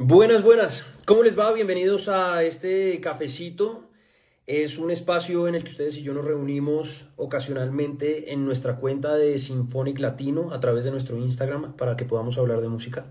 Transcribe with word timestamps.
Buenas, 0.00 0.44
buenas. 0.44 0.86
¿Cómo 1.06 1.24
les 1.24 1.36
va? 1.36 1.52
Bienvenidos 1.52 2.08
a 2.08 2.44
este 2.44 3.00
cafecito. 3.00 3.82
Es 4.46 4.78
un 4.78 4.92
espacio 4.92 5.48
en 5.48 5.56
el 5.56 5.64
que 5.64 5.70
ustedes 5.70 5.96
y 5.98 6.04
yo 6.04 6.14
nos 6.14 6.24
reunimos 6.24 7.08
ocasionalmente 7.16 8.32
en 8.32 8.44
nuestra 8.44 8.76
cuenta 8.76 9.16
de 9.16 9.40
Symphonic 9.40 9.98
Latino 9.98 10.52
a 10.52 10.60
través 10.60 10.84
de 10.84 10.92
nuestro 10.92 11.18
Instagram 11.18 11.74
para 11.74 11.96
que 11.96 12.04
podamos 12.04 12.38
hablar 12.38 12.60
de 12.60 12.68
música. 12.68 13.06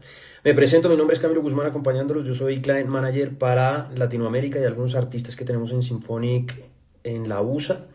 Me 0.45 0.53
presento, 0.53 0.87
mi 0.87 0.95
nombre 0.95 1.13
es 1.13 1.19
Camilo 1.19 1.41
Guzmán 1.41 1.67
acompañándolos. 1.67 2.25
Yo 2.25 2.33
soy 2.33 2.61
client 2.61 2.87
manager 2.87 3.37
para 3.37 3.91
Latinoamérica 3.93 4.57
y 4.61 4.63
algunos 4.63 4.95
artistas 4.95 5.35
que 5.35 5.43
tenemos 5.43 5.73
en 5.73 5.83
Symphonic 5.83 6.55
en 7.03 7.27
la 7.27 7.41
USA. 7.41 7.85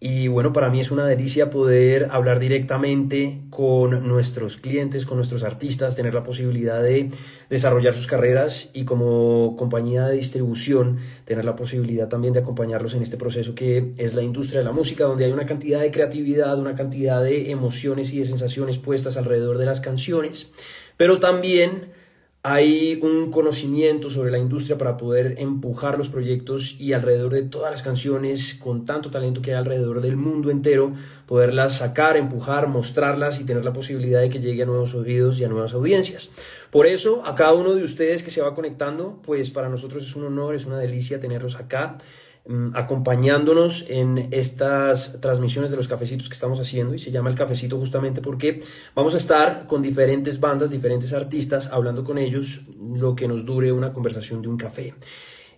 Y 0.00 0.28
bueno, 0.28 0.52
para 0.52 0.70
mí 0.70 0.78
es 0.78 0.92
una 0.92 1.06
delicia 1.06 1.50
poder 1.50 2.08
hablar 2.12 2.38
directamente 2.38 3.42
con 3.50 4.06
nuestros 4.06 4.56
clientes, 4.56 5.04
con 5.04 5.16
nuestros 5.16 5.42
artistas, 5.42 5.96
tener 5.96 6.14
la 6.14 6.22
posibilidad 6.22 6.80
de 6.80 7.10
desarrollar 7.50 7.94
sus 7.94 8.06
carreras 8.06 8.70
y 8.74 8.84
como 8.84 9.56
compañía 9.56 10.06
de 10.06 10.14
distribución, 10.14 10.98
tener 11.24 11.44
la 11.44 11.56
posibilidad 11.56 12.08
también 12.08 12.32
de 12.32 12.40
acompañarlos 12.40 12.94
en 12.94 13.02
este 13.02 13.16
proceso 13.16 13.56
que 13.56 13.92
es 13.96 14.14
la 14.14 14.22
industria 14.22 14.60
de 14.60 14.66
la 14.66 14.72
música, 14.72 15.02
donde 15.02 15.24
hay 15.24 15.32
una 15.32 15.46
cantidad 15.46 15.80
de 15.80 15.90
creatividad, 15.90 16.60
una 16.60 16.76
cantidad 16.76 17.20
de 17.20 17.50
emociones 17.50 18.12
y 18.12 18.20
de 18.20 18.26
sensaciones 18.26 18.78
puestas 18.78 19.16
alrededor 19.16 19.58
de 19.58 19.66
las 19.66 19.80
canciones, 19.80 20.52
pero 20.96 21.18
también 21.18 21.97
hay 22.50 22.98
un 23.02 23.30
conocimiento 23.30 24.08
sobre 24.08 24.30
la 24.30 24.38
industria 24.38 24.78
para 24.78 24.96
poder 24.96 25.34
empujar 25.36 25.98
los 25.98 26.08
proyectos 26.08 26.76
y 26.78 26.94
alrededor 26.94 27.34
de 27.34 27.42
todas 27.42 27.70
las 27.70 27.82
canciones 27.82 28.54
con 28.54 28.86
tanto 28.86 29.10
talento 29.10 29.42
que 29.42 29.50
hay 29.50 29.58
alrededor 29.58 30.00
del 30.00 30.16
mundo 30.16 30.50
entero, 30.50 30.94
poderlas 31.26 31.76
sacar, 31.76 32.16
empujar, 32.16 32.66
mostrarlas 32.68 33.38
y 33.38 33.44
tener 33.44 33.66
la 33.66 33.74
posibilidad 33.74 34.22
de 34.22 34.30
que 34.30 34.40
llegue 34.40 34.62
a 34.62 34.66
nuevos 34.66 34.94
oídos 34.94 35.38
y 35.38 35.44
a 35.44 35.48
nuevas 35.48 35.74
audiencias. 35.74 36.30
Por 36.70 36.86
eso, 36.86 37.22
a 37.26 37.34
cada 37.34 37.52
uno 37.52 37.74
de 37.74 37.84
ustedes 37.84 38.22
que 38.22 38.30
se 38.30 38.40
va 38.40 38.54
conectando, 38.54 39.20
pues 39.26 39.50
para 39.50 39.68
nosotros 39.68 40.02
es 40.02 40.16
un 40.16 40.24
honor, 40.24 40.54
es 40.54 40.64
una 40.64 40.78
delicia 40.78 41.20
tenerlos 41.20 41.56
acá. 41.56 41.98
Mm, 42.50 42.70
acompañándonos 42.74 43.84
en 43.90 44.28
estas 44.30 45.20
transmisiones 45.20 45.70
de 45.70 45.76
los 45.76 45.86
cafecitos 45.86 46.30
que 46.30 46.32
estamos 46.32 46.58
haciendo 46.58 46.94
y 46.94 46.98
se 46.98 47.10
llama 47.10 47.28
el 47.28 47.36
cafecito 47.36 47.76
justamente 47.76 48.22
porque 48.22 48.62
vamos 48.94 49.12
a 49.12 49.18
estar 49.18 49.66
con 49.66 49.82
diferentes 49.82 50.40
bandas, 50.40 50.70
diferentes 50.70 51.12
artistas, 51.12 51.68
hablando 51.70 52.04
con 52.04 52.16
ellos 52.16 52.62
lo 52.94 53.14
que 53.14 53.28
nos 53.28 53.44
dure 53.44 53.70
una 53.70 53.92
conversación 53.92 54.40
de 54.40 54.48
un 54.48 54.56
café. 54.56 54.94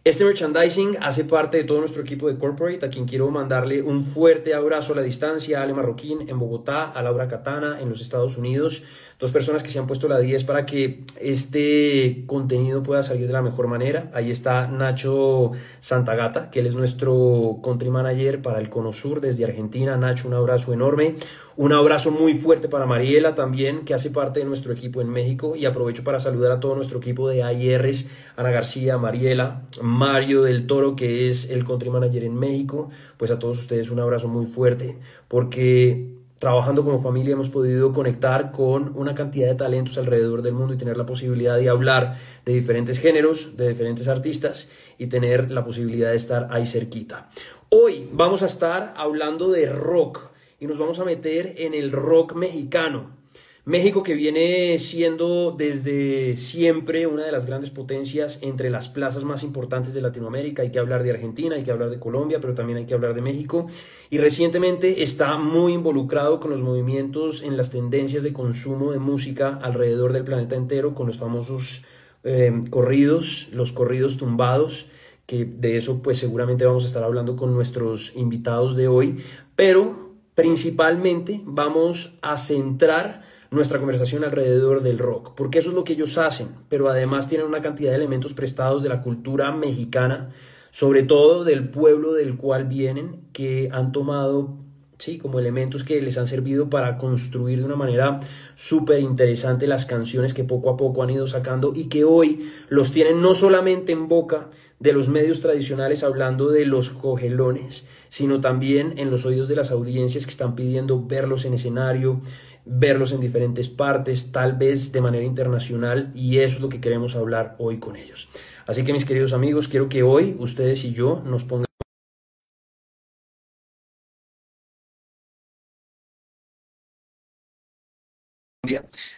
Este 0.03 0.25
merchandising 0.25 0.97
hace 1.01 1.25
parte 1.25 1.59
de 1.59 1.65
todo 1.65 1.79
nuestro 1.79 2.03
equipo 2.03 2.27
de 2.27 2.39
corporate, 2.39 2.85
a 2.85 2.89
quien 2.89 3.05
quiero 3.05 3.31
mandarle 3.31 3.83
un 3.83 4.05
fuerte 4.05 4.53
abrazo 4.55 4.95
a 4.95 4.97
la 4.97 5.03
distancia, 5.03 5.61
a 5.61 5.63
Ale 5.63 5.75
Marroquín 5.75 6.29
en 6.29 6.41
Bogotá, 6.41 6.91
a 6.91 7.03
Laura 7.03 7.29
Catana 7.29 7.81
en 7.81 7.89
los 7.89 8.01
Estados 8.01 8.37
Unidos, 8.37 8.83
dos 9.21 9.33
personas 9.33 9.63
que 9.63 9.71
se 9.71 9.79
han 9.79 9.87
puesto 9.87 10.09
la 10.09 10.19
10 10.19 10.45
para 10.45 10.65
que 10.65 11.03
este 11.21 12.25
contenido 12.27 12.83
pueda 12.83 13.03
salir 13.03 13.27
de 13.27 13.33
la 13.33 13.43
mejor 13.43 13.67
manera. 13.67 14.11
Ahí 14.15 14.31
está 14.31 14.67
Nacho 14.67 15.53
Santagata, 15.79 16.51
que 16.51 16.61
él 16.61 16.67
es 16.67 16.75
nuestro 16.75 17.59
country 17.63 17.91
manager 17.91 18.41
para 18.41 18.59
el 18.61 18.71
Cono 18.71 18.95
Sur 18.95 19.21
desde 19.21 19.45
Argentina. 19.45 19.97
Nacho, 19.99 20.27
un 20.27 20.35
abrazo 20.35 20.73
enorme. 20.73 21.17
Un 21.57 21.75
abrazo 21.75 22.11
muy 22.11 22.33
fuerte 22.33 22.69
para 22.69 22.87
Mariela 22.87 23.35
también, 23.35 23.85
que 23.85 23.93
hace 23.93 24.09
parte 24.11 24.41
de 24.41 24.47
nuestro 24.47 24.73
equipo 24.73 25.03
en 25.03 25.11
México. 25.11 25.55
Y 25.55 25.67
aprovecho 25.67 26.03
para 26.03 26.19
saludar 26.19 26.53
a 26.53 26.61
todo 26.61 26.75
nuestro 26.75 26.99
equipo 26.99 27.29
de 27.29 27.43
AIRs, 27.43 28.07
Ana 28.37 28.51
García, 28.51 28.97
Mariela, 28.97 29.63
Mario 29.83 30.41
del 30.43 30.67
Toro, 30.67 30.97
que 30.97 31.29
es 31.29 31.51
el 31.51 31.67
country 31.67 31.91
manager 31.91 32.25
en 32.25 32.37
México. 32.37 32.89
Pues 33.19 33.31
a 33.31 33.39
todos 33.39 33.59
ustedes 33.59 33.91
un 33.91 34.01
abrazo 34.01 34.29
muy 34.29 34.47
fuerte, 34.47 34.99
porque 35.29 36.20
trabajando 36.41 36.83
como 36.85 36.99
familia 36.99 37.35
hemos 37.35 37.51
podido 37.51 37.93
conectar 37.93 38.51
con 38.51 38.97
una 38.97 39.15
cantidad 39.15 39.47
de 39.47 39.55
talentos 39.57 39.99
alrededor 39.99 40.41
del 40.41 40.55
mundo 40.55 40.73
y 40.73 40.79
tener 40.79 40.97
la 40.97 41.05
posibilidad 41.05 41.59
de 41.59 41.69
hablar 41.69 42.17
de 42.47 42.55
diferentes 42.55 42.99
géneros, 42.99 43.59
de 43.59 43.69
diferentes 43.69 44.09
artistas 44.09 44.71
y 44.97 45.09
tener 45.09 45.51
la 45.51 45.67
posibilidad 45.67 46.11
de 46.11 46.17
estar 46.17 46.49
ahí 46.51 46.67
cerquita. 46.67 47.29
Hoy 47.69 48.09
vamos 48.11 48.43
a 48.43 48.47
estar 48.47 48.95
hablando 48.97 49.51
de 49.51 49.67
rock 49.67 50.31
y 50.59 50.67
nos 50.67 50.79
vamos 50.79 50.99
a 50.99 51.05
meter 51.05 51.57
en 51.59 51.75
el 51.75 51.93
rock 51.93 52.35
mexicano. 52.35 53.20
México 53.65 54.03
que 54.03 54.15
viene 54.15 54.79
siendo 54.79 55.53
desde 55.53 56.37
siempre 56.37 57.07
una 57.07 57.25
de 57.25 57.33
las 57.33 57.47
grandes 57.47 57.71
potencias 57.71 58.39
entre 58.41 58.71
las 58.71 58.89
plazas 58.89 59.25
más 59.25 59.43
importantes 59.43 59.93
de 59.93 60.01
Latinoamérica. 60.01 60.63
Hay 60.63 60.71
que 60.71 60.79
hablar 60.79 61.03
de 61.03 61.11
Argentina, 61.11 61.57
hay 61.57 61.63
que 61.63 61.71
hablar 61.71 61.91
de 61.91 61.99
Colombia, 61.99 62.41
pero 62.41 62.55
también 62.55 62.79
hay 62.79 62.87
que 62.87 62.95
hablar 62.95 63.15
de 63.15 63.21
México. 63.21 63.67
Y 64.09 64.19
recientemente 64.19 65.03
está 65.03 65.37
muy 65.37 65.75
involucrado 65.75 66.41
con 66.41 66.51
los 66.51 66.63
movimientos 66.63 67.43
en 67.43 67.57
las 67.57 67.71
tendencias 67.71 68.23
de 68.23 68.33
consumo 68.33 68.93
de 68.93 68.99
música 68.99 69.59
alrededor 69.63 70.15
del 70.15 70.25
planeta 70.25 70.57
entero, 70.57 70.95
con 70.95 71.07
los 71.07 71.19
famosos 71.19 71.85
eh, 72.25 72.53
corridos, 72.71 73.49
los 73.53 73.73
corridos 73.73 74.17
tumbados 74.17 74.89
que 75.27 75.45
de 75.45 75.77
eso 75.77 76.03
pues 76.03 76.19
seguramente 76.19 76.65
vamos 76.65 76.83
a 76.83 76.89
estar 76.89 77.05
hablando 77.05 77.37
con 77.37 77.55
nuestros 77.55 78.17
invitados 78.17 78.75
de 78.75 78.89
hoy, 78.89 79.23
pero 79.55 80.11
principalmente 80.35 81.41
vamos 81.45 82.19
a 82.21 82.37
centrar 82.37 83.30
nuestra 83.51 83.79
conversación 83.79 84.25
alrededor 84.25 84.83
del 84.83 84.99
rock, 84.99 85.33
porque 85.35 85.59
eso 85.59 85.71
es 85.71 85.75
lo 85.75 85.85
que 85.85 85.95
ellos 85.95 86.19
hacen, 86.19 86.49
pero 86.69 86.89
además 86.89 87.29
tienen 87.29 87.47
una 87.47 87.61
cantidad 87.61 87.91
de 87.91 87.97
elementos 87.97 88.33
prestados 88.33 88.83
de 88.83 88.89
la 88.89 89.03
cultura 89.03 89.51
mexicana, 89.51 90.31
sobre 90.71 91.03
todo 91.03 91.45
del 91.45 91.69
pueblo 91.69 92.13
del 92.13 92.37
cual 92.37 92.65
vienen, 92.65 93.23
que 93.33 93.69
han 93.73 93.91
tomado 93.91 94.57
¿sí? 95.01 95.19
como 95.19 95.41
elementos 95.41 95.83
que 95.83 96.01
les 96.01 96.19
han 96.19 96.27
servido 96.27 96.71
para 96.71 96.97
construir 96.97 97.59
de 97.59 97.65
una 97.65 97.77
manera 97.77 98.21
súper 98.55 99.01
interesante 99.01 99.67
las 99.67 99.87
canciones 99.87 100.35
que 100.35 100.45
poco 100.45 100.71
a 100.71 100.77
poco 100.77 101.03
han 101.03 101.11
ido 101.11 101.27
sacando 101.27 101.73
y 101.75 101.89
que 101.89 102.05
hoy 102.05 102.49
los 102.69 102.93
tienen 102.93 103.21
no 103.21 103.35
solamente 103.35 103.93
en 103.93 104.09
boca 104.09 104.51
de 104.79 104.93
los 104.93 105.09
medios 105.09 105.41
tradicionales 105.41 106.05
hablando 106.05 106.51
de 106.51 106.67
los 106.67 106.91
cogelones, 106.91 107.87
sino 108.11 108.41
también 108.43 108.99
en 108.99 109.11
los 109.11 109.25
oídos 109.25 109.49
de 109.49 109.57
las 109.57 109.71
audiencias 109.71 110.27
que 110.27 110.33
están 110.33 110.55
pidiendo 110.55 111.03
verlos 111.07 111.47
en 111.47 111.55
escenario, 111.55 112.21
verlos 112.67 113.13
en 113.13 113.21
diferentes 113.21 113.71
partes, 113.71 114.33
tal 114.33 114.53
vez 114.53 114.93
de 114.93 115.01
manera 115.01 115.25
internacional, 115.25 116.11
y 116.15 116.39
eso 116.39 116.57
es 116.57 116.61
lo 116.61 116.69
que 116.69 116.81
queremos 116.81 117.17
hablar 117.17 117.57
hoy 117.59 117.79
con 117.79 117.97
ellos. 117.97 118.29
Así 118.67 118.85
que 118.85 118.93
mis 118.93 119.07
queridos 119.07 119.33
amigos, 119.33 119.69
quiero 119.69 119.89
que 119.89 120.03
hoy 120.03 120.37
ustedes 120.39 120.85
y 120.85 120.93
yo 120.93 121.23
nos 121.25 121.45
pongamos 121.45 121.71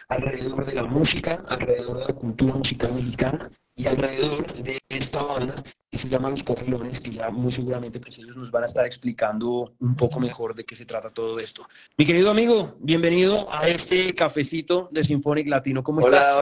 alrededor 0.07 0.65
de 0.65 0.73
la 0.73 0.85
música, 0.85 1.43
alrededor 1.47 1.99
de 1.99 2.05
la 2.05 2.13
cultura 2.13 2.55
musical 2.55 2.93
mexicana 2.93 3.49
y 3.75 3.87
alrededor 3.87 4.45
de 4.53 4.79
esta 4.89 5.23
banda 5.23 5.63
que 5.89 5.97
se 5.97 6.07
llama 6.07 6.29
Los 6.29 6.43
Cogelones, 6.43 6.99
que 6.99 7.11
ya 7.11 7.29
muy 7.29 7.51
seguramente 7.51 7.99
pues 7.99 8.17
ellos 8.17 8.35
nos 8.35 8.51
van 8.51 8.63
a 8.63 8.67
estar 8.67 8.85
explicando 8.85 9.75
un 9.79 9.95
poco 9.95 10.19
mejor 10.19 10.55
de 10.55 10.65
qué 10.65 10.75
se 10.75 10.85
trata 10.85 11.11
todo 11.11 11.39
esto. 11.39 11.67
Mi 11.97 12.05
querido 12.05 12.31
amigo, 12.31 12.75
bienvenido 12.79 13.51
a 13.51 13.67
este 13.67 14.13
cafecito 14.15 14.89
de 14.91 15.03
Symphonic 15.03 15.47
Latino. 15.47 15.83
¿Cómo 15.83 16.01
estás? 16.01 16.41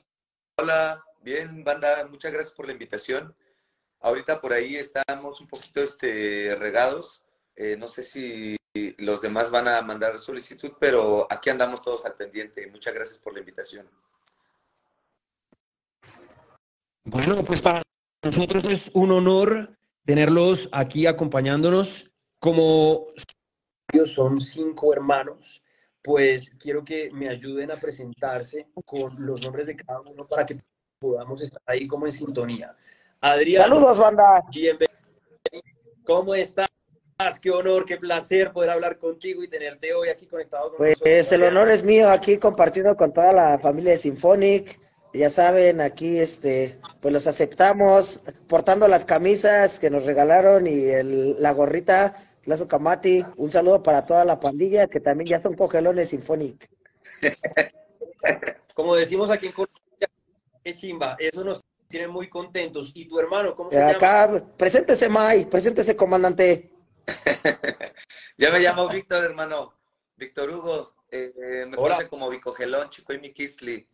Hola, 0.57 1.03
bien, 1.21 1.63
banda, 1.63 2.07
muchas 2.09 2.31
gracias 2.31 2.55
por 2.55 2.65
la 2.65 2.73
invitación. 2.73 3.35
Ahorita 4.01 4.41
por 4.41 4.53
ahí 4.53 4.75
estamos 4.75 5.39
un 5.39 5.47
poquito 5.47 5.81
este, 5.81 6.55
regados. 6.55 7.23
Eh, 7.55 7.75
no 7.77 7.87
sé 7.87 8.03
si 8.03 8.57
los 8.97 9.21
demás 9.21 9.51
van 9.51 9.67
a 9.67 9.81
mandar 9.81 10.17
solicitud, 10.17 10.71
pero 10.79 11.27
aquí 11.29 11.49
andamos 11.49 11.81
todos 11.81 12.05
al 12.05 12.15
pendiente. 12.15 12.67
Muchas 12.67 12.93
gracias 12.93 13.19
por 13.19 13.33
la 13.33 13.39
invitación. 13.39 13.87
Bueno, 17.11 17.43
pues 17.43 17.61
para 17.61 17.81
nosotros 18.23 18.63
es 18.69 18.79
un 18.93 19.11
honor 19.11 19.77
tenerlos 20.05 20.69
aquí 20.71 21.05
acompañándonos. 21.05 22.09
Como 22.39 23.07
ellos 23.91 24.13
son 24.13 24.39
cinco 24.39 24.93
hermanos, 24.93 25.61
pues 26.01 26.49
quiero 26.57 26.85
que 26.85 27.11
me 27.11 27.27
ayuden 27.27 27.69
a 27.69 27.75
presentarse 27.75 28.67
con 28.85 29.13
los 29.25 29.41
nombres 29.41 29.67
de 29.67 29.75
cada 29.75 29.99
uno 29.99 30.25
para 30.25 30.45
que 30.45 30.61
podamos 30.99 31.41
estar 31.41 31.61
ahí 31.65 31.85
como 31.85 32.05
en 32.05 32.13
sintonía. 32.13 32.77
Adrián. 33.19 33.63
Saludos, 33.63 33.97
banda. 33.97 34.41
Bienvenido. 34.49 34.95
¿Cómo 36.05 36.33
estás? 36.33 36.69
Qué 37.41 37.51
honor, 37.51 37.83
qué 37.83 37.97
placer 37.97 38.53
poder 38.53 38.69
hablar 38.69 38.97
contigo 38.97 39.43
y 39.43 39.49
tenerte 39.49 39.93
hoy 39.93 40.07
aquí 40.07 40.27
conectado 40.27 40.69
con 40.69 40.77
pues, 40.77 40.91
nosotros. 40.91 41.13
Pues 41.13 41.31
el 41.33 41.43
honor 41.43 41.69
es 41.71 41.83
mío 41.83 42.09
aquí 42.09 42.37
compartiendo 42.37 42.95
con 42.95 43.11
toda 43.11 43.33
la 43.33 43.59
familia 43.59 43.91
de 43.91 43.97
Symphonic 43.97 44.79
ya 45.13 45.29
saben, 45.29 45.81
aquí 45.81 46.19
este, 46.19 46.79
pues 47.01 47.13
los 47.13 47.27
aceptamos 47.27 48.21
portando 48.47 48.87
las 48.87 49.05
camisas 49.05 49.79
que 49.79 49.89
nos 49.89 50.05
regalaron 50.05 50.67
y 50.67 50.85
el, 50.85 51.41
la 51.41 51.51
gorrita, 51.51 52.15
Lazo 52.45 52.67
Camati. 52.67 53.23
Un 53.35 53.51
saludo 53.51 53.83
para 53.83 54.05
toda 54.05 54.25
la 54.25 54.39
pandilla 54.39 54.87
que 54.87 54.99
también 54.99 55.29
ya 55.29 55.39
son 55.39 55.55
cogelones 55.55 56.09
Symphonic. 56.09 56.69
Como 58.73 58.95
decimos 58.95 59.29
aquí 59.29 59.47
en 59.47 59.51
Colombia, 59.51 60.09
qué 60.63 60.73
chimba, 60.73 61.15
eso 61.19 61.43
nos 61.43 61.61
tiene 61.87 62.07
muy 62.07 62.29
contentos. 62.29 62.91
¿Y 62.95 63.07
tu 63.07 63.19
hermano, 63.19 63.55
cómo 63.55 63.69
se 63.69 63.77
llama? 63.77 63.91
Acá, 63.91 64.45
preséntese, 64.57 65.09
May, 65.09 65.45
preséntese, 65.45 65.95
comandante. 65.95 66.71
ya 68.37 68.49
me 68.51 68.59
llamo 68.59 68.87
Víctor, 68.87 69.23
hermano. 69.25 69.73
Víctor 70.15 70.49
Hugo, 70.51 70.93
eh, 71.09 71.65
me 71.67 71.75
conoce 71.75 72.07
como 72.07 72.29
Bicogelón, 72.29 72.89
Chico 72.89 73.13
y 73.13 73.19
Mikisli. 73.19 73.87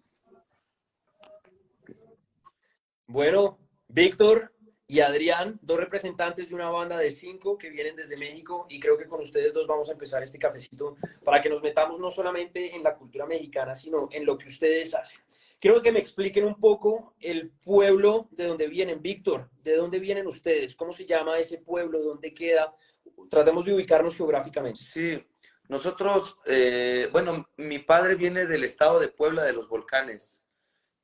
Bueno, 3.09 3.57
Víctor 3.87 4.53
y 4.85 4.99
Adrián, 4.99 5.57
dos 5.61 5.79
representantes 5.79 6.49
de 6.49 6.55
una 6.55 6.69
banda 6.69 6.97
de 6.97 7.09
cinco 7.09 7.57
que 7.57 7.69
vienen 7.69 7.95
desde 7.95 8.17
México 8.17 8.67
y 8.69 8.81
creo 8.81 8.97
que 8.97 9.07
con 9.07 9.21
ustedes 9.21 9.53
dos 9.53 9.65
vamos 9.65 9.87
a 9.87 9.93
empezar 9.93 10.21
este 10.23 10.37
cafecito 10.37 10.97
para 11.23 11.39
que 11.39 11.49
nos 11.49 11.61
metamos 11.61 12.01
no 12.01 12.11
solamente 12.11 12.75
en 12.75 12.83
la 12.83 12.95
cultura 12.97 13.25
mexicana, 13.25 13.75
sino 13.75 14.09
en 14.11 14.25
lo 14.25 14.37
que 14.37 14.49
ustedes 14.49 14.93
hacen. 14.93 15.21
Quiero 15.57 15.81
que 15.81 15.93
me 15.93 15.99
expliquen 15.99 16.43
un 16.43 16.59
poco 16.59 17.15
el 17.21 17.49
pueblo 17.49 18.27
de 18.31 18.45
donde 18.45 18.67
vienen. 18.67 19.01
Víctor, 19.01 19.49
¿de 19.63 19.77
dónde 19.77 19.99
vienen 19.99 20.27
ustedes? 20.27 20.75
¿Cómo 20.75 20.91
se 20.91 21.05
llama 21.05 21.39
ese 21.39 21.59
pueblo? 21.59 22.01
¿Dónde 22.01 22.33
queda? 22.33 22.75
Tratemos 23.29 23.63
de 23.63 23.73
ubicarnos 23.73 24.17
geográficamente. 24.17 24.81
Sí, 24.81 25.25
nosotros, 25.69 26.37
eh, 26.45 27.07
bueno, 27.13 27.47
mi 27.55 27.79
padre 27.79 28.15
viene 28.15 28.45
del 28.45 28.65
estado 28.65 28.99
de 28.99 29.07
Puebla 29.07 29.45
de 29.45 29.53
los 29.53 29.69
Volcanes 29.69 30.43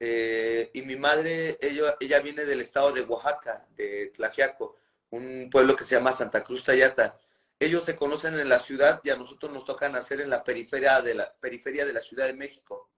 eh, 0.06 0.70
y 0.74 0.82
mi 0.82 0.98
madre, 0.98 1.58
ella, 1.62 1.96
ella 1.98 2.20
viene 2.20 2.44
del 2.44 2.60
estado 2.60 2.92
de 2.92 3.04
Oaxaca, 3.04 3.66
de 3.78 4.12
Tlajiaco, 4.14 4.76
un 5.12 5.50
pueblo 5.50 5.78
que 5.78 5.86
se 5.86 5.96
llama 5.96 6.12
Santa 6.12 6.44
Cruz 6.44 6.62
Tayata. 6.62 7.18
Ellos 7.58 7.86
se 7.86 7.96
conocen 7.96 8.38
en 8.38 8.50
la 8.50 8.60
ciudad 8.60 9.00
y 9.06 9.12
a 9.12 9.16
nosotros 9.16 9.54
nos 9.54 9.64
toca 9.64 9.88
nacer 9.88 10.20
en 10.20 10.30
la 10.30 10.44
periferia 10.44 11.02
de 11.02 11.16
la, 11.16 11.34
periferia 11.40 11.86
de 11.86 11.94
la 11.94 12.02
Ciudad 12.02 12.26
de 12.26 12.34
México. 12.34 12.92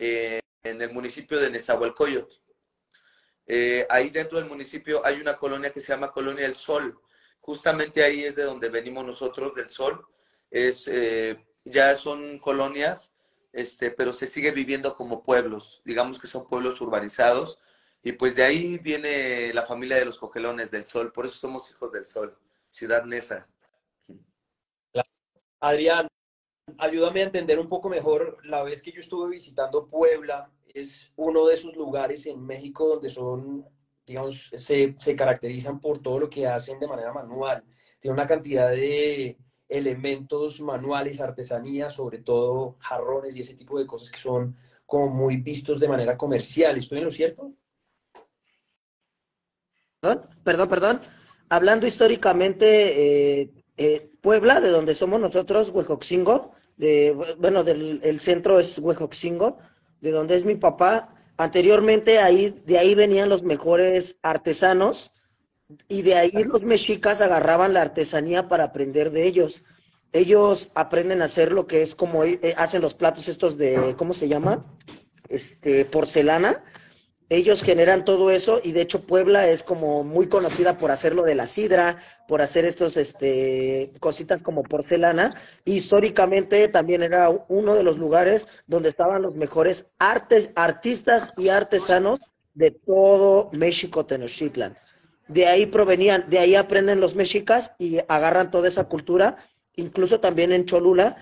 Eh, 0.00 0.40
en 0.64 0.82
el 0.82 0.90
municipio 0.90 1.38
de 1.38 1.48
Nezahualcóyotl. 1.48 2.34
Eh, 3.46 3.86
ahí 3.88 4.10
dentro 4.10 4.38
del 4.38 4.48
municipio 4.48 5.06
hay 5.06 5.20
una 5.20 5.36
colonia 5.36 5.70
que 5.70 5.78
se 5.78 5.92
llama 5.92 6.10
Colonia 6.10 6.42
del 6.42 6.56
Sol. 6.56 7.00
Justamente 7.38 8.02
ahí 8.02 8.24
es 8.24 8.34
de 8.34 8.42
donde 8.42 8.68
venimos 8.68 9.06
nosotros, 9.06 9.54
del 9.54 9.70
Sol. 9.70 10.04
Es, 10.50 10.90
ya 11.64 11.94
son 11.94 12.40
colonias, 12.40 13.12
este, 13.56 13.90
pero 13.90 14.12
se 14.12 14.26
sigue 14.26 14.50
viviendo 14.50 14.94
como 14.94 15.22
pueblos. 15.22 15.80
Digamos 15.86 16.20
que 16.20 16.26
son 16.26 16.46
pueblos 16.46 16.78
urbanizados. 16.82 17.58
Y 18.02 18.12
pues 18.12 18.36
de 18.36 18.44
ahí 18.44 18.76
viene 18.76 19.52
la 19.54 19.62
familia 19.62 19.96
de 19.96 20.04
los 20.04 20.18
cogelones 20.18 20.70
del 20.70 20.84
Sol. 20.84 21.10
Por 21.10 21.24
eso 21.24 21.36
somos 21.36 21.70
hijos 21.70 21.90
del 21.90 22.06
Sol, 22.06 22.38
Ciudad 22.68 23.04
Neza. 23.04 23.48
Adrián, 25.58 26.06
ayúdame 26.76 27.22
a 27.22 27.24
entender 27.24 27.58
un 27.58 27.68
poco 27.68 27.88
mejor. 27.88 28.36
La 28.44 28.62
vez 28.62 28.82
que 28.82 28.92
yo 28.92 29.00
estuve 29.00 29.30
visitando 29.30 29.88
Puebla, 29.88 30.52
es 30.74 31.10
uno 31.16 31.46
de 31.46 31.54
esos 31.54 31.74
lugares 31.74 32.26
en 32.26 32.44
México 32.44 32.86
donde 32.86 33.08
son, 33.08 33.64
digamos, 34.04 34.50
se, 34.54 34.94
se 34.98 35.16
caracterizan 35.16 35.80
por 35.80 36.02
todo 36.02 36.18
lo 36.18 36.28
que 36.28 36.46
hacen 36.46 36.78
de 36.78 36.88
manera 36.88 37.14
manual. 37.14 37.64
Tiene 37.98 38.12
una 38.12 38.26
cantidad 38.26 38.68
de 38.68 39.38
elementos 39.68 40.60
manuales, 40.60 41.20
artesanías, 41.20 41.94
sobre 41.94 42.18
todo 42.18 42.76
jarrones 42.78 43.36
y 43.36 43.40
ese 43.40 43.54
tipo 43.54 43.78
de 43.78 43.86
cosas 43.86 44.10
que 44.10 44.18
son 44.18 44.56
como 44.84 45.08
muy 45.08 45.38
vistos 45.38 45.80
de 45.80 45.88
manera 45.88 46.16
comercial. 46.16 46.76
¿Estoy 46.76 46.98
en 46.98 47.04
lo 47.04 47.10
cierto? 47.10 47.52
Perdón, 50.00 50.28
perdón, 50.44 50.68
perdón. 50.68 51.00
Hablando 51.48 51.86
históricamente, 51.86 53.40
eh, 53.40 53.50
eh, 53.76 54.10
Puebla, 54.20 54.60
de 54.60 54.70
donde 54.70 54.94
somos 54.94 55.20
nosotros, 55.20 55.70
Huejoxingo, 55.70 56.52
de, 56.76 57.16
bueno, 57.38 57.64
del 57.64 58.00
el 58.02 58.20
centro 58.20 58.58
es 58.60 58.78
Huejoxingo, 58.78 59.58
de 60.00 60.10
donde 60.10 60.36
es 60.36 60.44
mi 60.44 60.54
papá. 60.54 61.14
Anteriormente 61.36 62.18
ahí, 62.18 62.50
de 62.66 62.78
ahí 62.78 62.94
venían 62.94 63.28
los 63.28 63.42
mejores 63.42 64.18
artesanos 64.22 65.12
y 65.88 66.02
de 66.02 66.14
ahí 66.14 66.44
los 66.44 66.62
mexicas 66.62 67.20
agarraban 67.20 67.74
la 67.74 67.82
artesanía 67.82 68.48
para 68.48 68.64
aprender 68.64 69.10
de 69.10 69.26
ellos. 69.26 69.62
Ellos 70.12 70.70
aprenden 70.74 71.22
a 71.22 71.26
hacer 71.26 71.52
lo 71.52 71.66
que 71.66 71.82
es 71.82 71.94
como 71.94 72.24
eh, 72.24 72.54
hacen 72.56 72.82
los 72.82 72.94
platos 72.94 73.28
estos 73.28 73.58
de, 73.58 73.94
¿cómo 73.96 74.14
se 74.14 74.28
llama? 74.28 74.64
Este, 75.28 75.84
porcelana 75.84 76.62
ellos 77.28 77.62
generan 77.62 78.04
todo 78.04 78.30
eso 78.30 78.60
y 78.62 78.72
de 78.72 78.82
hecho 78.82 79.02
Puebla 79.02 79.48
es 79.48 79.64
como 79.64 80.04
muy 80.04 80.28
conocida 80.28 80.78
por 80.78 80.92
hacerlo 80.92 81.24
de 81.24 81.34
la 81.34 81.46
sidra, 81.46 81.98
por 82.28 82.40
hacer 82.40 82.64
estos 82.64 82.96
este 82.96 83.92
cositas 83.98 84.42
como 84.42 84.62
porcelana. 84.62 85.34
Históricamente 85.64 86.68
también 86.68 87.02
era 87.02 87.28
uno 87.48 87.74
de 87.74 87.82
los 87.82 87.98
lugares 87.98 88.46
donde 88.68 88.90
estaban 88.90 89.22
los 89.22 89.34
mejores 89.34 89.90
artes, 89.98 90.50
artistas 90.54 91.32
y 91.36 91.48
artesanos 91.48 92.20
de 92.54 92.70
todo 92.70 93.50
México 93.52 94.06
Tenochtitlan. 94.06 94.76
De 95.28 95.46
ahí 95.46 95.66
provenían, 95.66 96.24
de 96.28 96.38
ahí 96.38 96.54
aprenden 96.54 97.00
los 97.00 97.16
mexicas 97.16 97.74
y 97.78 97.98
agarran 98.08 98.50
toda 98.50 98.68
esa 98.68 98.84
cultura, 98.84 99.36
incluso 99.74 100.20
también 100.20 100.52
en 100.52 100.66
Cholula 100.66 101.16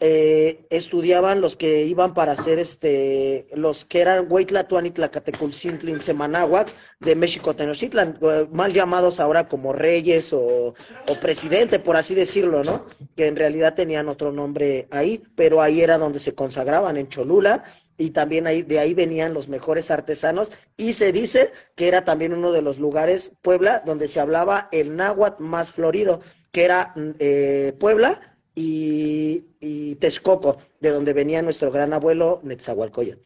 eh, 0.00 0.64
estudiaban 0.70 1.40
los 1.40 1.56
que 1.56 1.84
iban 1.84 2.14
para 2.14 2.32
hacer 2.32 2.60
este, 2.60 3.48
los 3.54 3.84
que 3.84 4.00
eran 4.00 4.30
Huaytlatuan 4.30 4.86
y 4.86 4.90
Tlacateculcintli 4.90 5.98
Semanáhuac 5.98 6.68
de 7.00 7.16
México 7.16 7.56
Tenochtitlan, 7.56 8.16
mal 8.52 8.72
llamados 8.72 9.18
ahora 9.18 9.48
como 9.48 9.72
reyes 9.72 10.32
o, 10.32 10.72
o, 11.08 11.20
presidente, 11.20 11.80
por 11.80 11.96
así 11.96 12.14
decirlo, 12.14 12.62
¿no? 12.62 12.86
Que 13.16 13.26
en 13.26 13.34
realidad 13.34 13.74
tenían 13.74 14.08
otro 14.08 14.30
nombre 14.30 14.86
ahí, 14.92 15.20
pero 15.34 15.60
ahí 15.60 15.80
era 15.80 15.98
donde 15.98 16.20
se 16.20 16.34
consagraban, 16.34 16.96
en 16.96 17.08
Cholula, 17.08 17.64
y 17.98 18.10
también 18.10 18.46
ahí, 18.46 18.62
de 18.62 18.78
ahí 18.78 18.94
venían 18.94 19.34
los 19.34 19.48
mejores 19.48 19.90
artesanos, 19.90 20.50
y 20.76 20.94
se 20.94 21.12
dice 21.12 21.52
que 21.74 21.88
era 21.88 22.04
también 22.04 22.32
uno 22.32 22.52
de 22.52 22.62
los 22.62 22.78
lugares, 22.78 23.38
Puebla, 23.42 23.82
donde 23.84 24.08
se 24.08 24.20
hablaba 24.20 24.68
el 24.72 24.96
náhuatl 24.96 25.42
más 25.42 25.72
florido, 25.72 26.22
que 26.52 26.64
era 26.64 26.94
eh, 27.18 27.74
Puebla, 27.78 28.38
y, 28.54 29.44
y 29.60 29.96
Texcoco, 29.96 30.58
de 30.80 30.90
donde 30.90 31.12
venía 31.12 31.42
nuestro 31.42 31.70
gran 31.70 31.92
abuelo 31.92 32.40
Netzahualcoyotl. 32.42 33.22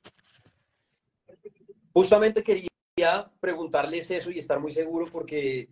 Justamente 1.94 2.42
quería 2.42 3.30
preguntarles 3.40 4.10
eso 4.10 4.30
y 4.30 4.38
estar 4.38 4.60
muy 4.60 4.72
seguro 4.72 5.06
porque 5.10 5.70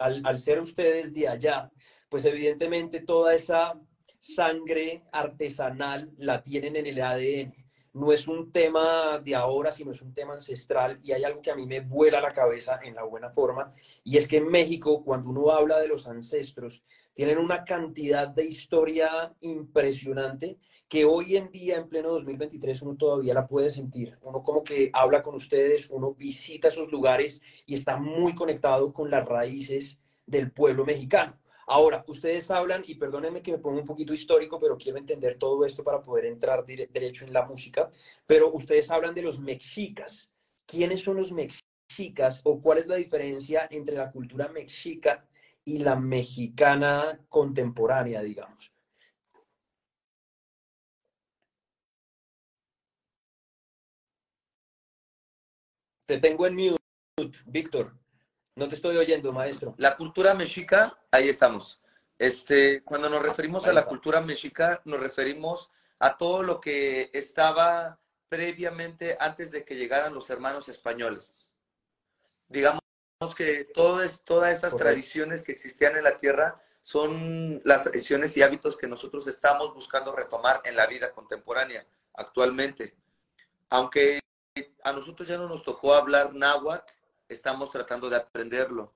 al, 0.00 0.22
al 0.24 0.38
ser 0.38 0.60
ustedes 0.60 1.12
de 1.14 1.28
allá, 1.28 1.70
pues 2.08 2.24
evidentemente 2.24 3.00
toda 3.00 3.34
esa 3.34 3.80
sangre 4.20 5.04
artesanal 5.12 6.12
la 6.18 6.42
tienen 6.42 6.76
en 6.76 6.86
el 6.86 7.00
ADN. 7.00 7.65
No 7.96 8.12
es 8.12 8.28
un 8.28 8.52
tema 8.52 9.18
de 9.24 9.34
ahora, 9.34 9.72
sino 9.72 9.90
es 9.90 10.02
un 10.02 10.12
tema 10.12 10.34
ancestral 10.34 11.00
y 11.02 11.12
hay 11.12 11.24
algo 11.24 11.40
que 11.40 11.50
a 11.50 11.56
mí 11.56 11.66
me 11.66 11.80
vuela 11.80 12.20
la 12.20 12.34
cabeza 12.34 12.78
en 12.82 12.94
la 12.94 13.04
buena 13.04 13.30
forma 13.30 13.72
y 14.04 14.18
es 14.18 14.28
que 14.28 14.36
en 14.36 14.48
México, 14.48 15.02
cuando 15.02 15.30
uno 15.30 15.50
habla 15.50 15.78
de 15.78 15.88
los 15.88 16.06
ancestros, 16.06 16.82
tienen 17.14 17.38
una 17.38 17.64
cantidad 17.64 18.28
de 18.28 18.44
historia 18.44 19.34
impresionante 19.40 20.58
que 20.86 21.06
hoy 21.06 21.38
en 21.38 21.50
día, 21.50 21.78
en 21.78 21.88
pleno 21.88 22.10
2023, 22.10 22.82
uno 22.82 22.96
todavía 22.96 23.32
la 23.32 23.46
puede 23.46 23.70
sentir. 23.70 24.18
Uno 24.20 24.42
como 24.42 24.62
que 24.62 24.90
habla 24.92 25.22
con 25.22 25.34
ustedes, 25.34 25.88
uno 25.88 26.12
visita 26.12 26.68
esos 26.68 26.92
lugares 26.92 27.40
y 27.64 27.72
está 27.72 27.96
muy 27.96 28.34
conectado 28.34 28.92
con 28.92 29.10
las 29.10 29.24
raíces 29.26 29.98
del 30.26 30.52
pueblo 30.52 30.84
mexicano. 30.84 31.38
Ahora, 31.66 32.04
ustedes 32.08 32.50
hablan, 32.50 32.84
y 32.86 32.94
perdónenme 32.94 33.42
que 33.42 33.52
me 33.52 33.58
ponga 33.58 33.80
un 33.80 33.86
poquito 33.86 34.14
histórico, 34.14 34.58
pero 34.60 34.76
quiero 34.76 34.98
entender 34.98 35.36
todo 35.38 35.64
esto 35.64 35.82
para 35.82 36.02
poder 36.02 36.26
entrar 36.26 36.64
derecho 36.64 37.24
en 37.24 37.32
la 37.32 37.44
música, 37.44 37.90
pero 38.26 38.52
ustedes 38.52 38.90
hablan 38.90 39.14
de 39.14 39.22
los 39.22 39.40
mexicas. 39.40 40.30
¿Quiénes 40.64 41.02
son 41.02 41.16
los 41.16 41.32
mexicas 41.32 42.40
o 42.44 42.60
cuál 42.60 42.78
es 42.78 42.86
la 42.86 42.96
diferencia 42.96 43.68
entre 43.70 43.96
la 43.96 44.10
cultura 44.10 44.48
mexica 44.48 45.26
y 45.66 45.80
la 45.80 45.96
mexicana 45.96 47.20
contemporánea, 47.28 48.22
digamos. 48.22 48.72
Te 56.06 56.18
tengo 56.18 56.46
en 56.46 56.54
mute, 56.54 57.38
Víctor. 57.46 58.05
No 58.56 58.70
te 58.70 58.74
estoy 58.74 58.96
oyendo, 58.96 59.32
maestro. 59.32 59.74
La 59.76 59.98
cultura 59.98 60.32
mexica, 60.32 60.98
ahí 61.10 61.28
estamos. 61.28 61.78
Este, 62.18 62.82
cuando 62.82 63.10
nos 63.10 63.22
referimos 63.22 63.66
a 63.66 63.72
la 63.74 63.84
cultura 63.84 64.22
mexica, 64.22 64.80
nos 64.86 64.98
referimos 64.98 65.70
a 65.98 66.16
todo 66.16 66.42
lo 66.42 66.58
que 66.58 67.10
estaba 67.12 68.00
previamente 68.30 69.18
antes 69.20 69.50
de 69.50 69.62
que 69.62 69.76
llegaran 69.76 70.14
los 70.14 70.30
hermanos 70.30 70.70
españoles. 70.70 71.50
Digamos 72.48 72.80
que 73.36 73.64
todo 73.64 74.02
es, 74.02 74.22
todas 74.22 74.54
estas 74.54 74.74
tradiciones 74.74 75.42
que 75.42 75.52
existían 75.52 75.94
en 75.98 76.04
la 76.04 76.18
tierra 76.18 76.58
son 76.80 77.60
las 77.62 77.82
tradiciones 77.82 78.34
y 78.38 78.42
hábitos 78.42 78.78
que 78.78 78.86
nosotros 78.86 79.26
estamos 79.26 79.74
buscando 79.74 80.16
retomar 80.16 80.62
en 80.64 80.76
la 80.76 80.86
vida 80.86 81.12
contemporánea 81.12 81.86
actualmente. 82.14 82.96
Aunque 83.68 84.18
a 84.82 84.92
nosotros 84.92 85.28
ya 85.28 85.36
no 85.36 85.46
nos 85.46 85.62
tocó 85.62 85.94
hablar 85.94 86.32
náhuatl, 86.32 86.90
estamos 87.28 87.70
tratando 87.70 88.08
de 88.08 88.16
aprenderlo. 88.16 88.94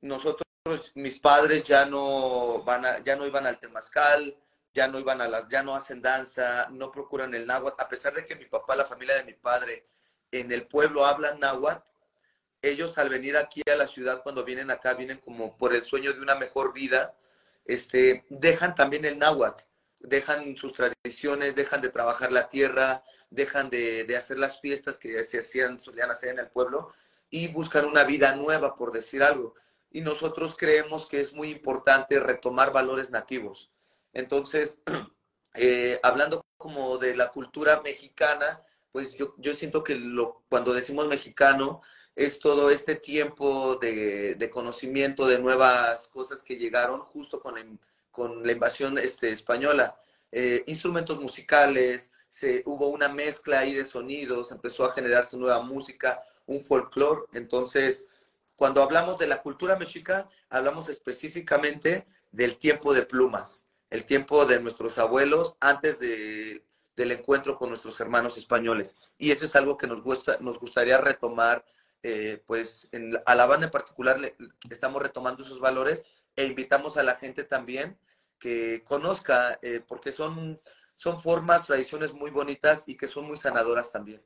Nosotros, 0.00 0.44
mis 0.94 1.18
padres 1.18 1.62
ya 1.64 1.86
no 1.86 2.62
van 2.62 2.86
a, 2.86 3.04
ya 3.04 3.16
no 3.16 3.26
iban 3.26 3.46
al 3.46 3.58
temazcal, 3.58 4.36
ya 4.74 4.86
no 4.86 4.98
iban 4.98 5.20
a 5.20 5.28
las, 5.28 5.48
ya 5.48 5.62
no 5.62 5.74
hacen 5.74 6.02
danza, 6.02 6.68
no 6.70 6.90
procuran 6.90 7.34
el 7.34 7.46
náhuatl, 7.46 7.80
a 7.80 7.88
pesar 7.88 8.14
de 8.14 8.26
que 8.26 8.36
mi 8.36 8.44
papá, 8.44 8.76
la 8.76 8.84
familia 8.84 9.16
de 9.16 9.24
mi 9.24 9.34
padre, 9.34 9.86
en 10.30 10.52
el 10.52 10.66
pueblo 10.66 11.04
hablan 11.04 11.40
náhuatl, 11.40 11.86
ellos 12.60 12.98
al 12.98 13.08
venir 13.08 13.36
aquí 13.36 13.62
a 13.70 13.76
la 13.76 13.86
ciudad, 13.86 14.22
cuando 14.22 14.44
vienen 14.44 14.70
acá, 14.70 14.94
vienen 14.94 15.18
como 15.18 15.56
por 15.56 15.74
el 15.74 15.84
sueño 15.84 16.12
de 16.12 16.20
una 16.20 16.34
mejor 16.34 16.72
vida, 16.72 17.14
este, 17.64 18.24
dejan 18.28 18.74
también 18.74 19.04
el 19.04 19.18
náhuatl, 19.18 19.64
dejan 20.00 20.56
sus 20.56 20.72
tradiciones, 20.72 21.54
dejan 21.54 21.80
de 21.80 21.90
trabajar 21.90 22.32
la 22.32 22.48
tierra, 22.48 23.02
dejan 23.30 23.70
de, 23.70 24.06
hacer 24.16 24.38
las 24.38 24.60
fiestas 24.60 24.98
que 24.98 25.22
se 25.24 25.38
hacían, 25.38 25.80
solían 25.80 26.10
hacer 26.10 26.30
en 26.30 26.40
el 26.40 26.48
pueblo, 26.48 26.92
y 27.30 27.48
buscan 27.48 27.84
una 27.84 28.04
vida 28.04 28.34
nueva, 28.34 28.74
por 28.74 28.92
decir 28.92 29.22
algo. 29.22 29.54
Y 29.90 30.00
nosotros 30.00 30.54
creemos 30.56 31.06
que 31.06 31.20
es 31.20 31.34
muy 31.34 31.50
importante 31.50 32.20
retomar 32.20 32.72
valores 32.72 33.10
nativos. 33.10 33.70
Entonces, 34.12 34.80
eh, 35.54 35.98
hablando 36.02 36.44
como 36.56 36.98
de 36.98 37.16
la 37.16 37.30
cultura 37.30 37.80
mexicana, 37.82 38.62
pues 38.92 39.14
yo, 39.14 39.34
yo 39.38 39.54
siento 39.54 39.84
que 39.84 39.94
lo, 39.94 40.42
cuando 40.48 40.72
decimos 40.72 41.06
mexicano 41.06 41.82
es 42.16 42.38
todo 42.38 42.70
este 42.70 42.96
tiempo 42.96 43.76
de, 43.76 44.34
de 44.34 44.50
conocimiento 44.50 45.26
de 45.26 45.38
nuevas 45.38 46.08
cosas 46.08 46.42
que 46.42 46.56
llegaron 46.56 47.00
justo 47.00 47.40
con 47.40 47.54
la, 47.54 47.64
con 48.10 48.44
la 48.44 48.52
invasión 48.52 48.98
este, 48.98 49.30
española. 49.30 50.00
Eh, 50.32 50.64
instrumentos 50.66 51.20
musicales, 51.20 52.12
se, 52.28 52.62
hubo 52.66 52.88
una 52.88 53.08
mezcla 53.08 53.60
ahí 53.60 53.72
de 53.72 53.84
sonidos, 53.84 54.50
empezó 54.50 54.84
a 54.84 54.92
generarse 54.92 55.36
nueva 55.36 55.62
música, 55.62 56.22
un 56.48 56.64
folclore. 56.64 57.22
Entonces, 57.32 58.08
cuando 58.56 58.82
hablamos 58.82 59.18
de 59.18 59.28
la 59.28 59.40
cultura 59.40 59.76
mexica, 59.76 60.28
hablamos 60.50 60.88
específicamente 60.88 62.08
del 62.32 62.58
tiempo 62.58 62.92
de 62.92 63.04
plumas, 63.04 63.68
el 63.90 64.04
tiempo 64.04 64.44
de 64.46 64.60
nuestros 64.60 64.98
abuelos 64.98 65.56
antes 65.60 66.00
de, 66.00 66.64
del 66.96 67.12
encuentro 67.12 67.56
con 67.56 67.68
nuestros 67.68 68.00
hermanos 68.00 68.36
españoles. 68.36 68.96
Y 69.16 69.30
eso 69.30 69.44
es 69.44 69.54
algo 69.54 69.76
que 69.76 69.86
nos, 69.86 70.02
gusta, 70.02 70.38
nos 70.40 70.58
gustaría 70.58 70.98
retomar, 70.98 71.64
eh, 72.02 72.42
pues 72.46 72.88
en, 72.92 73.18
a 73.24 73.34
la 73.34 73.46
banda 73.46 73.66
en 73.66 73.72
particular 73.72 74.18
le, 74.18 74.36
estamos 74.68 75.00
retomando 75.02 75.44
esos 75.44 75.60
valores 75.60 76.04
e 76.34 76.44
invitamos 76.44 76.96
a 76.96 77.02
la 77.02 77.16
gente 77.16 77.44
también 77.44 77.98
que 78.38 78.82
conozca, 78.84 79.58
eh, 79.62 79.82
porque 79.86 80.12
son, 80.12 80.60
son 80.94 81.20
formas, 81.20 81.66
tradiciones 81.66 82.12
muy 82.12 82.30
bonitas 82.30 82.84
y 82.86 82.96
que 82.96 83.08
son 83.08 83.24
muy 83.26 83.36
sanadoras 83.36 83.92
también. 83.92 84.22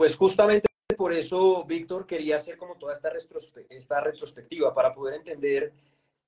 Pues 0.00 0.16
justamente 0.16 0.66
por 0.96 1.12
eso, 1.12 1.62
Víctor, 1.66 2.06
quería 2.06 2.36
hacer 2.36 2.56
como 2.56 2.78
toda 2.78 2.94
esta, 2.94 3.12
esta 3.68 4.00
retrospectiva 4.00 4.72
para 4.72 4.94
poder 4.94 5.16
entender 5.16 5.74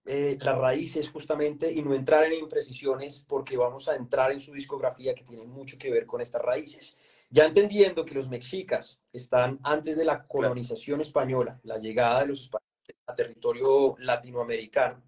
eh, 0.05 0.37
las 0.43 0.59
raíces 0.59 1.09
justamente 1.09 1.73
y 1.73 1.81
no 1.81 1.95
entrar 1.95 2.25
en 2.25 2.35
imprecisiones 2.35 3.25
porque 3.27 3.57
vamos 3.57 3.89
a 3.89 3.97
entrar 3.97 4.31
en 4.31 4.41
su 4.41 4.53
discografía 4.53 5.15
que 5.15 5.25
tiene 5.25 5.45
mucho 5.45 5.79
que 5.79 5.91
ver 5.91 6.05
con 6.05 6.21
estas 6.21 6.43
raíces. 6.43 6.99
Ya 7.31 7.47
entendiendo 7.47 8.05
que 8.05 8.15
los 8.15 8.29
mexicas 8.29 9.01
están 9.11 9.59
antes 9.63 9.97
de 9.97 10.05
la 10.05 10.27
colonización 10.27 11.01
española, 11.01 11.59
la 11.63 11.79
llegada 11.79 12.21
de 12.21 12.27
los 12.27 12.43
españoles 12.43 12.99
a 13.07 13.15
territorio 13.15 13.95
latinoamericano, 14.01 15.03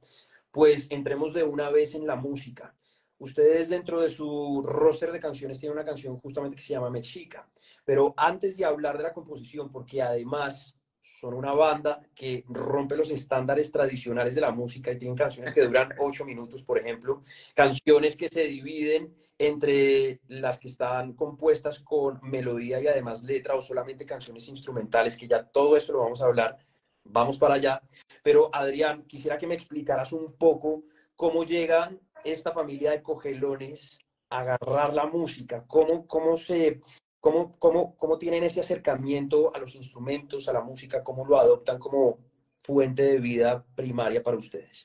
pues 0.50 0.86
entremos 0.88 1.34
de 1.34 1.42
una 1.42 1.68
vez 1.68 1.94
en 1.94 2.06
la 2.06 2.16
música. 2.16 2.74
Ustedes 3.18 3.68
dentro 3.68 4.00
de 4.00 4.10
su 4.10 4.62
roster 4.64 5.12
de 5.12 5.20
canciones 5.20 5.58
tienen 5.60 5.78
una 5.78 5.86
canción 5.86 6.18
justamente 6.18 6.56
que 6.56 6.62
se 6.62 6.74
llama 6.74 6.90
Mexica, 6.90 7.48
pero 7.84 8.12
antes 8.16 8.56
de 8.56 8.64
hablar 8.64 8.96
de 8.96 9.04
la 9.04 9.12
composición, 9.12 9.70
porque 9.70 10.02
además 10.02 10.76
son 11.20 11.34
una 11.34 11.52
banda 11.52 12.00
que 12.14 12.44
rompe 12.48 12.96
los 12.96 13.10
estándares 13.10 13.70
tradicionales 13.70 14.34
de 14.34 14.40
la 14.40 14.50
música 14.50 14.92
y 14.92 14.98
tienen 14.98 15.16
canciones 15.16 15.52
que 15.52 15.62
duran 15.62 15.90
ocho 15.98 16.24
minutos, 16.24 16.62
por 16.62 16.78
ejemplo, 16.78 17.22
canciones 17.54 18.16
que 18.16 18.28
se 18.28 18.44
dividen 18.44 19.14
entre 19.38 20.20
las 20.28 20.58
que 20.58 20.68
están 20.68 21.14
compuestas 21.14 21.78
con 21.78 22.20
melodía 22.22 22.80
y 22.80 22.86
además 22.86 23.22
letra 23.22 23.54
o 23.54 23.62
solamente 23.62 24.06
canciones 24.06 24.48
instrumentales, 24.48 25.16
que 25.16 25.28
ya 25.28 25.44
todo 25.44 25.76
esto 25.76 25.92
lo 25.92 26.00
vamos 26.00 26.20
a 26.20 26.26
hablar, 26.26 26.58
vamos 27.04 27.38
para 27.38 27.54
allá. 27.54 27.80
Pero 28.22 28.50
Adrián, 28.52 29.04
quisiera 29.04 29.38
que 29.38 29.46
me 29.46 29.54
explicaras 29.54 30.12
un 30.12 30.34
poco 30.34 30.84
cómo 31.16 31.44
llega 31.44 31.90
esta 32.24 32.52
familia 32.52 32.90
de 32.90 33.02
cogelones 33.02 33.98
agarrar 34.30 34.94
la 34.94 35.06
música, 35.06 35.64
cómo, 35.66 36.06
cómo 36.06 36.36
se 36.36 36.80
¿Cómo, 37.24 37.52
cómo, 37.58 37.96
cómo 37.96 38.18
tienen 38.18 38.44
ese 38.44 38.60
acercamiento 38.60 39.56
a 39.56 39.58
los 39.58 39.74
instrumentos, 39.74 40.46
a 40.46 40.52
la 40.52 40.60
música? 40.60 41.02
¿Cómo 41.02 41.24
lo 41.24 41.38
adoptan 41.38 41.78
como 41.78 42.18
fuente 42.62 43.02
de 43.02 43.18
vida 43.18 43.64
primaria 43.74 44.22
para 44.22 44.36
ustedes? 44.36 44.84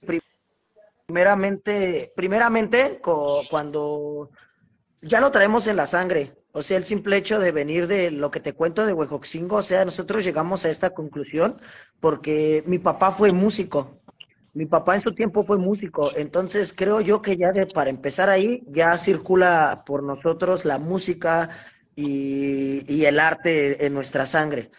Primeramente, 1.05 2.13
primeramente 2.15 3.01
cuando 3.49 4.29
ya 5.01 5.19
lo 5.19 5.31
traemos 5.31 5.67
en 5.67 5.75
la 5.75 5.85
sangre, 5.85 6.31
o 6.53 6.63
sea, 6.63 6.77
el 6.77 6.85
simple 6.85 7.17
hecho 7.17 7.39
de 7.39 7.51
venir 7.51 7.87
de 7.87 8.09
lo 8.09 8.31
que 8.31 8.39
te 8.39 8.53
cuento 8.53 8.85
de 8.85 8.93
Huejoxingo, 8.93 9.57
o 9.57 9.61
sea, 9.61 9.83
nosotros 9.83 10.23
llegamos 10.23 10.63
a 10.63 10.69
esta 10.69 10.91
conclusión 10.91 11.59
porque 11.99 12.63
mi 12.65 12.79
papá 12.79 13.11
fue 13.11 13.33
músico. 13.33 13.98
Mi 14.53 14.65
papá 14.65 14.95
en 14.95 15.01
su 15.01 15.13
tiempo 15.13 15.43
fue 15.43 15.57
músico, 15.57 16.11
entonces 16.15 16.73
creo 16.75 17.01
yo 17.01 17.21
que 17.21 17.37
ya 17.37 17.51
de, 17.51 17.67
para 17.67 17.89
empezar 17.89 18.29
ahí 18.29 18.63
ya 18.67 18.97
circula 18.97 19.83
por 19.85 20.03
nosotros 20.03 20.65
la 20.65 20.79
música, 20.79 21.49
y, 21.99 23.05
el 23.05 23.19
arte 23.19 23.85
en 23.85 23.93
nuestra 23.93 24.25
sangre, 24.25 24.71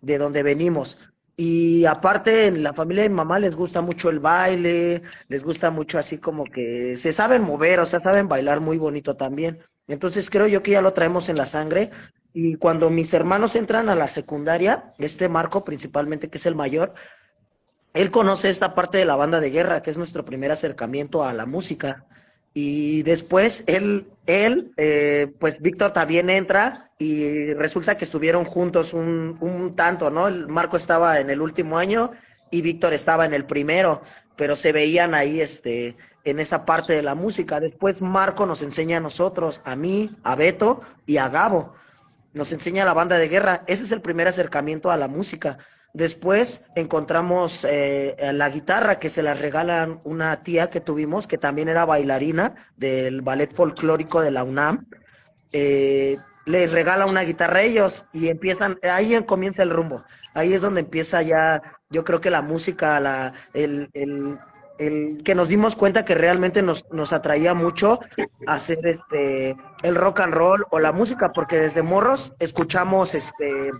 de 0.00 0.18
donde 0.18 0.42
venimos. 0.42 0.98
Y 1.36 1.84
aparte, 1.86 2.46
en 2.46 2.62
la 2.62 2.72
familia 2.72 3.02
de 3.02 3.10
mi 3.10 3.16
mamá 3.16 3.38
les 3.38 3.54
gusta 3.54 3.82
mucho 3.82 4.08
el 4.08 4.20
baile, 4.20 5.02
les 5.28 5.44
gusta 5.44 5.70
mucho 5.70 5.98
así 5.98 6.18
como 6.18 6.44
que 6.44 6.96
se 6.96 7.12
saben 7.12 7.42
mover, 7.42 7.80
o 7.80 7.86
sea, 7.86 8.00
saben 8.00 8.28
bailar 8.28 8.60
muy 8.60 8.78
bonito 8.78 9.16
también. 9.16 9.60
Entonces 9.86 10.30
creo 10.30 10.46
yo 10.46 10.62
que 10.62 10.72
ya 10.72 10.82
lo 10.82 10.92
traemos 10.92 11.28
en 11.28 11.36
la 11.36 11.46
sangre. 11.46 11.90
Y 12.32 12.56
cuando 12.56 12.90
mis 12.90 13.12
hermanos 13.14 13.54
entran 13.56 13.88
a 13.88 13.94
la 13.94 14.08
secundaria, 14.08 14.94
este 14.98 15.28
Marco 15.28 15.64
principalmente, 15.64 16.28
que 16.28 16.38
es 16.38 16.46
el 16.46 16.54
mayor, 16.54 16.94
él 17.96 18.10
conoce 18.10 18.50
esta 18.50 18.74
parte 18.74 18.98
de 18.98 19.06
la 19.06 19.16
banda 19.16 19.40
de 19.40 19.50
guerra, 19.50 19.82
que 19.82 19.90
es 19.90 19.96
nuestro 19.96 20.24
primer 20.24 20.52
acercamiento 20.52 21.24
a 21.24 21.32
la 21.32 21.46
música. 21.46 22.04
Y 22.52 23.02
después 23.02 23.64
él, 23.66 24.08
él 24.26 24.72
eh, 24.76 25.32
pues 25.38 25.60
Víctor 25.60 25.92
también 25.92 26.30
entra 26.30 26.90
y 26.98 27.52
resulta 27.54 27.96
que 27.96 28.04
estuvieron 28.04 28.44
juntos 28.44 28.94
un, 28.94 29.36
un 29.40 29.74
tanto, 29.74 30.10
¿no? 30.10 30.28
El 30.28 30.46
Marco 30.46 30.76
estaba 30.76 31.20
en 31.20 31.30
el 31.30 31.40
último 31.40 31.78
año 31.78 32.12
y 32.50 32.62
Víctor 32.62 32.92
estaba 32.92 33.24
en 33.26 33.34
el 33.34 33.44
primero, 33.44 34.02
pero 34.36 34.56
se 34.56 34.72
veían 34.72 35.14
ahí 35.14 35.40
este, 35.40 35.96
en 36.24 36.38
esa 36.38 36.64
parte 36.64 36.92
de 36.92 37.02
la 37.02 37.14
música. 37.14 37.60
Después 37.60 38.00
Marco 38.00 38.46
nos 38.46 38.62
enseña 38.62 38.98
a 38.98 39.00
nosotros, 39.00 39.60
a 39.64 39.76
mí, 39.76 40.14
a 40.22 40.36
Beto 40.36 40.80
y 41.06 41.16
a 41.16 41.28
Gabo. 41.28 41.74
Nos 42.34 42.52
enseña 42.52 42.84
la 42.84 42.94
banda 42.94 43.16
de 43.16 43.28
guerra. 43.28 43.64
Ese 43.66 43.84
es 43.84 43.92
el 43.92 44.02
primer 44.02 44.28
acercamiento 44.28 44.90
a 44.90 44.96
la 44.96 45.08
música. 45.08 45.58
Después 45.96 46.66
encontramos 46.74 47.64
eh, 47.64 48.14
la 48.34 48.50
guitarra 48.50 48.98
que 48.98 49.08
se 49.08 49.22
la 49.22 49.32
regalan 49.32 49.98
una 50.04 50.42
tía 50.42 50.68
que 50.68 50.82
tuvimos, 50.82 51.26
que 51.26 51.38
también 51.38 51.70
era 51.70 51.86
bailarina 51.86 52.54
del 52.76 53.22
ballet 53.22 53.50
folclórico 53.50 54.20
de 54.20 54.30
la 54.30 54.44
UNAM. 54.44 54.84
Eh, 55.52 56.18
les 56.44 56.70
regala 56.70 57.06
una 57.06 57.22
guitarra 57.22 57.60
a 57.60 57.62
ellos 57.62 58.04
y 58.12 58.28
empiezan, 58.28 58.78
ahí 58.82 59.18
comienza 59.24 59.62
el 59.62 59.70
rumbo. 59.70 60.04
Ahí 60.34 60.52
es 60.52 60.60
donde 60.60 60.82
empieza 60.82 61.22
ya, 61.22 61.62
yo 61.88 62.04
creo 62.04 62.20
que 62.20 62.30
la 62.30 62.42
música, 62.42 63.00
la, 63.00 63.32
el, 63.54 63.88
el, 63.94 64.38
el 64.78 65.22
que 65.24 65.34
nos 65.34 65.48
dimos 65.48 65.76
cuenta 65.76 66.04
que 66.04 66.14
realmente 66.14 66.60
nos, 66.60 66.84
nos 66.92 67.14
atraía 67.14 67.54
mucho 67.54 68.00
hacer 68.46 68.86
este 68.86 69.56
el 69.82 69.94
rock 69.94 70.20
and 70.20 70.34
roll 70.34 70.66
o 70.68 70.78
la 70.78 70.92
música, 70.92 71.32
porque 71.32 71.58
desde 71.58 71.82
morros 71.82 72.34
escuchamos 72.38 73.14
este 73.14 73.70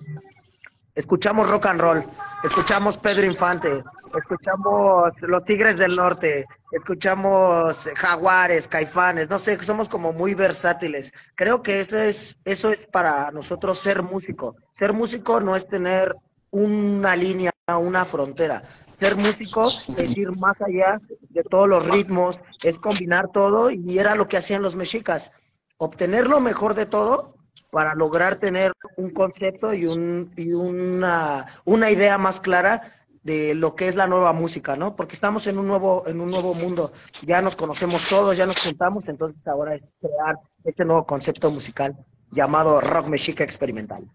escuchamos 0.96 1.48
rock 1.48 1.66
and 1.66 1.80
roll, 1.80 2.04
escuchamos 2.42 2.96
Pedro 2.96 3.26
Infante, 3.26 3.84
escuchamos 4.16 5.14
Los 5.22 5.44
Tigres 5.44 5.76
del 5.76 5.94
Norte, 5.94 6.46
escuchamos 6.72 7.88
Jaguares, 7.94 8.66
Caifanes, 8.66 9.30
no 9.30 9.38
sé, 9.38 9.62
somos 9.62 9.88
como 9.88 10.12
muy 10.12 10.34
versátiles. 10.34 11.12
Creo 11.36 11.62
que 11.62 11.80
eso 11.80 11.98
es, 11.98 12.36
eso 12.44 12.72
es 12.72 12.86
para 12.86 13.30
nosotros 13.30 13.78
ser 13.78 14.02
músico. 14.02 14.56
Ser 14.72 14.92
músico 14.92 15.40
no 15.40 15.54
es 15.54 15.68
tener 15.68 16.16
una 16.50 17.14
línea, 17.14 17.52
una 17.78 18.04
frontera. 18.04 18.62
Ser 18.90 19.16
músico 19.16 19.70
es 19.96 20.16
ir 20.16 20.30
más 20.36 20.62
allá 20.62 21.00
de 21.28 21.42
todos 21.44 21.68
los 21.68 21.86
ritmos, 21.86 22.40
es 22.62 22.78
combinar 22.78 23.28
todo 23.28 23.70
y 23.70 23.98
era 23.98 24.14
lo 24.14 24.26
que 24.26 24.38
hacían 24.38 24.62
los 24.62 24.76
mexicas. 24.76 25.32
Obtener 25.76 26.26
lo 26.26 26.40
mejor 26.40 26.72
de 26.74 26.86
todo 26.86 27.35
para 27.76 27.94
lograr 27.94 28.36
tener 28.36 28.72
un 28.96 29.10
concepto 29.10 29.74
y, 29.74 29.84
un, 29.84 30.32
y 30.34 30.54
una, 30.54 31.44
una 31.66 31.90
idea 31.90 32.16
más 32.16 32.40
clara 32.40 32.80
de 33.22 33.54
lo 33.54 33.76
que 33.76 33.86
es 33.86 33.96
la 33.96 34.06
nueva 34.06 34.32
música, 34.32 34.76
¿no? 34.76 34.96
Porque 34.96 35.14
estamos 35.14 35.46
en 35.46 35.58
un 35.58 35.66
nuevo, 35.66 36.04
en 36.06 36.22
un 36.22 36.30
nuevo 36.30 36.54
mundo, 36.54 36.90
ya 37.20 37.42
nos 37.42 37.54
conocemos 37.54 38.08
todos, 38.08 38.34
ya 38.34 38.46
nos 38.46 38.58
juntamos, 38.62 39.08
entonces 39.08 39.46
ahora 39.46 39.74
es 39.74 39.94
crear 40.00 40.36
ese 40.64 40.86
nuevo 40.86 41.04
concepto 41.04 41.50
musical 41.50 41.94
llamado 42.30 42.80
rock 42.80 43.08
mexica 43.08 43.44
experimental. 43.44 44.10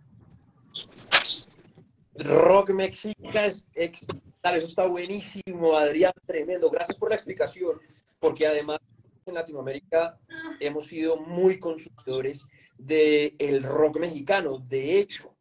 Rock 2.16 2.72
mexica 2.72 3.46
experimental, 3.76 4.56
eso 4.56 4.68
está 4.70 4.88
buenísimo, 4.88 5.78
Adrián, 5.78 6.14
tremendo. 6.26 6.72
Gracias 6.72 6.98
por 6.98 7.10
la 7.10 7.16
explicación, 7.16 7.80
porque 8.20 8.48
además 8.48 8.80
en 9.28 9.36
Latinoamérica 9.36 10.18
hemos 10.60 10.86
sido 10.86 11.18
muy 11.18 11.60
consumidores 11.60 12.48
del 12.86 13.64
rock 13.64 14.00
mexicano. 14.00 14.60
De 14.60 15.00
hecho, 15.00 15.36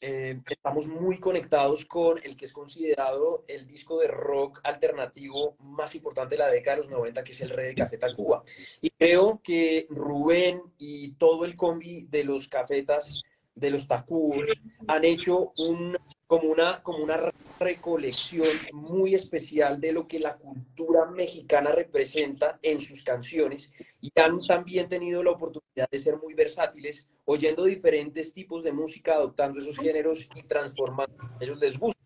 eh, 0.00 0.40
estamos 0.48 0.86
muy 0.86 1.18
conectados 1.18 1.84
con 1.84 2.18
el 2.22 2.36
que 2.36 2.46
es 2.46 2.52
considerado 2.52 3.44
el 3.48 3.66
disco 3.66 3.98
de 3.98 4.08
rock 4.08 4.60
alternativo 4.64 5.56
más 5.60 5.94
importante 5.94 6.34
de 6.34 6.40
la 6.40 6.50
década 6.50 6.76
de 6.76 6.82
los 6.82 6.90
90, 6.90 7.24
que 7.24 7.32
es 7.32 7.40
el 7.40 7.50
Rey 7.50 7.68
de 7.68 7.74
Café 7.74 7.98
Tacuba. 7.98 8.42
Y 8.80 8.90
creo 8.90 9.40
que 9.42 9.86
Rubén 9.90 10.62
y 10.78 11.12
todo 11.12 11.44
el 11.44 11.56
combi 11.56 12.02
de 12.10 12.24
los 12.24 12.48
cafetas 12.48 13.22
de 13.54 13.70
los 13.70 13.86
Tacúos, 13.86 14.48
han 14.88 15.04
hecho 15.04 15.52
un, 15.56 15.96
como, 16.34 16.50
una, 16.50 16.82
como 16.82 17.04
una 17.04 17.32
recolección 17.60 18.48
muy 18.72 19.14
especial 19.14 19.80
de 19.80 19.92
lo 19.92 20.08
que 20.08 20.18
la 20.18 20.36
cultura 20.36 21.06
mexicana 21.06 21.70
representa 21.70 22.58
en 22.60 22.80
sus 22.80 23.04
canciones 23.04 23.72
y 24.00 24.10
han 24.20 24.44
también 24.44 24.88
tenido 24.88 25.22
la 25.22 25.30
oportunidad 25.30 25.88
de 25.88 25.98
ser 25.98 26.18
muy 26.18 26.34
versátiles, 26.34 27.08
oyendo 27.24 27.64
diferentes 27.64 28.32
tipos 28.32 28.64
de 28.64 28.72
música, 28.72 29.14
adoptando 29.14 29.60
esos 29.60 29.78
géneros 29.78 30.28
y 30.34 30.42
transformando 30.42 31.14
ellos 31.38 31.58
les 31.60 31.78
gusta. 31.78 32.00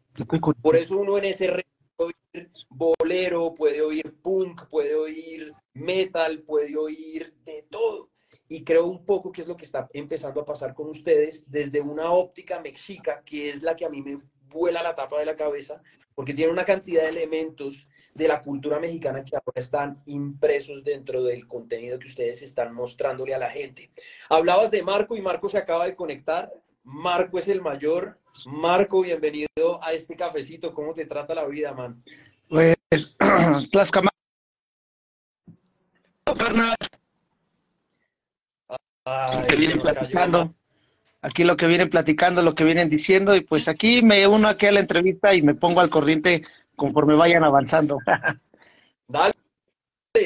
Por 0.60 0.76
eso 0.76 0.98
uno 0.98 1.16
en 1.16 1.24
ese 1.24 1.64
puede 1.96 2.12
oír 2.34 2.50
bolero, 2.68 3.54
puede 3.54 3.80
oír 3.80 4.14
punk, 4.20 4.68
puede 4.68 4.94
oír 4.94 5.54
metal, 5.72 6.42
puede 6.42 6.76
oír 6.76 7.34
de 7.46 7.66
todo. 7.70 8.10
Y 8.48 8.64
creo 8.64 8.86
un 8.86 9.04
poco 9.04 9.30
que 9.30 9.42
es 9.42 9.46
lo 9.46 9.56
que 9.56 9.66
está 9.66 9.88
empezando 9.92 10.40
a 10.40 10.44
pasar 10.44 10.74
con 10.74 10.88
ustedes 10.88 11.44
desde 11.46 11.80
una 11.80 12.10
óptica 12.10 12.60
mexica, 12.60 13.22
que 13.24 13.50
es 13.50 13.62
la 13.62 13.76
que 13.76 13.84
a 13.84 13.90
mí 13.90 14.02
me 14.02 14.20
vuela 14.48 14.82
la 14.82 14.94
tapa 14.94 15.18
de 15.18 15.26
la 15.26 15.36
cabeza, 15.36 15.82
porque 16.14 16.34
tiene 16.34 16.50
una 16.50 16.64
cantidad 16.64 17.02
de 17.02 17.10
elementos 17.10 17.86
de 18.14 18.26
la 18.26 18.40
cultura 18.40 18.80
mexicana 18.80 19.24
que 19.24 19.36
ahora 19.36 19.60
están 19.60 20.02
impresos 20.06 20.82
dentro 20.82 21.22
del 21.22 21.46
contenido 21.46 21.98
que 21.98 22.08
ustedes 22.08 22.42
están 22.42 22.74
mostrándole 22.74 23.34
a 23.34 23.38
la 23.38 23.50
gente. 23.50 23.90
Hablabas 24.28 24.70
de 24.70 24.82
Marco 24.82 25.16
y 25.16 25.22
Marco 25.22 25.48
se 25.48 25.58
acaba 25.58 25.84
de 25.84 25.94
conectar. 25.94 26.52
Marco 26.82 27.38
es 27.38 27.46
el 27.46 27.62
mayor. 27.62 28.18
Marco, 28.46 29.02
bienvenido 29.02 29.82
a 29.82 29.92
este 29.92 30.16
cafecito. 30.16 30.74
¿Cómo 30.74 30.94
te 30.94 31.06
trata 31.06 31.34
la 31.34 31.46
vida, 31.46 31.72
man? 31.72 32.02
Pues, 32.48 32.76
Tlaxcamán. 39.08 39.46
que 39.46 39.56
vienen 39.56 39.80
platicando. 39.80 40.54
Aquí 41.20 41.44
lo 41.44 41.56
que 41.56 41.66
vienen 41.66 41.90
platicando, 41.90 42.42
lo 42.42 42.54
que 42.54 42.64
vienen 42.64 42.88
diciendo, 42.88 43.34
y 43.34 43.40
pues 43.40 43.66
aquí 43.66 44.02
me 44.02 44.26
uno 44.26 44.48
aquí 44.48 44.66
a 44.66 44.72
la 44.72 44.80
entrevista 44.80 45.34
y 45.34 45.42
me 45.42 45.54
pongo 45.54 45.80
al 45.80 45.90
corriente 45.90 46.42
conforme 46.76 47.16
vayan 47.16 47.42
avanzando. 47.42 47.98
Dale. 49.08 49.34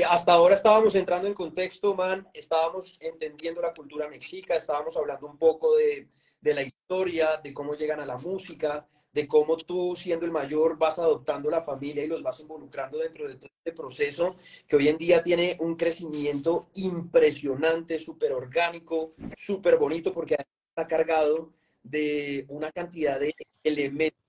Hasta 0.09 0.33
ahora 0.33 0.55
estábamos 0.55 0.95
entrando 0.95 1.29
en 1.29 1.35
contexto, 1.35 1.95
man. 1.95 2.27
Estábamos 2.33 2.99
entendiendo 3.01 3.61
la 3.61 3.75
cultura 3.75 4.09
mexica, 4.09 4.55
estábamos 4.57 4.97
hablando 4.97 5.27
un 5.27 5.39
poco 5.39 5.77
de, 5.77 6.09
de 6.41 6.55
la 6.55 6.62
historia, 6.62 7.41
de 7.43 7.53
cómo 7.53 7.75
llegan 7.75 8.01
a 8.01 8.07
la 8.07 8.17
música, 8.17 8.87
de 9.12 9.28
cómo 9.28 9.57
tú, 9.59 9.95
siendo 9.95 10.25
el 10.25 10.33
mayor, 10.33 10.78
vas 10.78 10.99
adoptando 10.99 11.50
la 11.50 11.61
familia 11.61 12.04
y 12.04 12.09
los 12.09 12.23
vas 12.23 12.40
involucrando 12.40 12.99
dentro 12.99 13.28
de 13.28 13.37
todo 13.37 13.50
este 13.59 13.73
proceso 13.73 14.37
que 14.66 14.76
hoy 14.76 14.88
en 14.88 14.97
día 14.97 15.23
tiene 15.23 15.57
un 15.61 15.76
crecimiento 15.76 16.71
impresionante, 16.75 17.99
súper 17.99 18.33
orgánico, 18.33 19.14
súper 19.37 19.76
bonito, 19.76 20.12
porque 20.12 20.37
está 20.69 20.87
cargado 20.87 21.52
de 21.83 22.47
una 22.49 22.73
cantidad 22.73 23.21
de 23.21 23.35
elementos 23.62 24.23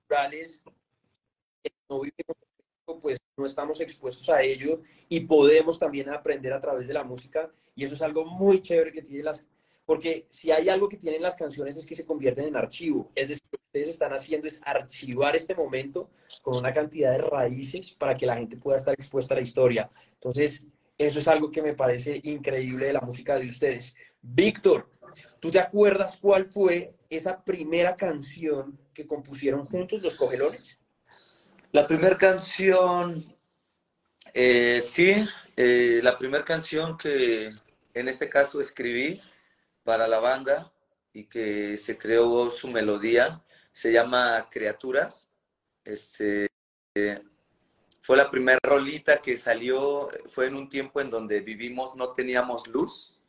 que 1.63 1.71
no 1.89 2.01
vivimos, 2.01 2.37
pues 3.01 3.19
no 3.37 3.45
estamos 3.45 3.79
expuestos 3.79 4.29
a 4.29 4.43
ello 4.43 4.81
y 5.09 5.21
podemos 5.21 5.79
también 5.79 6.09
aprender 6.09 6.53
a 6.53 6.61
través 6.61 6.87
de 6.87 6.93
la 6.93 7.03
música 7.03 7.51
y 7.75 7.85
eso 7.85 7.95
es 7.95 8.01
algo 8.01 8.25
muy 8.25 8.61
chévere 8.61 8.91
que 8.91 9.01
tiene 9.01 9.23
las 9.23 9.47
porque 9.85 10.27
si 10.29 10.51
hay 10.51 10.69
algo 10.69 10.87
que 10.87 10.97
tienen 10.97 11.21
las 11.21 11.35
canciones 11.35 11.75
es 11.75 11.85
que 11.85 11.95
se 11.95 12.05
convierten 12.05 12.45
en 12.45 12.55
archivo. 12.55 13.11
Es 13.15 13.29
decir, 13.29 13.43
lo 13.51 13.57
que 13.57 13.65
ustedes 13.65 13.89
están 13.89 14.13
haciendo 14.13 14.47
es 14.47 14.61
archivar 14.63 15.35
este 15.35 15.55
momento 15.55 16.09
con 16.41 16.57
una 16.57 16.73
cantidad 16.73 17.11
de 17.11 17.17
raíces 17.17 17.91
para 17.91 18.15
que 18.15 18.25
la 18.25 18.37
gente 18.37 18.57
pueda 18.57 18.77
estar 18.77 18.93
expuesta 18.93 19.33
a 19.33 19.37
la 19.37 19.43
historia. 19.43 19.89
Entonces, 20.13 20.67
eso 20.97 21.19
es 21.19 21.27
algo 21.27 21.51
que 21.51 21.61
me 21.61 21.73
parece 21.73 22.21
increíble 22.23 22.87
de 22.87 22.93
la 22.93 23.01
música 23.01 23.37
de 23.37 23.47
ustedes. 23.47 23.93
Víctor, 24.21 24.89
¿tú 25.39 25.51
te 25.51 25.59
acuerdas 25.59 26.17
cuál 26.21 26.45
fue 26.45 26.95
esa 27.09 27.43
primera 27.43 27.95
canción 27.95 28.79
que 28.93 29.05
compusieron 29.05 29.65
juntos 29.65 30.01
los 30.01 30.15
cogelones? 30.15 30.79
La 31.73 31.85
primera 31.85 32.17
canción, 32.17 33.35
eh, 34.33 34.79
sí, 34.81 35.15
eh, 35.57 35.99
la 36.01 36.17
primera 36.17 36.45
canción 36.45 36.97
que 36.97 37.51
en 37.93 38.07
este 38.07 38.29
caso 38.29 38.61
escribí 38.61 39.19
para 39.83 40.07
la 40.07 40.19
banda 40.19 40.71
y 41.13 41.25
que 41.25 41.77
se 41.77 41.97
creó 41.97 42.49
su 42.51 42.67
melodía. 42.67 43.43
Se 43.71 43.91
llama 43.91 44.47
Criaturas. 44.49 45.29
Este, 45.83 46.47
fue 48.01 48.17
la 48.17 48.29
primera 48.29 48.59
rolita 48.63 49.21
que 49.21 49.37
salió, 49.37 50.09
fue 50.29 50.47
en 50.47 50.55
un 50.55 50.69
tiempo 50.69 51.01
en 51.01 51.09
donde 51.09 51.41
vivimos, 51.41 51.95
no 51.95 52.13
teníamos 52.13 52.67
luz. 52.67 53.19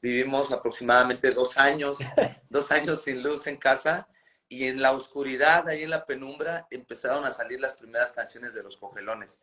Vivimos 0.00 0.52
aproximadamente 0.52 1.30
dos 1.30 1.56
años, 1.56 1.98
dos 2.50 2.70
años 2.70 3.02
sin 3.02 3.22
luz 3.22 3.46
en 3.46 3.56
casa 3.56 4.06
y 4.48 4.66
en 4.66 4.82
la 4.82 4.92
oscuridad, 4.92 5.66
ahí 5.66 5.82
en 5.82 5.90
la 5.90 6.04
penumbra, 6.04 6.66
empezaron 6.70 7.24
a 7.24 7.30
salir 7.30 7.58
las 7.60 7.74
primeras 7.74 8.12
canciones 8.12 8.54
de 8.54 8.62
los 8.62 8.76
cogelones. 8.76 9.40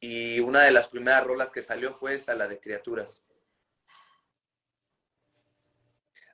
Y 0.00 0.40
una 0.40 0.62
de 0.62 0.72
las 0.72 0.88
primeras 0.88 1.24
rolas 1.24 1.50
que 1.50 1.62
salió 1.62 1.94
fue 1.94 2.14
esa, 2.14 2.34
la 2.34 2.48
de 2.48 2.60
Criaturas. 2.60 3.22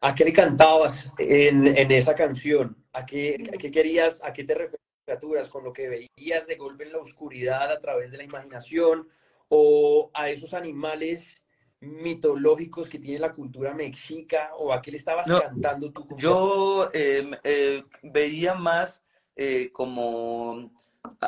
¿A 0.00 0.14
qué 0.14 0.24
le 0.24 0.32
cantabas 0.32 1.10
en, 1.18 1.66
esa 1.90 2.14
canción? 2.14 2.76
¿A 2.92 3.06
qué, 3.06 3.36
querías, 3.72 4.22
a 4.22 4.32
qué 4.32 4.44
te 4.44 4.54
referías 4.54 5.48
con 5.48 5.64
lo 5.64 5.72
que 5.72 5.88
veías 5.88 6.46
de 6.46 6.56
golpe 6.56 6.84
en 6.84 6.92
la 6.92 6.98
oscuridad 6.98 7.70
a 7.70 7.80
través 7.80 8.10
de 8.10 8.18
la 8.18 8.24
imaginación 8.24 9.08
o 9.48 10.10
a 10.14 10.28
esos 10.28 10.52
animales 10.52 11.42
mitológicos 11.80 12.88
que 12.88 12.98
tiene 12.98 13.20
la 13.20 13.32
cultura 13.32 13.72
mexica 13.72 14.50
o 14.56 14.72
a 14.72 14.82
qué 14.82 14.90
le 14.90 14.96
estabas 14.98 15.26
cantando 15.26 15.92
tú? 15.92 16.06
Yo 16.16 16.90
em, 16.92 17.32
eh, 17.44 17.84
veía 18.02 18.54
más 18.54 19.04
eh, 19.36 19.70
como, 19.72 20.72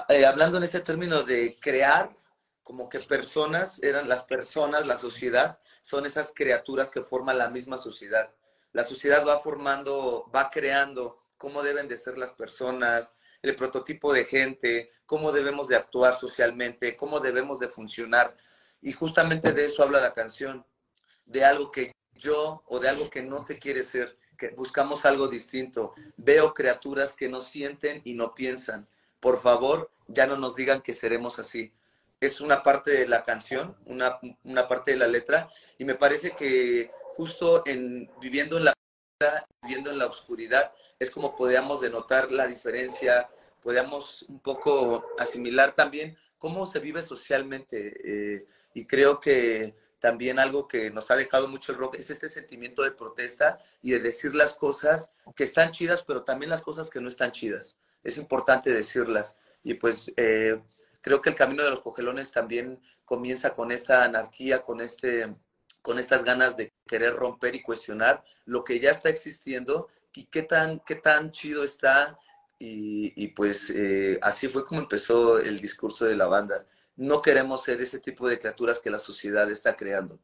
eh, 0.09 0.27
hablando 0.27 0.59
en 0.59 0.65
este 0.65 0.81
término 0.81 1.23
de 1.23 1.57
crear, 1.61 2.11
como 2.63 2.89
que 2.89 2.99
personas, 3.01 3.83
eran 3.83 4.09
las 4.09 4.25
personas, 4.25 4.87
la 4.87 4.99
sociedad, 4.99 5.59
son 5.81 6.05
esas 6.05 6.33
criaturas 6.35 6.91
que 6.91 7.03
forman 7.03 7.39
la 7.39 7.49
misma 7.49 7.79
sociedad 7.79 8.31
la 8.79 8.85
sociedad 8.85 9.27
va 9.27 9.41
formando, 9.41 10.31
va 10.33 10.51
creando 10.51 11.19
cómo 11.37 11.65
deben 11.65 11.89
de 11.89 11.97
ser 11.97 12.17
las 12.17 12.31
personas, 12.31 13.17
el 13.43 13.57
prototipo 13.57 14.13
de 14.13 14.25
gente, 14.25 14.93
cómo 15.05 15.33
debemos 15.33 15.67
de 15.67 15.75
actuar 15.75 16.15
socialmente, 16.15 16.97
cómo 16.97 17.19
debemos 17.19 17.59
de 17.59 17.67
funcionar. 17.67 18.37
Y 18.81 18.93
justamente 18.93 19.53
de 19.53 19.65
eso 19.65 19.83
habla 19.83 20.01
la 20.01 20.13
canción, 20.13 20.65
de 21.27 21.45
algo 21.45 21.73
que 21.73 21.91
yo 22.15 22.63
o 22.69 22.79
de 22.79 22.89
algo 22.89 23.11
que 23.11 23.21
no 23.21 23.43
se 23.43 23.59
quiere 23.59 23.83
ser, 23.83 24.17
que 24.37 24.51
buscamos 24.51 25.05
algo 25.05 25.27
distinto. 25.27 25.93
Veo 26.17 26.55
criaturas 26.55 27.15
que 27.15 27.29
no 27.29 27.41
sienten 27.41 28.01
y 28.05 28.15
no 28.15 28.33
piensan. 28.33 28.89
Por 29.19 29.43
favor, 29.43 29.91
ya 30.07 30.29
no 30.29 30.37
nos 30.37 30.55
digan 30.55 30.83
que 30.83 30.93
seremos 30.93 31.41
así. 31.41 31.75
Es 32.21 32.41
una 32.41 32.63
parte 32.63 32.93
de 32.93 33.09
la 33.09 33.25
canción, 33.25 33.77
una, 33.87 34.21
una 34.45 34.69
parte 34.69 34.93
de 34.93 34.99
la 34.99 35.09
letra, 35.09 35.49
y 35.79 35.85
me 35.85 35.97
parece 35.97 36.31
que 36.37 36.93
justo 37.19 37.65
en 37.67 38.09
viviendo 38.21 38.59
en 38.59 38.67
la 38.67 38.75
viviendo 39.61 39.91
en 39.91 39.99
la 39.99 40.07
oscuridad 40.07 40.73
es 41.01 41.11
como 41.11 41.35
podíamos 41.35 41.81
denotar 41.81 42.31
la 42.31 42.47
diferencia, 42.47 43.29
podíamos 43.61 44.23
un 44.29 44.39
poco 44.39 45.05
asimilar 45.19 45.75
también 45.75 46.17
cómo 46.39 46.65
se 46.65 46.79
vive 46.79 47.03
socialmente 47.03 47.97
eh, 48.05 48.47
y 48.73 48.87
creo 48.87 49.19
que 49.19 49.75
también 49.99 50.39
algo 50.39 50.69
que 50.69 50.93
nos 50.93 51.11
ha 51.11 51.17
dejado 51.17 51.49
mucho 51.49 51.73
el 51.73 51.79
rock 51.79 51.97
es 51.97 52.09
este 52.09 52.29
sentimiento 52.29 52.85
de 52.85 52.93
protesta 52.93 53.59
y 53.83 53.91
de 53.91 53.99
decir 53.99 54.33
las 54.33 54.55
cosas 54.55 55.11
que 55.35 55.43
están 55.43 55.73
chidas, 55.73 56.05
pero 56.07 56.23
también 56.23 56.51
las 56.51 56.63
cosas 56.63 56.89
que 56.89 57.01
no 57.01 57.09
están 57.09 57.33
chidas. 57.33 57.81
Es 58.05 58.17
importante 58.17 58.73
decirlas. 58.73 59.39
Y 59.65 59.75
pues 59.75 60.13
eh, 60.17 60.63
creo 61.01 61.21
que 61.21 61.31
el 61.31 61.35
camino 61.35 61.65
de 61.65 61.71
los 61.71 61.83
cogelones 61.83 62.31
también 62.31 62.81
comienza 63.05 63.57
con 63.57 63.73
esta 63.73 64.05
anarquía, 64.05 64.63
con 64.63 64.81
este 64.81 65.35
con 65.83 65.99
estas 65.99 66.25
ganas 66.25 66.57
de 66.57 66.73
querer 66.87 67.15
romper 67.15 67.55
y 67.55 67.63
cuestionar 67.63 68.25
lo 68.45 68.65
que 68.65 68.81
ya 68.81 68.91
está 68.91 69.09
existiendo 69.09 69.89
y 70.15 70.27
qué 70.27 70.43
tan, 70.43 70.81
qué 70.81 70.97
tan 70.97 71.31
chido 71.31 71.65
está. 71.65 72.19
Y, 72.61 73.29
pues 73.29 73.71
eh, 73.71 74.19
así 74.21 74.49
fue 74.49 74.65
como 74.65 74.81
empezó 74.81 75.39
el 75.39 75.61
discurso 75.61 76.05
de 76.05 76.17
la 76.17 76.27
banda. 76.27 76.67
No 76.97 77.23
queremos 77.23 77.63
ser 77.63 77.81
ese 77.81 78.01
tipo 78.01 78.29
de 78.29 78.41
criaturas 78.41 78.81
que 78.81 78.91
la 78.91 78.99
sociedad 78.99 79.49
está 79.49 79.77
creando. 79.77 80.19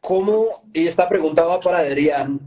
¿Cómo, 0.00 0.62
y 0.72 0.86
esta 0.86 1.08
pregunta 1.08 1.44
va 1.44 1.58
para 1.58 1.78
Adrián, 1.78 2.38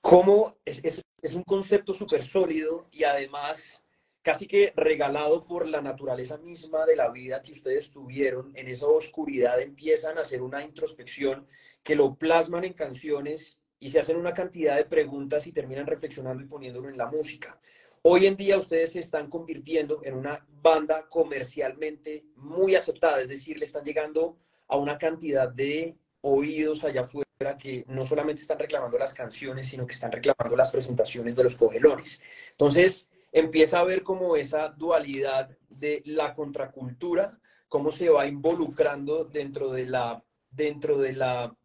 cómo 0.00 0.54
es, 0.64 0.80
es 0.84 1.34
un 1.34 1.42
concepto 1.42 1.92
súper 1.92 2.22
sólido 2.22 2.86
y 2.92 3.04
además 3.04 3.79
casi 4.22 4.46
que 4.46 4.72
regalado 4.76 5.46
por 5.46 5.66
la 5.66 5.80
naturaleza 5.80 6.36
misma 6.38 6.84
de 6.86 6.96
la 6.96 7.10
vida 7.10 7.42
que 7.42 7.52
ustedes 7.52 7.90
tuvieron, 7.90 8.52
en 8.54 8.68
esa 8.68 8.86
oscuridad 8.86 9.60
empiezan 9.60 10.18
a 10.18 10.22
hacer 10.22 10.42
una 10.42 10.62
introspección 10.62 11.46
que 11.82 11.94
lo 11.94 12.14
plasman 12.14 12.64
en 12.64 12.74
canciones 12.74 13.58
y 13.78 13.88
se 13.88 13.98
hacen 13.98 14.16
una 14.16 14.34
cantidad 14.34 14.76
de 14.76 14.84
preguntas 14.84 15.46
y 15.46 15.52
terminan 15.52 15.86
reflexionando 15.86 16.42
y 16.42 16.46
poniéndolo 16.46 16.88
en 16.88 16.98
la 16.98 17.06
música. 17.06 17.58
Hoy 18.02 18.26
en 18.26 18.36
día 18.36 18.56
ustedes 18.56 18.92
se 18.92 18.98
están 18.98 19.28
convirtiendo 19.28 20.00
en 20.04 20.14
una 20.14 20.46
banda 20.62 21.06
comercialmente 21.08 22.24
muy 22.36 22.74
aceptada, 22.74 23.20
es 23.20 23.28
decir, 23.28 23.58
le 23.58 23.66
están 23.66 23.84
llegando 23.84 24.38
a 24.68 24.76
una 24.76 24.96
cantidad 24.96 25.48
de 25.48 25.96
oídos 26.22 26.84
allá 26.84 27.02
afuera 27.02 27.26
que 27.58 27.84
no 27.88 28.04
solamente 28.04 28.42
están 28.42 28.58
reclamando 28.58 28.98
las 28.98 29.12
canciones, 29.12 29.66
sino 29.66 29.86
que 29.86 29.94
están 29.94 30.12
reclamando 30.12 30.56
las 30.56 30.70
presentaciones 30.70 31.36
de 31.36 31.42
los 31.42 31.56
cogelones. 31.56 32.20
Entonces, 32.52 33.09
empieza 33.32 33.80
a 33.80 33.84
ver 33.84 34.02
como 34.02 34.36
esa 34.36 34.68
dualidad 34.68 35.56
de 35.68 36.02
la 36.06 36.34
contracultura, 36.34 37.38
cómo 37.68 37.90
se 37.90 38.08
va 38.08 38.26
involucrando 38.26 39.24
dentro 39.24 39.70
de 39.70 39.86
la, 39.86 40.24
dentro 40.50 40.98
de 40.98 41.12
la, 41.12 41.56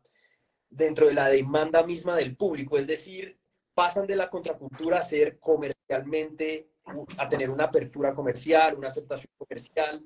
dentro 0.69 1.08
de 1.08 1.13
la 1.13 1.30
demanda 1.30 1.84
misma 1.84 2.15
del 2.15 2.36
público. 2.36 2.78
Es 2.78 2.88
decir, 2.88 3.39
pasan 3.73 4.08
de 4.08 4.15
la 4.15 4.30
contracultura 4.30 4.99
a 4.99 5.04
ser 5.04 5.39
comercialmente, 5.39 6.69
a 7.17 7.28
tener 7.28 7.49
una 7.49 7.65
apertura 7.65 8.13
comercial, 8.13 8.75
una 8.75 8.88
aceptación 8.88 9.32
comercial. 9.38 10.06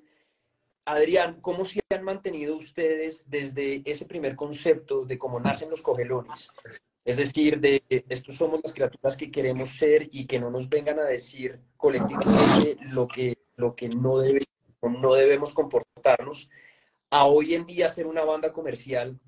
Adrián, 0.86 1.40
¿cómo 1.42 1.66
se 1.66 1.82
han 1.90 2.04
mantenido 2.04 2.56
ustedes 2.56 3.30
desde 3.30 3.84
ese 3.86 4.06
primer 4.06 4.36
concepto 4.36 5.06
de 5.06 5.20
cómo 5.20 5.40
nacen 5.40 5.70
los 5.70 5.82
cogelones? 5.82 6.52
Es 7.06 7.18
decir, 7.18 7.60
de 7.60 7.84
estos 8.10 8.36
somos 8.36 8.60
las 8.64 8.74
criaturas 8.74 9.16
que 9.16 9.32
queremos 9.32 9.70
ser 9.70 10.08
y 10.12 10.26
que 10.26 10.40
no 10.40 10.50
nos 10.50 10.70
vengan 10.70 11.00
a 11.00 11.06
decir 11.06 11.60
colectivamente 11.78 12.78
lo 12.82 13.08
que, 13.08 13.38
lo 13.56 13.76
que 13.76 13.90
no, 13.90 14.20
debe, 14.20 14.42
no 14.82 15.14
debemos 15.14 15.54
comportarnos, 15.54 16.50
a 17.12 17.26
hoy 17.26 17.56
en 17.56 17.66
día 17.66 17.90
ser 17.90 18.06
una 18.06 18.24
banda 18.24 18.54
comercial, 18.54 19.20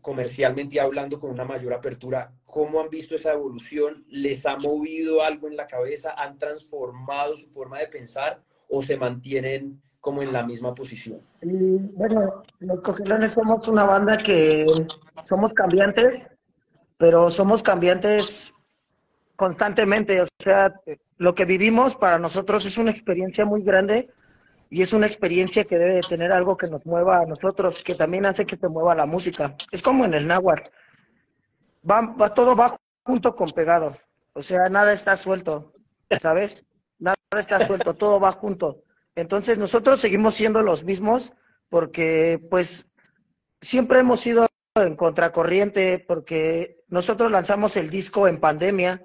comercialmente 0.00 0.80
hablando 0.80 1.20
con 1.20 1.30
una 1.30 1.44
mayor 1.44 1.72
apertura, 1.72 2.32
¿cómo 2.44 2.80
han 2.80 2.90
visto 2.90 3.14
esa 3.14 3.32
evolución? 3.32 4.04
¿Les 4.08 4.46
ha 4.46 4.56
movido 4.56 5.22
algo 5.22 5.48
en 5.48 5.56
la 5.56 5.66
cabeza? 5.66 6.14
¿Han 6.16 6.38
transformado 6.38 7.36
su 7.36 7.50
forma 7.50 7.78
de 7.78 7.88
pensar 7.88 8.42
o 8.68 8.82
se 8.82 8.96
mantienen 8.96 9.82
como 10.00 10.22
en 10.22 10.32
la 10.32 10.44
misma 10.44 10.74
posición? 10.74 11.20
bueno, 11.42 12.42
los 12.60 12.80
cogelones 12.80 13.32
somos 13.32 13.66
una 13.66 13.84
banda 13.84 14.16
que 14.16 14.64
somos 15.24 15.52
cambiantes, 15.52 16.28
pero 16.96 17.30
somos 17.30 17.62
cambiantes 17.62 18.54
constantemente. 19.36 20.20
O 20.22 20.26
sea, 20.38 20.74
lo 21.18 21.34
que 21.34 21.44
vivimos 21.44 21.96
para 21.96 22.18
nosotros 22.18 22.64
es 22.64 22.78
una 22.78 22.90
experiencia 22.90 23.44
muy 23.44 23.62
grande 23.62 24.08
y 24.68 24.82
es 24.82 24.92
una 24.92 25.06
experiencia 25.06 25.64
que 25.64 25.78
debe 25.78 26.00
tener 26.00 26.32
algo 26.32 26.56
que 26.56 26.66
nos 26.66 26.86
mueva 26.86 27.18
a 27.18 27.26
nosotros, 27.26 27.76
que 27.84 27.94
también 27.94 28.26
hace 28.26 28.44
que 28.44 28.56
se 28.56 28.68
mueva 28.68 28.94
la 28.94 29.06
música. 29.06 29.54
Es 29.70 29.82
como 29.82 30.04
en 30.04 30.14
el 30.14 30.26
náhuatl. 30.26 30.68
Va, 31.88 32.14
va, 32.20 32.34
todo 32.34 32.56
va 32.56 32.76
junto 33.04 33.36
con 33.36 33.52
pegado. 33.52 33.96
O 34.32 34.42
sea, 34.42 34.68
nada 34.68 34.92
está 34.92 35.16
suelto, 35.16 35.72
¿sabes? 36.20 36.66
Nada 36.98 37.16
está 37.36 37.60
suelto, 37.60 37.94
todo 37.94 38.18
va 38.18 38.32
junto. 38.32 38.82
Entonces 39.14 39.56
nosotros 39.56 40.00
seguimos 40.00 40.34
siendo 40.34 40.62
los 40.62 40.84
mismos 40.84 41.32
porque 41.68 42.38
pues 42.50 42.88
siempre 43.60 44.00
hemos 44.00 44.20
sido 44.20 44.46
en 44.74 44.96
contracorriente 44.96 46.04
porque 46.06 46.75
nosotros 46.88 47.30
lanzamos 47.30 47.76
el 47.76 47.90
disco 47.90 48.28
en 48.28 48.38
pandemia. 48.38 49.02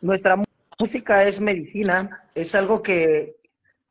Nuestra 0.00 0.36
música 0.78 1.24
es 1.24 1.40
medicina, 1.40 2.28
es 2.34 2.54
algo 2.54 2.82
que, 2.82 3.36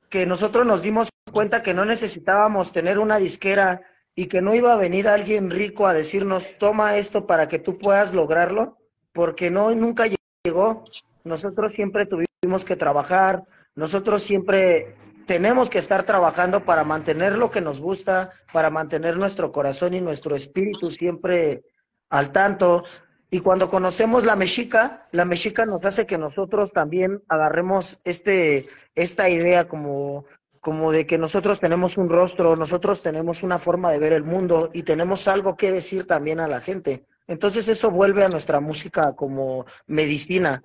que 0.10 0.26
nosotros 0.26 0.66
nos 0.66 0.82
dimos 0.82 1.10
cuenta 1.32 1.62
que 1.62 1.74
no 1.74 1.86
necesitábamos 1.86 2.72
tener 2.74 3.00
una 3.00 3.18
disquera 3.18 3.82
y 4.16 4.28
que 4.28 4.42
no 4.42 4.54
iba 4.54 4.74
a 4.74 4.78
venir 4.78 5.08
alguien 5.08 5.50
rico 5.50 5.88
a 5.88 5.94
decirnos, 5.94 6.58
toma 6.58 6.98
esto 6.98 7.28
para 7.28 7.48
que 7.48 7.60
tú 7.60 7.78
puedas 7.78 8.14
lograrlo, 8.14 8.78
porque 9.14 9.52
no, 9.52 9.74
nunca 9.76 10.06
llegó. 10.44 10.84
Nosotros 11.24 11.72
siempre 11.72 12.06
tuvimos 12.06 12.66
que 12.66 12.76
trabajar, 12.76 13.44
nosotros 13.76 14.24
siempre 14.24 14.96
tenemos 15.26 15.70
que 15.70 15.78
estar 15.78 16.04
trabajando 16.04 16.66
para 16.66 16.84
mantener 16.84 17.38
lo 17.38 17.52
que 17.52 17.62
nos 17.62 17.80
gusta, 17.80 18.32
para 18.52 18.70
mantener 18.70 19.18
nuestro 19.18 19.52
corazón 19.52 19.94
y 19.94 20.02
nuestro 20.02 20.36
espíritu 20.36 20.90
siempre 20.90 21.64
al 22.12 22.32
tanto. 22.32 22.84
Y 23.32 23.40
cuando 23.40 23.70
conocemos 23.70 24.26
la 24.26 24.36
mexica, 24.36 25.08
la 25.12 25.26
mexica 25.26 25.66
nos 25.66 25.84
hace 25.86 26.06
que 26.06 26.18
nosotros 26.18 26.72
también 26.74 27.24
agarremos 27.30 28.02
este, 28.04 28.68
esta 28.94 29.30
idea 29.30 29.68
como, 29.68 30.26
como 30.60 30.92
de 30.92 31.08
que 31.08 31.18
nosotros 31.18 31.60
tenemos 31.60 31.98
un 31.98 32.10
rostro, 32.10 32.58
nosotros 32.58 33.02
tenemos 33.02 33.42
una 33.42 33.58
forma 33.58 33.92
de 33.92 34.00
ver 34.00 34.14
el 34.14 34.24
mundo 34.24 34.70
y 34.74 34.84
tenemos 34.84 35.28
algo 35.30 35.56
que 35.56 35.72
decir 35.72 36.06
también 36.06 36.42
a 36.42 36.48
la 36.48 36.60
gente. 36.60 37.06
Entonces 37.26 37.70
eso 37.70 37.90
vuelve 37.90 38.26
a 38.26 38.30
nuestra 38.30 38.60
música 38.60 39.14
como 39.16 39.66
medicina. 39.88 40.62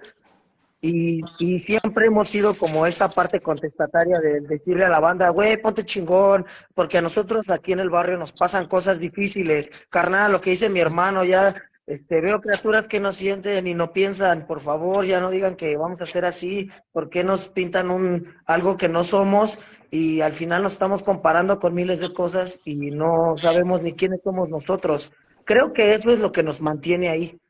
Y, 0.80 1.22
y, 1.38 1.58
siempre 1.58 2.06
hemos 2.06 2.28
sido 2.28 2.54
como 2.54 2.86
esa 2.86 3.08
parte 3.08 3.40
contestataria 3.40 4.20
de 4.20 4.40
decirle 4.42 4.84
a 4.84 4.90
la 4.90 5.00
banda, 5.00 5.30
güey, 5.30 5.56
ponte 5.56 5.84
chingón, 5.84 6.44
porque 6.74 6.98
a 6.98 7.02
nosotros 7.02 7.48
aquí 7.48 7.72
en 7.72 7.80
el 7.80 7.90
barrio 7.90 8.18
nos 8.18 8.32
pasan 8.32 8.68
cosas 8.68 9.00
difíciles. 9.00 9.68
Carnal, 9.88 10.32
lo 10.32 10.40
que 10.40 10.50
dice 10.50 10.68
mi 10.68 10.80
hermano, 10.80 11.24
ya 11.24 11.54
este, 11.86 12.20
veo 12.20 12.40
criaturas 12.40 12.88
que 12.88 12.98
no 12.98 13.12
sienten 13.12 13.66
y 13.68 13.74
no 13.74 13.92
piensan, 13.92 14.46
por 14.48 14.60
favor, 14.60 15.04
ya 15.04 15.20
no 15.20 15.30
digan 15.30 15.54
que 15.54 15.76
vamos 15.76 16.00
a 16.00 16.04
hacer 16.04 16.24
así, 16.24 16.68
porque 16.92 17.22
nos 17.22 17.48
pintan 17.48 17.90
un 17.90 18.34
algo 18.44 18.76
que 18.76 18.88
no 18.88 19.04
somos 19.04 19.58
y 19.90 20.20
al 20.20 20.32
final 20.32 20.64
nos 20.64 20.72
estamos 20.72 21.04
comparando 21.04 21.60
con 21.60 21.74
miles 21.74 22.00
de 22.00 22.12
cosas 22.12 22.58
y 22.64 22.74
no 22.74 23.36
sabemos 23.36 23.82
ni 23.82 23.92
quiénes 23.92 24.22
somos 24.22 24.48
nosotros. 24.48 25.12
Creo 25.44 25.72
que 25.72 25.90
eso 25.90 26.10
es 26.10 26.18
lo 26.18 26.32
que 26.32 26.42
nos 26.42 26.60
mantiene 26.60 27.08
ahí. 27.08 27.40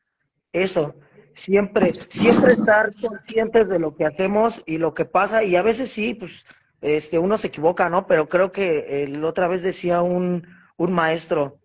Eso, 0.53 0.93
siempre, 1.37 1.93
siempre 2.09 2.53
estar 2.53 2.93
conscientes 2.95 3.69
de 3.69 3.79
lo 3.79 3.95
que 3.95 4.05
hacemos 4.05 4.63
y 4.65 4.77
lo 4.77 4.93
que 4.93 5.05
pasa, 5.05 5.43
y 5.43 5.55
a 5.55 5.61
veces 5.61 5.89
sí, 5.89 6.15
pues, 6.15 6.45
este, 6.81 7.19
uno 7.19 7.37
se 7.37 7.47
equivoca, 7.47 7.89
¿no? 7.89 8.07
Pero 8.07 8.27
creo 8.27 8.51
que 8.51 9.03
el, 9.03 9.23
otra 9.23 9.47
vez 9.47 9.61
decía 9.61 10.01
un, 10.01 10.47
un 10.77 10.91
maestro, 10.91 11.59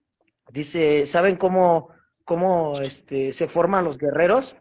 dice, 0.51 1.07
¿saben 1.07 1.37
cómo, 1.37 1.89
cómo 2.25 2.81
este, 2.81 3.33
se 3.33 3.49
forman 3.49 3.85
los 3.85 3.99
guerreros? 3.99 4.57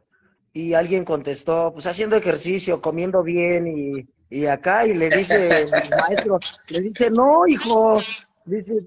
Y 0.54 0.74
alguien 0.74 1.06
contestó, 1.06 1.72
pues 1.74 1.88
haciendo 1.88 2.16
ejercicio, 2.16 2.82
comiendo 2.82 3.24
bien 3.24 3.68
y, 3.68 4.10
y 4.30 4.46
acá, 4.46 4.86
y 4.86 4.94
le 4.94 5.10
dice 5.10 5.66
maestro, 6.10 6.40
le 6.68 6.82
dice, 6.82 7.10
no, 7.10 7.48
hijo, 7.48 8.02
dice, 8.46 8.82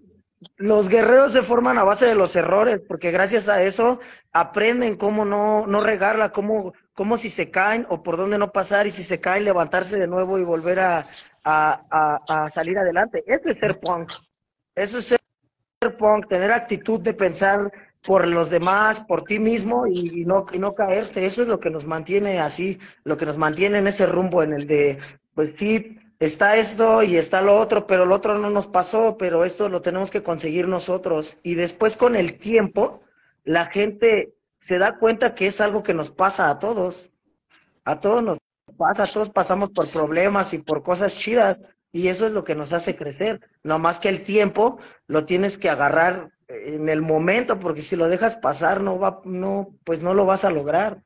los 0.56 0.88
guerreros 0.88 1.32
se 1.32 1.42
forman 1.42 1.78
a 1.78 1.84
base 1.84 2.06
de 2.06 2.14
los 2.14 2.34
errores, 2.36 2.82
porque 2.86 3.10
gracias 3.10 3.48
a 3.48 3.62
eso 3.62 4.00
aprenden 4.32 4.96
cómo 4.96 5.24
no, 5.24 5.66
no 5.66 5.80
regarla, 5.80 6.30
cómo, 6.30 6.72
cómo 6.92 7.16
si 7.16 7.30
se 7.30 7.50
caen 7.50 7.86
o 7.88 8.02
por 8.02 8.16
dónde 8.16 8.38
no 8.38 8.52
pasar, 8.52 8.86
y 8.86 8.90
si 8.90 9.02
se 9.02 9.20
caen, 9.20 9.44
levantarse 9.44 9.98
de 9.98 10.06
nuevo 10.06 10.38
y 10.38 10.44
volver 10.44 10.80
a, 10.80 11.06
a, 11.44 12.20
a, 12.28 12.50
salir 12.52 12.78
adelante. 12.78 13.22
Eso 13.26 13.48
es 13.48 13.58
ser 13.58 13.78
punk. 13.80 14.12
Eso 14.74 14.98
es 14.98 15.06
ser 15.06 15.96
punk, 15.98 16.28
tener 16.28 16.52
actitud 16.52 17.00
de 17.00 17.14
pensar 17.14 17.70
por 18.02 18.26
los 18.26 18.50
demás, 18.50 19.00
por 19.04 19.22
ti 19.22 19.38
mismo 19.38 19.86
y, 19.86 20.24
no, 20.24 20.46
y 20.52 20.58
no 20.58 20.74
caerse. 20.74 21.24
Eso 21.24 21.42
es 21.42 21.48
lo 21.48 21.58
que 21.58 21.70
nos 21.70 21.86
mantiene 21.86 22.38
así, 22.38 22.78
lo 23.04 23.16
que 23.16 23.26
nos 23.26 23.38
mantiene 23.38 23.78
en 23.78 23.86
ese 23.86 24.06
rumbo 24.06 24.42
en 24.42 24.52
el 24.52 24.66
de, 24.66 24.98
pues 25.34 25.52
sí, 25.56 25.98
está 26.24 26.56
esto 26.56 27.02
y 27.02 27.16
está 27.16 27.40
lo 27.40 27.58
otro, 27.58 27.86
pero 27.86 28.06
lo 28.06 28.14
otro 28.14 28.38
no 28.38 28.50
nos 28.50 28.66
pasó, 28.66 29.16
pero 29.16 29.44
esto 29.44 29.68
lo 29.68 29.82
tenemos 29.82 30.10
que 30.10 30.22
conseguir 30.22 30.68
nosotros. 30.68 31.38
Y 31.42 31.54
después 31.54 31.96
con 31.96 32.16
el 32.16 32.38
tiempo, 32.38 33.02
la 33.44 33.66
gente 33.66 34.34
se 34.58 34.78
da 34.78 34.96
cuenta 34.96 35.34
que 35.34 35.46
es 35.46 35.60
algo 35.60 35.82
que 35.82 35.94
nos 35.94 36.10
pasa 36.10 36.50
a 36.50 36.58
todos. 36.58 37.12
A 37.84 38.00
todos 38.00 38.22
nos 38.22 38.38
pasa, 38.76 39.06
todos 39.06 39.30
pasamos 39.30 39.70
por 39.70 39.88
problemas 39.88 40.54
y 40.54 40.58
por 40.58 40.82
cosas 40.82 41.16
chidas. 41.16 41.62
Y 41.92 42.08
eso 42.08 42.26
es 42.26 42.32
lo 42.32 42.44
que 42.44 42.54
nos 42.54 42.72
hace 42.72 42.96
crecer. 42.96 43.40
No 43.62 43.78
más 43.78 44.00
que 44.00 44.08
el 44.08 44.24
tiempo 44.24 44.78
lo 45.06 45.26
tienes 45.26 45.58
que 45.58 45.70
agarrar 45.70 46.30
en 46.48 46.88
el 46.88 47.02
momento, 47.02 47.60
porque 47.60 47.82
si 47.82 47.96
lo 47.96 48.08
dejas 48.08 48.36
pasar, 48.36 48.80
no 48.80 48.98
va, 48.98 49.20
no, 49.24 49.74
pues 49.84 50.02
no 50.02 50.14
lo 50.14 50.26
vas 50.26 50.44
a 50.44 50.50
lograr. 50.50 51.02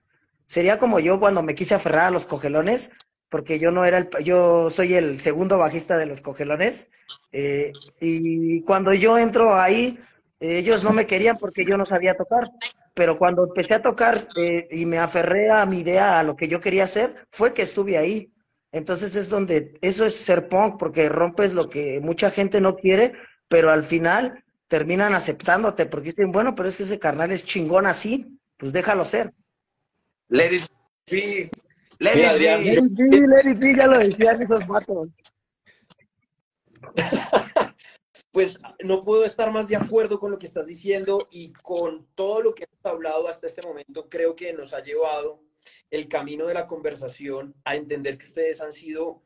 Sería 0.46 0.78
como 0.78 0.98
yo 0.98 1.20
cuando 1.20 1.42
me 1.42 1.54
quise 1.54 1.74
aferrar 1.74 2.06
a 2.06 2.10
los 2.10 2.26
cogelones, 2.26 2.90
porque 3.28 3.58
yo 3.58 3.70
no 3.70 3.84
era 3.84 3.98
el, 3.98 4.08
yo 4.24 4.70
soy 4.70 4.94
el 4.94 5.20
segundo 5.20 5.58
bajista 5.58 5.98
de 5.98 6.06
los 6.06 6.20
cogelones, 6.20 6.88
eh, 7.32 7.72
y 8.00 8.62
cuando 8.62 8.92
yo 8.94 9.18
entro 9.18 9.54
ahí, 9.54 9.98
ellos 10.40 10.84
no 10.84 10.92
me 10.92 11.06
querían 11.06 11.36
porque 11.36 11.64
yo 11.64 11.76
no 11.76 11.84
sabía 11.84 12.16
tocar, 12.16 12.50
pero 12.94 13.18
cuando 13.18 13.44
empecé 13.44 13.74
a 13.74 13.82
tocar 13.82 14.28
eh, 14.36 14.68
y 14.70 14.86
me 14.86 14.98
aferré 14.98 15.50
a 15.50 15.66
mi 15.66 15.80
idea, 15.80 16.18
a 16.18 16.22
lo 16.22 16.36
que 16.36 16.48
yo 16.48 16.60
quería 16.60 16.84
hacer, 16.84 17.26
fue 17.30 17.54
que 17.54 17.62
estuve 17.62 17.98
ahí. 17.98 18.32
Entonces 18.70 19.14
es 19.14 19.28
donde, 19.28 19.78
eso 19.80 20.04
es 20.04 20.14
ser 20.14 20.48
punk, 20.48 20.78
porque 20.78 21.08
rompes 21.08 21.54
lo 21.54 21.68
que 21.68 22.00
mucha 22.00 22.30
gente 22.30 22.60
no 22.60 22.76
quiere, 22.76 23.12
pero 23.48 23.70
al 23.70 23.82
final 23.82 24.44
terminan 24.68 25.14
aceptándote, 25.14 25.86
porque 25.86 26.10
dicen, 26.10 26.30
bueno, 26.30 26.54
pero 26.54 26.68
es 26.68 26.76
que 26.76 26.82
ese 26.82 26.98
carnal 26.98 27.32
es 27.32 27.44
chingón 27.44 27.86
así, 27.86 28.38
pues 28.58 28.72
déjalo 28.72 29.04
ser. 29.04 29.32
Let 30.28 30.52
it 30.52 31.50
Let 31.98 32.16
it 32.16 33.58
be. 33.58 33.76
ya 33.76 33.86
lo 33.86 33.98
decían 33.98 34.42
esos 34.42 34.66
vatos. 34.66 35.10
Pues 38.30 38.60
no 38.84 39.00
puedo 39.00 39.24
estar 39.24 39.50
más 39.50 39.66
de 39.66 39.74
acuerdo 39.74 40.20
con 40.20 40.30
lo 40.30 40.38
que 40.38 40.46
estás 40.46 40.66
diciendo 40.66 41.26
y 41.32 41.52
con 41.54 42.06
todo 42.14 42.40
lo 42.40 42.54
que 42.54 42.68
hemos 42.70 42.84
hablado 42.84 43.26
hasta 43.26 43.48
este 43.48 43.62
momento. 43.62 44.08
Creo 44.08 44.36
que 44.36 44.52
nos 44.52 44.72
ha 44.74 44.80
llevado 44.80 45.42
el 45.90 46.08
camino 46.08 46.46
de 46.46 46.54
la 46.54 46.68
conversación 46.68 47.54
a 47.64 47.74
entender 47.74 48.16
que 48.16 48.26
ustedes 48.26 48.60
han 48.60 48.70
sido 48.70 49.24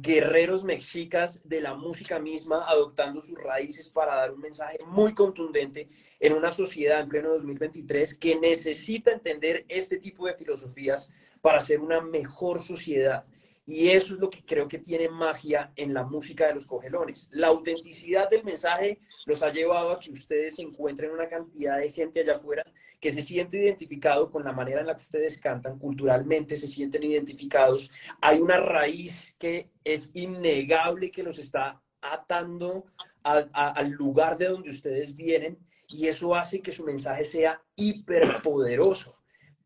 guerreros 0.00 0.64
mexicas 0.64 1.40
de 1.44 1.60
la 1.60 1.74
música 1.74 2.18
misma, 2.18 2.62
adoptando 2.66 3.22
sus 3.22 3.38
raíces 3.38 3.88
para 3.88 4.16
dar 4.16 4.32
un 4.32 4.40
mensaje 4.40 4.78
muy 4.86 5.14
contundente 5.14 5.88
en 6.18 6.32
una 6.32 6.50
sociedad 6.50 7.00
en 7.00 7.08
pleno 7.08 7.30
2023 7.30 8.18
que 8.18 8.36
necesita 8.36 9.12
entender 9.12 9.64
este 9.68 9.98
tipo 9.98 10.26
de 10.26 10.34
filosofías 10.34 11.10
para 11.40 11.60
ser 11.60 11.80
una 11.80 12.00
mejor 12.00 12.60
sociedad. 12.60 13.24
Y 13.66 13.88
eso 13.88 14.14
es 14.14 14.20
lo 14.20 14.28
que 14.28 14.44
creo 14.44 14.68
que 14.68 14.78
tiene 14.78 15.08
magia 15.08 15.72
en 15.76 15.94
la 15.94 16.04
música 16.04 16.46
de 16.46 16.54
los 16.54 16.66
cogelones. 16.66 17.28
La 17.30 17.46
autenticidad 17.46 18.28
del 18.28 18.44
mensaje 18.44 19.00
los 19.24 19.42
ha 19.42 19.50
llevado 19.50 19.92
a 19.92 20.00
que 20.00 20.10
ustedes 20.10 20.58
encuentren 20.58 21.12
una 21.12 21.28
cantidad 21.28 21.78
de 21.78 21.90
gente 21.90 22.20
allá 22.20 22.34
afuera 22.34 22.62
que 23.00 23.12
se 23.12 23.22
siente 23.22 23.56
identificado 23.56 24.30
con 24.30 24.44
la 24.44 24.52
manera 24.52 24.80
en 24.80 24.86
la 24.86 24.96
que 24.96 25.02
ustedes 25.02 25.40
cantan, 25.40 25.78
culturalmente 25.78 26.56
se 26.56 26.68
sienten 26.68 27.04
identificados. 27.04 27.90
Hay 28.20 28.40
una 28.40 28.58
raíz 28.58 29.34
que 29.38 29.70
es 29.82 30.10
innegable 30.12 31.10
que 31.10 31.22
los 31.22 31.38
está 31.38 31.82
atando 32.02 32.84
al 33.22 33.90
lugar 33.92 34.36
de 34.36 34.48
donde 34.48 34.70
ustedes 34.70 35.16
vienen 35.16 35.58
y 35.88 36.08
eso 36.08 36.34
hace 36.34 36.60
que 36.60 36.72
su 36.72 36.84
mensaje 36.84 37.24
sea 37.24 37.62
hiperpoderoso. 37.76 39.16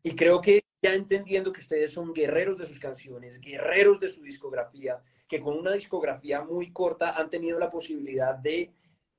Y 0.03 0.15
creo 0.15 0.39
que 0.39 0.63
ya 0.81 0.93
entendiendo 0.93 1.51
que 1.51 1.61
ustedes 1.61 1.91
son 1.91 2.13
guerreros 2.13 2.57
de 2.57 2.65
sus 2.65 2.79
canciones, 2.79 3.39
guerreros 3.39 3.99
de 3.99 4.07
su 4.07 4.21
discografía, 4.21 5.01
que 5.27 5.41
con 5.41 5.57
una 5.57 5.73
discografía 5.73 6.41
muy 6.41 6.71
corta 6.71 7.17
han 7.17 7.29
tenido 7.29 7.59
la 7.59 7.69
posibilidad 7.69 8.35
de 8.35 8.71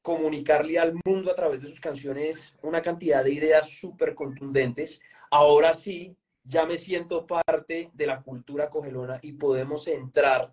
comunicarle 0.02 0.78
al 0.78 0.94
mundo 1.04 1.30
a 1.30 1.34
través 1.34 1.60
de 1.60 1.68
sus 1.68 1.80
canciones 1.80 2.54
una 2.62 2.80
cantidad 2.80 3.22
de 3.22 3.32
ideas 3.32 3.68
súper 3.68 4.14
contundentes. 4.14 5.00
Ahora 5.30 5.74
sí, 5.74 6.16
ya 6.44 6.64
me 6.64 6.78
siento 6.78 7.26
parte 7.26 7.90
de 7.92 8.06
la 8.06 8.22
cultura 8.22 8.70
cogelona 8.70 9.18
y 9.22 9.32
podemos 9.32 9.86
entrar 9.86 10.52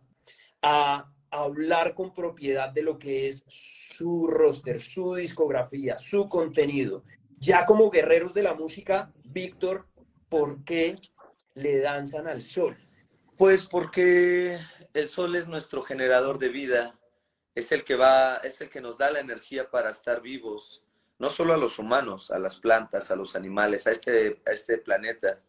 a 0.62 1.10
hablar 1.30 1.94
con 1.94 2.14
propiedad 2.14 2.70
de 2.70 2.84
lo 2.84 3.00
que 3.00 3.30
es 3.30 3.44
su 3.48 4.28
roster, 4.28 4.80
su 4.80 5.16
discografía, 5.16 5.98
su 5.98 6.28
contenido. 6.28 7.04
Ya 7.40 7.66
como 7.66 7.90
guerreros 7.90 8.34
de 8.34 8.44
la 8.44 8.54
música, 8.54 9.12
Víctor, 9.24 9.87
¿por 10.30 10.64
qué 10.64 11.00
le 11.56 11.80
danzan 11.80 12.28
al 12.28 12.42
sol? 12.42 12.78
Pues 13.36 13.68
porque 13.68 14.58
el 14.94 15.10
sol 15.10 15.36
es 15.36 15.48
nuestro 15.48 15.84
generador 15.84 16.40
de 16.40 16.50
vida, 16.50 17.00
es 17.54 17.72
el 17.72 17.84
que 17.84 17.96
va, 17.96 18.38
es 18.38 18.62
el 18.62 18.70
que 18.70 18.82
nos 18.82 18.98
da 18.98 19.12
la 19.12 19.20
energía 19.20 19.70
para 19.70 19.90
estar 19.90 20.22
vivos, 20.22 20.84
no 21.20 21.30
solo 21.30 21.54
a 21.54 21.58
los 21.58 21.80
humanos, 21.80 22.32
a 22.32 22.40
las 22.40 22.58
plantas, 22.58 23.10
a 23.10 23.16
los 23.16 23.36
animales, 23.36 23.88
a 23.88 23.92
este, 23.92 24.42
a 24.46 24.52
este 24.52 24.78
planeta. 24.78 25.42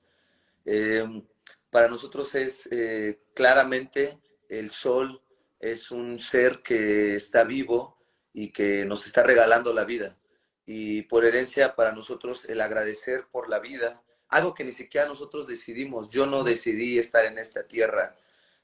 Eh, 0.65 1.23
para 1.71 1.89
nosotros 1.89 2.35
es 2.35 2.69
eh, 2.71 3.21
claramente 3.35 4.19
el 4.49 4.71
sol 4.71 5.23
es 5.61 5.91
un 5.91 6.19
ser 6.19 6.63
que 6.63 7.15
está 7.15 7.45
vivo 7.45 7.99
y 8.33 8.53
que 8.53 8.85
nos 8.85 9.07
está 9.07 9.23
regalando 9.23 9.73
la 9.73 9.85
vida. 9.85 10.17
Y 10.65 11.03
por 11.03 11.25
herencia 11.25 11.75
para 11.75 11.93
nosotros 11.93 12.45
el 12.47 12.61
agradecer 12.61 13.27
por 13.31 13.49
la 13.49 13.59
vida, 13.59 14.03
algo 14.29 14.55
que 14.55 14.65
ni 14.65 14.73
siquiera 14.73 15.09
nosotros 15.09 15.47
decidimos. 15.47 16.09
Yo 16.09 16.27
no 16.27 16.45
decidí 16.45 16.99
estar 16.99 17.25
en 17.25 17.39
esta 17.39 17.67
tierra. 17.67 18.17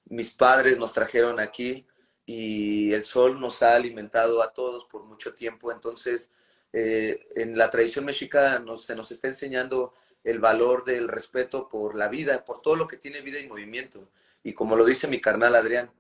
Mis 0.06 0.30
padres 0.30 0.78
nos 0.78 0.92
trajeron 0.92 1.40
aquí 1.40 1.86
y 2.26 2.92
el 2.92 3.04
sol 3.04 3.40
nos 3.40 3.62
ha 3.62 3.74
alimentado 3.74 4.42
a 4.42 4.52
todos 4.52 4.84
por 4.84 5.04
mucho 5.04 5.34
tiempo. 5.34 5.72
Entonces, 5.72 6.30
eh, 6.72 7.28
en 7.36 7.56
la 7.56 7.70
tradición 7.70 8.04
mexica 8.04 8.62
se 8.78 8.94
nos 8.94 9.10
está 9.10 9.28
enseñando 9.28 9.94
el 10.22 10.38
valor 10.38 10.84
del 10.84 11.08
respeto 11.08 11.68
por 11.68 11.96
la 11.96 12.08
vida, 12.08 12.44
por 12.44 12.62
todo 12.62 12.76
lo 12.76 12.86
que 12.86 12.96
tiene 12.96 13.20
vida 13.20 13.38
y 13.38 13.48
movimiento. 13.48 14.10
Y 14.42 14.54
como 14.54 14.76
lo 14.76 14.84
dice 14.84 15.06
mi 15.06 15.20
carnal 15.20 15.54
Adrián, 15.54 15.90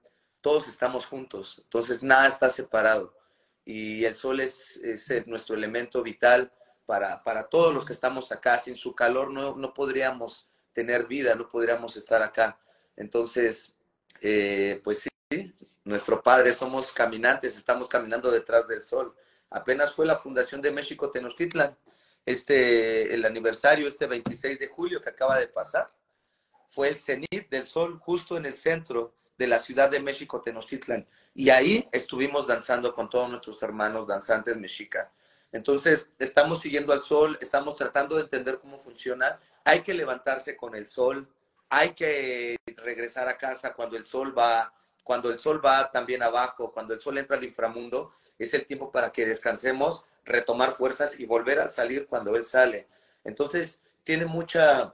todos 0.40 0.68
estamos 0.68 1.06
juntos, 1.06 1.60
entonces 1.64 2.02
nada 2.02 2.28
está 2.28 2.48
separado. 2.48 3.14
Y 3.64 4.04
el 4.04 4.14
sol 4.14 4.40
es, 4.40 4.76
es 4.76 5.26
nuestro 5.26 5.54
elemento 5.54 6.02
vital 6.02 6.52
para, 6.86 7.22
para 7.22 7.44
todos 7.44 7.74
los 7.74 7.84
que 7.84 7.92
estamos 7.92 8.32
acá. 8.32 8.58
Sin 8.58 8.76
su 8.76 8.94
calor 8.94 9.30
no, 9.30 9.56
no 9.56 9.74
podríamos 9.74 10.48
tener 10.72 11.06
vida, 11.06 11.34
no 11.34 11.48
podríamos 11.48 11.96
estar 11.96 12.22
acá. 12.22 12.58
Entonces, 12.96 13.76
eh, 14.20 14.80
pues 14.84 15.04
sí, 15.30 15.54
nuestro 15.84 16.22
Padre, 16.22 16.52
somos 16.54 16.92
caminantes, 16.92 17.56
estamos 17.56 17.88
caminando 17.88 18.30
detrás 18.30 18.66
del 18.68 18.82
sol. 18.82 19.14
Apenas 19.50 19.92
fue 19.92 20.06
la 20.06 20.16
fundación 20.16 20.60
de 20.62 20.72
México 20.72 21.10
Tenochtitlan, 21.10 21.76
este, 22.26 23.14
el 23.14 23.24
aniversario, 23.24 23.86
este 23.86 24.06
26 24.06 24.58
de 24.58 24.68
julio 24.68 25.00
que 25.00 25.10
acaba 25.10 25.38
de 25.38 25.46
pasar. 25.46 25.92
Fue 26.68 26.88
el 26.88 26.96
cenit 26.96 27.48
del 27.50 27.66
sol 27.66 27.98
justo 28.00 28.36
en 28.36 28.46
el 28.46 28.54
centro 28.54 29.14
de 29.36 29.46
la 29.46 29.58
ciudad 29.58 29.90
de 29.90 30.00
México 30.00 30.40
Tenochtitlan. 30.40 31.06
Y 31.34 31.50
ahí 31.50 31.88
estuvimos 31.92 32.46
danzando 32.46 32.94
con 32.94 33.10
todos 33.10 33.28
nuestros 33.28 33.62
hermanos 33.62 34.06
danzantes 34.06 34.56
mexica. 34.56 35.12
Entonces, 35.54 36.10
estamos 36.18 36.60
siguiendo 36.60 36.92
al 36.92 37.00
sol, 37.00 37.38
estamos 37.40 37.76
tratando 37.76 38.16
de 38.16 38.22
entender 38.22 38.58
cómo 38.58 38.80
funciona. 38.80 39.38
Hay 39.62 39.82
que 39.82 39.94
levantarse 39.94 40.56
con 40.56 40.74
el 40.74 40.88
sol, 40.88 41.28
hay 41.70 41.90
que 41.90 42.56
regresar 42.74 43.28
a 43.28 43.38
casa 43.38 43.72
cuando 43.72 43.96
el 43.96 44.04
sol 44.04 44.36
va, 44.36 44.74
cuando 45.04 45.30
el 45.30 45.38
sol 45.38 45.64
va 45.64 45.92
también 45.92 46.24
abajo, 46.24 46.72
cuando 46.72 46.92
el 46.92 47.00
sol 47.00 47.18
entra 47.18 47.36
al 47.36 47.44
inframundo, 47.44 48.10
es 48.36 48.52
el 48.52 48.66
tiempo 48.66 48.90
para 48.90 49.12
que 49.12 49.26
descansemos, 49.26 50.04
retomar 50.24 50.72
fuerzas 50.72 51.20
y 51.20 51.24
volver 51.24 51.60
a 51.60 51.68
salir 51.68 52.08
cuando 52.08 52.34
él 52.34 52.42
sale. 52.42 52.88
Entonces, 53.22 53.80
tiene 54.02 54.26
mucha, 54.26 54.92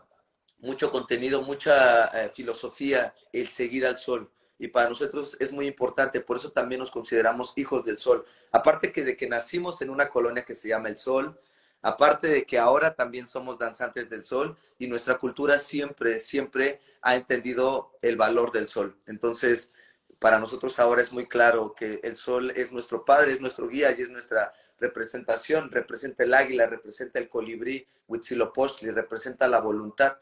mucho 0.58 0.92
contenido, 0.92 1.40
mucha 1.40 2.08
eh, 2.08 2.30
filosofía 2.34 3.14
el 3.32 3.48
seguir 3.48 3.86
al 3.86 3.96
sol 3.96 4.30
y 4.60 4.68
para 4.68 4.90
nosotros 4.90 5.38
es 5.40 5.52
muy 5.52 5.66
importante, 5.66 6.20
por 6.20 6.36
eso 6.36 6.52
también 6.52 6.80
nos 6.80 6.90
consideramos 6.90 7.54
hijos 7.56 7.82
del 7.82 7.96
sol. 7.96 8.26
Aparte 8.52 8.92
que 8.92 9.02
de 9.02 9.16
que 9.16 9.26
nacimos 9.26 9.80
en 9.80 9.88
una 9.88 10.10
colonia 10.10 10.44
que 10.44 10.54
se 10.54 10.68
llama 10.68 10.90
el 10.90 10.98
sol, 10.98 11.40
aparte 11.80 12.28
de 12.28 12.44
que 12.44 12.58
ahora 12.58 12.94
también 12.94 13.26
somos 13.26 13.58
danzantes 13.58 14.10
del 14.10 14.22
sol 14.22 14.58
y 14.78 14.86
nuestra 14.86 15.16
cultura 15.16 15.56
siempre, 15.56 16.20
siempre 16.20 16.78
ha 17.00 17.16
entendido 17.16 17.96
el 18.02 18.18
valor 18.18 18.52
del 18.52 18.68
sol. 18.68 18.98
Entonces, 19.06 19.72
para 20.18 20.38
nosotros 20.38 20.78
ahora 20.78 21.00
es 21.00 21.10
muy 21.10 21.26
claro 21.26 21.74
que 21.74 21.98
el 22.02 22.14
sol 22.14 22.52
es 22.54 22.70
nuestro 22.70 23.06
padre, 23.06 23.32
es 23.32 23.40
nuestro 23.40 23.66
guía 23.66 23.94
y 23.96 24.02
es 24.02 24.10
nuestra 24.10 24.52
representación, 24.78 25.70
representa 25.70 26.24
el 26.24 26.34
águila, 26.34 26.66
representa 26.66 27.18
el 27.18 27.30
colibrí, 27.30 27.88
Huitzilopochtli, 28.08 28.90
representa 28.90 29.48
la 29.48 29.60
voluntad. 29.60 30.18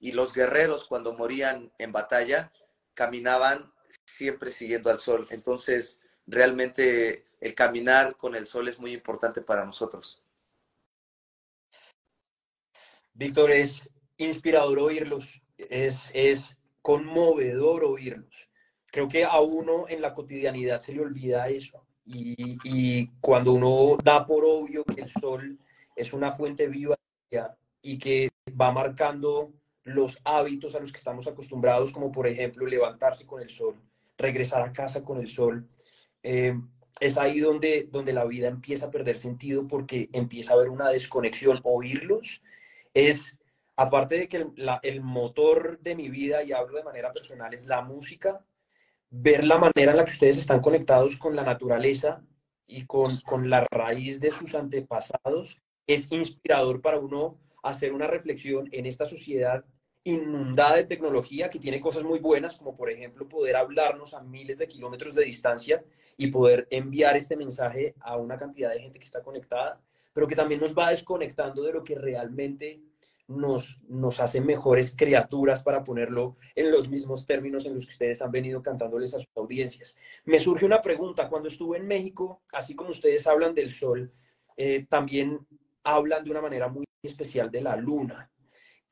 Y 0.00 0.12
los 0.12 0.32
guerreros 0.32 0.84
cuando 0.84 1.12
morían 1.12 1.70
en 1.76 1.92
batalla 1.92 2.50
caminaban 2.94 3.73
siempre 4.14 4.50
siguiendo 4.50 4.90
al 4.90 4.98
sol. 4.98 5.26
Entonces, 5.30 6.00
realmente 6.26 7.26
el 7.40 7.54
caminar 7.54 8.16
con 8.16 8.36
el 8.36 8.46
sol 8.46 8.68
es 8.68 8.78
muy 8.78 8.92
importante 8.92 9.42
para 9.42 9.64
nosotros. 9.64 10.24
Víctor, 13.12 13.50
es 13.50 13.90
inspirador 14.16 14.78
oírlos, 14.78 15.42
es, 15.56 16.10
es 16.12 16.58
conmovedor 16.80 17.84
oírlos. 17.84 18.48
Creo 18.86 19.08
que 19.08 19.24
a 19.24 19.40
uno 19.40 19.86
en 19.88 20.00
la 20.00 20.14
cotidianidad 20.14 20.80
se 20.80 20.92
le 20.92 21.00
olvida 21.00 21.48
eso. 21.48 21.84
Y, 22.04 22.58
y 22.64 23.08
cuando 23.20 23.52
uno 23.54 23.96
da 24.02 24.26
por 24.26 24.44
obvio 24.44 24.84
que 24.84 25.02
el 25.02 25.10
sol 25.10 25.58
es 25.96 26.12
una 26.12 26.32
fuente 26.32 26.68
viva 26.68 26.96
y 27.82 27.98
que 27.98 28.30
va 28.60 28.70
marcando 28.70 29.52
los 29.82 30.18
hábitos 30.24 30.74
a 30.74 30.80
los 30.80 30.92
que 30.92 30.98
estamos 30.98 31.26
acostumbrados, 31.26 31.90
como 31.90 32.12
por 32.12 32.26
ejemplo 32.26 32.66
levantarse 32.66 33.26
con 33.26 33.42
el 33.42 33.48
sol, 33.48 33.76
regresar 34.18 34.62
a 34.62 34.72
casa 34.72 35.04
con 35.04 35.18
el 35.18 35.26
sol, 35.26 35.68
eh, 36.22 36.54
es 37.00 37.16
ahí 37.18 37.40
donde, 37.40 37.88
donde 37.90 38.12
la 38.12 38.24
vida 38.24 38.48
empieza 38.48 38.86
a 38.86 38.90
perder 38.90 39.18
sentido 39.18 39.66
porque 39.66 40.08
empieza 40.12 40.52
a 40.52 40.54
haber 40.54 40.68
una 40.68 40.88
desconexión. 40.90 41.60
Oírlos 41.64 42.42
es, 42.92 43.38
aparte 43.76 44.18
de 44.18 44.28
que 44.28 44.36
el, 44.38 44.52
el 44.82 45.00
motor 45.00 45.80
de 45.80 45.96
mi 45.96 46.08
vida, 46.08 46.42
y 46.42 46.52
hablo 46.52 46.76
de 46.76 46.84
manera 46.84 47.12
personal, 47.12 47.52
es 47.52 47.66
la 47.66 47.82
música, 47.82 48.44
ver 49.10 49.44
la 49.44 49.58
manera 49.58 49.92
en 49.92 49.96
la 49.96 50.04
que 50.04 50.12
ustedes 50.12 50.38
están 50.38 50.60
conectados 50.60 51.16
con 51.16 51.36
la 51.36 51.42
naturaleza 51.42 52.24
y 52.66 52.86
con, 52.86 53.16
con 53.20 53.50
la 53.50 53.66
raíz 53.70 54.20
de 54.20 54.30
sus 54.30 54.54
antepasados, 54.54 55.60
es 55.86 56.10
inspirador 56.10 56.80
para 56.80 56.98
uno 56.98 57.38
hacer 57.62 57.92
una 57.92 58.06
reflexión 58.06 58.68
en 58.72 58.86
esta 58.86 59.06
sociedad 59.06 59.64
inundada 60.04 60.76
de 60.76 60.84
tecnología 60.84 61.48
que 61.50 61.58
tiene 61.58 61.80
cosas 61.80 62.04
muy 62.04 62.18
buenas, 62.18 62.56
como 62.56 62.76
por 62.76 62.90
ejemplo 62.90 63.28
poder 63.28 63.56
hablarnos 63.56 64.14
a 64.14 64.22
miles 64.22 64.58
de 64.58 64.68
kilómetros 64.68 65.14
de 65.14 65.24
distancia 65.24 65.82
y 66.16 66.28
poder 66.28 66.68
enviar 66.70 67.16
este 67.16 67.36
mensaje 67.36 67.94
a 68.00 68.16
una 68.18 68.36
cantidad 68.36 68.70
de 68.70 68.80
gente 68.80 68.98
que 68.98 69.06
está 69.06 69.22
conectada, 69.22 69.80
pero 70.12 70.28
que 70.28 70.36
también 70.36 70.60
nos 70.60 70.74
va 70.74 70.90
desconectando 70.90 71.62
de 71.62 71.72
lo 71.72 71.82
que 71.82 71.96
realmente 71.96 72.82
nos, 73.26 73.80
nos 73.88 74.20
hace 74.20 74.40
mejores 74.40 74.94
criaturas, 74.94 75.62
para 75.62 75.82
ponerlo 75.82 76.36
en 76.54 76.70
los 76.70 76.88
mismos 76.88 77.26
términos 77.26 77.64
en 77.64 77.74
los 77.74 77.86
que 77.86 77.92
ustedes 77.92 78.20
han 78.20 78.30
venido 78.30 78.62
cantándoles 78.62 79.14
a 79.14 79.18
sus 79.18 79.30
audiencias. 79.34 79.96
Me 80.24 80.38
surge 80.38 80.66
una 80.66 80.82
pregunta, 80.82 81.28
cuando 81.28 81.48
estuve 81.48 81.78
en 81.78 81.86
México, 81.86 82.42
así 82.52 82.74
como 82.74 82.90
ustedes 82.90 83.26
hablan 83.26 83.54
del 83.54 83.70
sol, 83.70 84.12
eh, 84.56 84.86
también 84.88 85.46
hablan 85.82 86.22
de 86.22 86.30
una 86.30 86.42
manera 86.42 86.68
muy 86.68 86.84
especial 87.02 87.50
de 87.50 87.62
la 87.62 87.76
luna. 87.76 88.30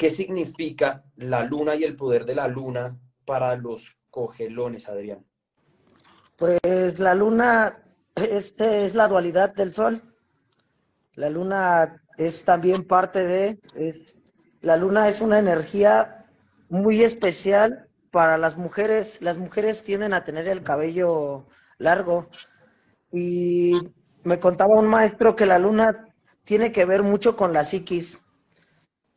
¿Qué 0.02 0.10
significa 0.10 1.04
la 1.14 1.44
luna 1.44 1.76
y 1.76 1.84
el 1.84 1.94
poder 1.94 2.24
de 2.24 2.34
la 2.34 2.48
luna 2.48 2.98
para 3.24 3.54
los 3.54 4.00
cogelones, 4.10 4.88
Adrián? 4.88 5.24
Pues 6.36 6.98
la 6.98 7.14
luna 7.14 7.84
este 8.16 8.84
es 8.84 8.96
la 8.96 9.06
dualidad 9.06 9.54
del 9.54 9.72
sol. 9.72 10.02
La 11.14 11.30
luna 11.30 12.02
es 12.18 12.44
también 12.44 12.84
parte 12.84 13.24
de, 13.24 13.60
es, 13.76 14.16
la 14.60 14.76
luna 14.76 15.06
es 15.06 15.20
una 15.20 15.38
energía 15.38 16.26
muy 16.68 17.04
especial 17.04 17.88
para 18.10 18.38
las 18.38 18.56
mujeres. 18.56 19.22
Las 19.22 19.38
mujeres 19.38 19.84
tienden 19.84 20.14
a 20.14 20.24
tener 20.24 20.48
el 20.48 20.64
cabello 20.64 21.46
largo 21.78 22.28
y 23.12 23.74
me 24.24 24.40
contaba 24.40 24.80
un 24.80 24.88
maestro 24.88 25.36
que 25.36 25.46
la 25.46 25.60
luna 25.60 26.08
tiene 26.42 26.72
que 26.72 26.86
ver 26.86 27.04
mucho 27.04 27.36
con 27.36 27.52
la 27.52 27.62
psiquis. 27.62 28.31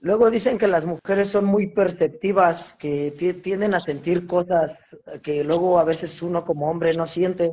Luego 0.05 0.29
dicen 0.29 0.59
que 0.59 0.67
las 0.67 0.85
mujeres 0.85 1.29
son 1.29 1.45
muy 1.45 1.65
perceptivas, 1.65 2.73
que 2.73 3.09
tienden 3.41 3.73
a 3.73 3.79
sentir 3.79 4.27
cosas 4.27 4.95
que 5.23 5.43
luego 5.43 5.79
a 5.79 5.83
veces 5.83 6.21
uno 6.21 6.45
como 6.45 6.69
hombre 6.69 6.93
no 6.93 7.07
siente 7.07 7.51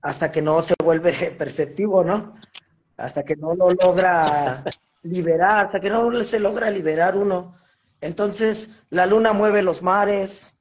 hasta 0.00 0.30
que 0.30 0.42
no 0.42 0.62
se 0.62 0.76
vuelve 0.80 1.12
perceptivo, 1.38 2.04
¿no? 2.04 2.36
Hasta 2.96 3.24
que 3.24 3.34
no 3.34 3.56
lo 3.56 3.70
logra 3.70 4.62
liberar, 5.02 5.66
hasta 5.66 5.80
que 5.80 5.90
no 5.90 6.22
se 6.22 6.38
logra 6.38 6.70
liberar 6.70 7.16
uno. 7.16 7.56
Entonces, 8.00 8.84
la 8.90 9.06
luna 9.06 9.32
mueve 9.32 9.62
los 9.62 9.82
mares. 9.82 10.58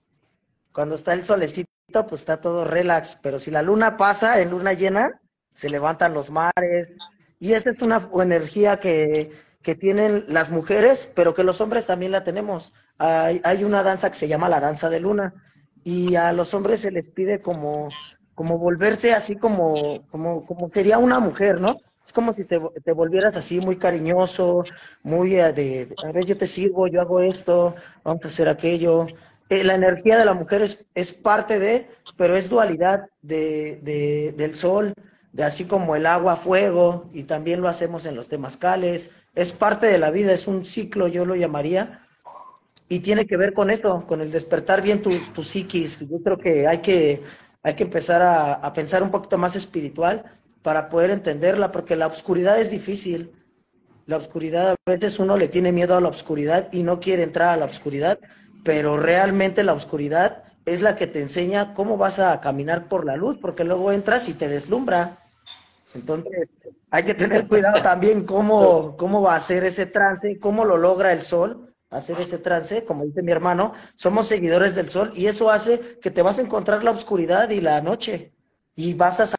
Cuando 0.72 0.96
está 0.96 1.14
el 1.14 1.24
solecito, 1.24 1.68
pues 2.08 2.22
está 2.22 2.42
todo 2.42 2.66
relax. 2.66 3.20
Pero 3.22 3.38
si 3.38 3.52
la 3.52 3.62
luna 3.62 3.96
pasa 3.96 4.42
en 4.42 4.50
luna 4.50 4.74
llena, 4.74 5.22
se 5.52 5.70
levantan 5.70 6.16
los 6.16 6.32
mares. 6.32 6.94
Y 7.38 7.54
esa 7.54 7.70
es 7.70 7.82
una 7.84 8.10
energía 8.24 8.80
que, 8.80 9.32
que 9.62 9.76
tienen 9.76 10.26
las 10.28 10.50
mujeres, 10.50 11.10
pero 11.16 11.34
que 11.34 11.44
los 11.44 11.62
hombres 11.62 11.86
también 11.86 12.12
la 12.12 12.24
tenemos. 12.24 12.74
Hay, 12.98 13.42
hay, 13.44 13.64
una 13.64 13.84
danza 13.84 14.10
que 14.10 14.16
se 14.16 14.28
llama 14.28 14.50
la 14.50 14.60
danza 14.60 14.90
de 14.90 15.00
luna. 15.00 15.34
Y 15.84 16.16
a 16.16 16.32
los 16.34 16.54
hombres 16.54 16.82
se 16.82 16.92
les 16.92 17.08
pide 17.08 17.40
como, 17.40 17.90
como 18.36 18.58
volverse 18.58 19.14
así 19.14 19.36
como, 19.36 20.06
como, 20.10 20.46
como 20.46 20.68
sería 20.68 20.98
una 20.98 21.20
mujer, 21.20 21.60
¿no? 21.60 21.78
Es 22.06 22.14
como 22.14 22.34
si 22.34 22.46
te, 22.46 22.60
te 22.84 22.92
volvieras 22.92 23.38
así 23.38 23.62
muy 23.62 23.76
cariñoso, 23.76 24.64
muy 25.04 25.36
eh, 25.36 25.54
de, 25.54 25.94
a 26.04 26.12
ver, 26.12 26.26
yo 26.26 26.38
te 26.38 26.48
sirvo, 26.48 26.88
yo 26.88 27.02
hago 27.02 27.22
esto, 27.22 27.76
vamos 28.04 28.26
a 28.26 28.28
hacer 28.28 28.50
aquello. 28.50 29.06
Eh, 29.50 29.64
la 29.64 29.76
energía 29.76 30.18
de 30.18 30.26
la 30.26 30.34
mujer 30.34 30.62
es, 30.62 30.88
es, 30.96 31.14
parte 31.14 31.60
de, 31.60 31.88
pero 32.18 32.36
es 32.36 32.50
dualidad 32.50 33.08
de, 33.22 33.80
de, 33.84 34.34
del 34.38 34.56
sol, 34.56 34.94
de 35.34 35.44
así 35.44 35.66
como 35.66 35.96
el 35.96 36.06
agua, 36.06 36.36
fuego, 36.36 37.10
y 37.14 37.24
también 37.24 37.62
lo 37.62 37.68
hacemos 37.68 38.06
en 38.06 38.16
los 38.16 38.28
temazcales. 38.28 39.12
Es 39.36 39.52
parte 39.52 39.88
de 39.88 39.98
la 39.98 40.12
vida, 40.12 40.34
es 40.34 40.48
un 40.48 40.66
ciclo, 40.66 41.08
yo 41.08 41.26
lo 41.26 41.36
llamaría, 41.36 42.08
y 42.90 43.00
tiene 43.00 43.26
que 43.26 43.38
ver 43.38 43.54
con 43.54 43.70
esto, 43.70 44.06
con 44.06 44.20
el 44.22 44.32
despertar 44.32 44.82
bien 44.82 45.02
tu, 45.02 45.12
tu 45.34 45.44
psiquis. 45.44 46.00
Yo 46.00 46.22
creo 46.24 46.38
que 46.38 46.68
hay 46.68 46.80
que, 46.80 47.24
hay 47.64 47.76
que 47.76 47.84
empezar 47.84 48.22
a, 48.22 48.54
a 48.56 48.74
pensar 48.74 49.02
un 49.02 49.12
poquito 49.12 49.38
más 49.38 49.56
espiritual 49.56 50.26
para 50.62 50.90
poder 50.90 51.10
entenderla, 51.10 51.72
porque 51.72 51.96
la 51.96 52.08
oscuridad 52.08 52.60
es 52.60 52.70
difícil. 52.70 53.32
La 54.08 54.18
oscuridad, 54.18 54.72
a 54.86 54.92
veces 54.92 55.20
uno 55.20 55.38
le 55.38 55.48
tiene 55.48 55.72
miedo 55.72 55.96
a 55.96 56.02
la 56.02 56.10
oscuridad 56.10 56.68
y 56.74 56.84
no 56.84 57.00
quiere 57.00 57.24
entrar 57.24 57.50
a 57.50 57.58
la 57.58 57.66
oscuridad, 57.66 58.20
pero 58.66 58.98
realmente 58.98 59.64
la 59.64 59.74
oscuridad 59.74 60.44
es 60.66 60.82
la 60.82 60.96
que 60.96 61.08
te 61.08 61.22
enseña 61.22 61.74
cómo 61.74 61.98
vas 61.98 62.20
a 62.20 62.40
caminar 62.42 62.88
por 62.88 63.06
la 63.06 63.16
luz, 63.16 63.38
porque 63.42 63.64
luego 63.64 63.92
entras 63.92 64.30
y 64.30 64.34
te 64.34 64.48
deslumbra. 64.48 65.18
Entonces, 65.94 66.58
hay 66.90 67.04
que 67.04 67.14
tener 67.14 67.48
cuidado 67.48 67.82
también 67.82 68.26
cómo, 68.26 68.96
cómo 68.98 69.22
va 69.22 69.36
a 69.36 69.40
ser 69.40 69.64
ese 69.64 69.86
trance, 69.86 70.40
cómo 70.40 70.66
lo 70.66 70.78
logra 70.78 71.12
el 71.12 71.22
sol, 71.22 71.74
hacer 71.90 72.20
ese 72.22 72.38
trance, 72.38 72.86
como 72.86 73.04
dice 73.04 73.22
mi 73.22 73.32
hermano, 73.32 73.74
somos 73.96 74.28
seguidores 74.28 74.76
del 74.76 74.90
sol 74.90 75.12
y 75.14 75.28
eso 75.28 75.50
hace 75.52 76.00
que 76.02 76.10
te 76.10 76.22
vas 76.22 76.40
a 76.40 76.42
encontrar 76.42 76.84
la 76.84 76.92
oscuridad 76.92 77.50
y 77.50 77.60
la 77.60 77.82
noche 77.82 78.34
y 78.76 78.94
vas 78.94 79.20
a 79.20 79.38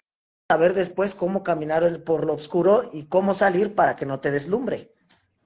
saber 0.51 0.75
después 0.75 1.15
cómo 1.15 1.43
caminar 1.43 2.05
por 2.05 2.27
lo 2.27 2.35
oscuro 2.35 2.91
y 2.93 3.07
cómo 3.07 3.33
salir 3.33 3.75
para 3.75 3.97
que 3.97 4.05
no 4.05 4.21
te 4.21 4.31
deslumbre. 4.31 4.93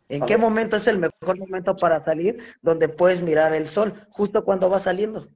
¿En 0.08 0.24
qué 0.24 0.36
momento 0.36 0.76
es 0.76 0.86
el 0.86 0.98
mejor 0.98 1.38
momento 1.38 1.76
para 1.76 2.04
salir 2.04 2.38
donde 2.62 2.88
puedes 2.88 3.22
mirar 3.22 3.52
el 3.54 3.66
sol? 3.66 3.94
Justo 4.10 4.44
cuando 4.44 4.68
va 4.70 4.78
saliendo. 4.78 5.28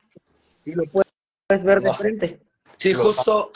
Y 0.65 0.73
lo 0.73 0.83
puedes 0.85 1.65
ver 1.65 1.81
de 1.81 1.95
frente. 1.95 2.41
Sí, 2.77 2.95
justo, 2.95 3.53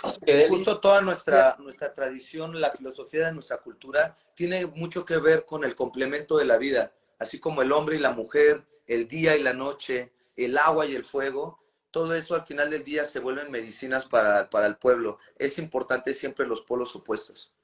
justo 0.50 0.80
toda 0.80 1.00
nuestra, 1.00 1.56
nuestra 1.58 1.94
tradición, 1.94 2.60
la 2.60 2.70
filosofía 2.72 3.26
de 3.26 3.32
nuestra 3.32 3.56
cultura, 3.56 4.16
tiene 4.34 4.66
mucho 4.66 5.06
que 5.06 5.16
ver 5.16 5.46
con 5.46 5.64
el 5.64 5.74
complemento 5.74 6.36
de 6.36 6.44
la 6.44 6.58
vida, 6.58 6.92
así 7.18 7.40
como 7.40 7.62
el 7.62 7.72
hombre 7.72 7.96
y 7.96 8.00
la 8.00 8.12
mujer, 8.12 8.66
el 8.86 9.08
día 9.08 9.34
y 9.34 9.42
la 9.42 9.54
noche, 9.54 10.12
el 10.36 10.58
agua 10.58 10.84
y 10.84 10.94
el 10.94 11.04
fuego, 11.04 11.58
todo 11.90 12.14
eso 12.14 12.34
al 12.34 12.44
final 12.44 12.68
del 12.70 12.84
día 12.84 13.04
se 13.04 13.20
vuelven 13.20 13.50
medicinas 13.50 14.04
para, 14.04 14.50
para 14.50 14.66
el 14.66 14.76
pueblo. 14.76 15.18
Es 15.38 15.58
importante 15.58 16.12
siempre 16.12 16.46
los 16.46 16.60
polos 16.60 16.94
opuestos. 16.96 17.54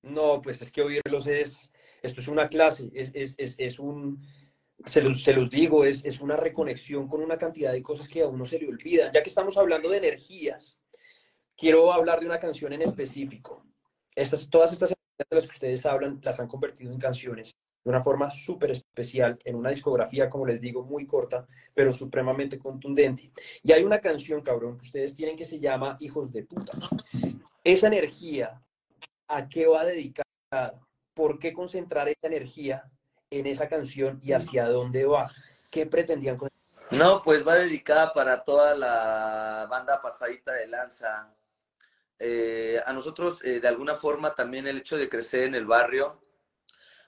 No, 0.00 0.40
pues 0.40 0.62
es 0.62 0.70
que 0.70 0.82
oírlos 0.82 1.26
es, 1.26 1.68
esto 2.00 2.20
es 2.20 2.28
una 2.28 2.48
clase, 2.48 2.90
es, 2.94 3.10
es, 3.14 3.34
es, 3.38 3.54
es 3.58 3.78
un, 3.78 4.24
se 4.86 5.02
los, 5.02 5.22
se 5.22 5.32
los 5.32 5.50
digo, 5.50 5.84
es, 5.84 6.04
es, 6.04 6.20
una 6.20 6.36
reconexión 6.36 7.08
con 7.08 7.22
una 7.22 7.38
cantidad 7.38 7.72
de 7.72 7.82
cosas 7.82 8.08
que 8.08 8.22
a 8.22 8.28
uno 8.28 8.44
se 8.44 8.58
le 8.58 8.68
olvidan. 8.68 9.12
Ya 9.12 9.22
que 9.22 9.28
estamos 9.28 9.56
hablando 9.56 9.88
de 9.88 9.98
energías, 9.98 10.78
quiero 11.56 11.92
hablar 11.92 12.20
de 12.20 12.26
una 12.26 12.40
canción 12.40 12.72
en 12.72 12.82
específico. 12.82 13.64
Estas, 14.14 14.48
todas 14.48 14.72
estas 14.72 14.90
energías 14.90 15.28
de 15.30 15.36
las 15.36 15.44
que 15.44 15.52
ustedes 15.52 15.86
hablan 15.86 16.20
las 16.22 16.38
han 16.40 16.48
convertido 16.48 16.92
en 16.92 16.98
canciones 16.98 17.54
de 17.84 17.90
una 17.90 18.02
forma 18.02 18.30
súper 18.30 18.70
especial, 18.70 19.38
en 19.44 19.56
una 19.56 19.70
discografía, 19.70 20.30
como 20.30 20.46
les 20.46 20.60
digo, 20.60 20.84
muy 20.84 21.06
corta, 21.06 21.46
pero 21.74 21.92
supremamente 21.92 22.58
contundente. 22.58 23.30
Y 23.62 23.72
hay 23.72 23.84
una 23.84 23.98
canción, 23.98 24.40
cabrón, 24.40 24.78
que 24.78 24.86
ustedes 24.86 25.12
tienen 25.12 25.36
que 25.36 25.44
se 25.44 25.60
llama 25.60 25.96
Hijos 26.00 26.32
de 26.32 26.44
puta. 26.44 26.72
Esa 27.62 27.88
energía, 27.88 28.62
¿a 29.28 29.48
qué 29.48 29.66
va 29.66 29.84
dedicada? 29.84 30.24
¿Por 31.12 31.38
qué 31.38 31.52
concentrar 31.52 32.08
esa 32.08 32.26
energía 32.26 32.90
en 33.38 33.46
esa 33.46 33.68
canción 33.68 34.20
y 34.22 34.32
hacia 34.32 34.68
dónde 34.68 35.04
va? 35.06 35.30
¿Qué 35.70 35.86
pretendían 35.86 36.36
con 36.36 36.50
No, 36.90 37.22
pues 37.22 37.46
va 37.46 37.56
dedicada 37.56 38.12
para 38.12 38.44
toda 38.44 38.74
la 38.74 39.66
banda 39.70 40.00
pasadita 40.00 40.52
de 40.52 40.68
lanza. 40.68 41.34
Eh, 42.18 42.80
a 42.86 42.92
nosotros, 42.92 43.44
eh, 43.44 43.60
de 43.60 43.68
alguna 43.68 43.96
forma, 43.96 44.34
también 44.34 44.66
el 44.66 44.78
hecho 44.78 44.96
de 44.96 45.08
crecer 45.08 45.44
en 45.44 45.54
el 45.54 45.66
barrio, 45.66 46.20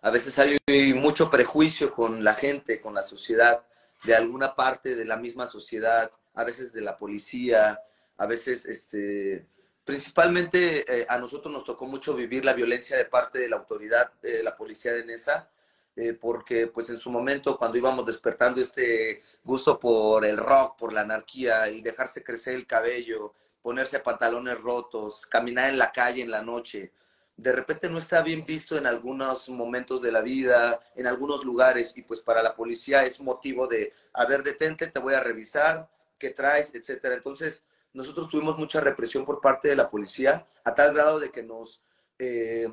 a 0.03 0.11
veces 0.11 0.39
hay 0.39 0.95
mucho 0.95 1.31
prejuicio 1.31 1.93
con 1.93 2.23
la 2.23 2.35
gente, 2.35 2.81
con 2.81 2.95
la 2.95 3.03
sociedad, 3.03 3.65
de 4.05 4.15
alguna 4.15 4.55
parte 4.55 4.95
de 4.95 5.05
la 5.05 5.17
misma 5.17 5.47
sociedad, 5.47 6.11
a 6.35 6.45
veces 6.45 6.73
de 6.73 6.81
la 6.81 6.97
policía, 6.97 7.81
a 8.19 8.27
veces, 8.27 8.67
este, 8.67 9.47
principalmente 9.85 10.85
eh, 11.01 11.07
a 11.09 11.19
nosotros 11.19 11.53
nos 11.53 11.65
tocó 11.65 11.87
mucho 11.87 12.15
vivir 12.15 12.45
la 12.45 12.53
violencia 12.53 12.97
de 12.97 13.07
parte 13.07 13.39
de 13.39 13.49
la 13.49 13.57
autoridad, 13.57 14.12
de 14.21 14.43
la 14.43 14.57
policía 14.57 14.93
de 14.93 15.05
Nesa, 15.05 15.51
eh, 15.97 16.13
porque 16.13 16.67
pues 16.69 16.91
en 16.91 16.99
su 16.99 17.11
momento 17.11 17.57
cuando 17.57 17.79
íbamos 17.79 18.07
despertando 18.07 18.61
este 18.61 19.23
gusto 19.43 19.81
por 19.81 20.25
el 20.25 20.37
rock, 20.37 20.79
por 20.79 20.93
la 20.93 21.01
anarquía, 21.01 21.69
y 21.71 21.81
dejarse 21.81 22.23
crecer 22.23 22.55
el 22.55 22.67
cabello, 22.67 23.33
ponerse 23.63 23.99
pantalones 24.01 24.61
rotos, 24.63 25.27
caminar 25.27 25.71
en 25.71 25.79
la 25.79 25.91
calle 25.91 26.23
en 26.23 26.31
la 26.31 26.43
noche, 26.43 26.93
de 27.37 27.53
repente 27.53 27.89
no 27.89 27.99
está 27.99 28.23
bien 28.23 28.45
visto 28.47 28.79
en 28.79 28.87
algunos 28.87 29.49
momentos 29.51 30.01
de 30.01 30.11
la 30.11 30.23
vida, 30.23 30.81
en 30.95 31.07
algunos 31.07 31.45
lugares, 31.45 31.93
y 31.97 32.03
pues 32.03 32.21
para 32.21 32.43
la 32.43 32.55
policía 32.55 33.03
es 33.05 33.21
motivo 33.21 33.67
de, 33.67 33.93
a 34.15 34.25
ver, 34.25 34.43
detente, 34.43 34.87
te 34.87 34.99
voy 34.99 35.15
a 35.15 35.21
revisar, 35.21 35.89
qué 36.19 36.31
traes, 36.31 36.75
etcétera. 36.75 37.15
Entonces, 37.15 37.65
nosotros 37.93 38.29
tuvimos 38.29 38.59
mucha 38.59 38.81
represión 38.81 39.25
por 39.25 39.41
parte 39.41 39.69
de 39.69 39.77
la 39.77 39.91
policía, 39.91 40.47
a 40.65 40.75
tal 40.75 40.95
grado 40.95 41.19
de 41.19 41.31
que 41.31 41.43
nos, 41.43 41.83
eh, 42.19 42.69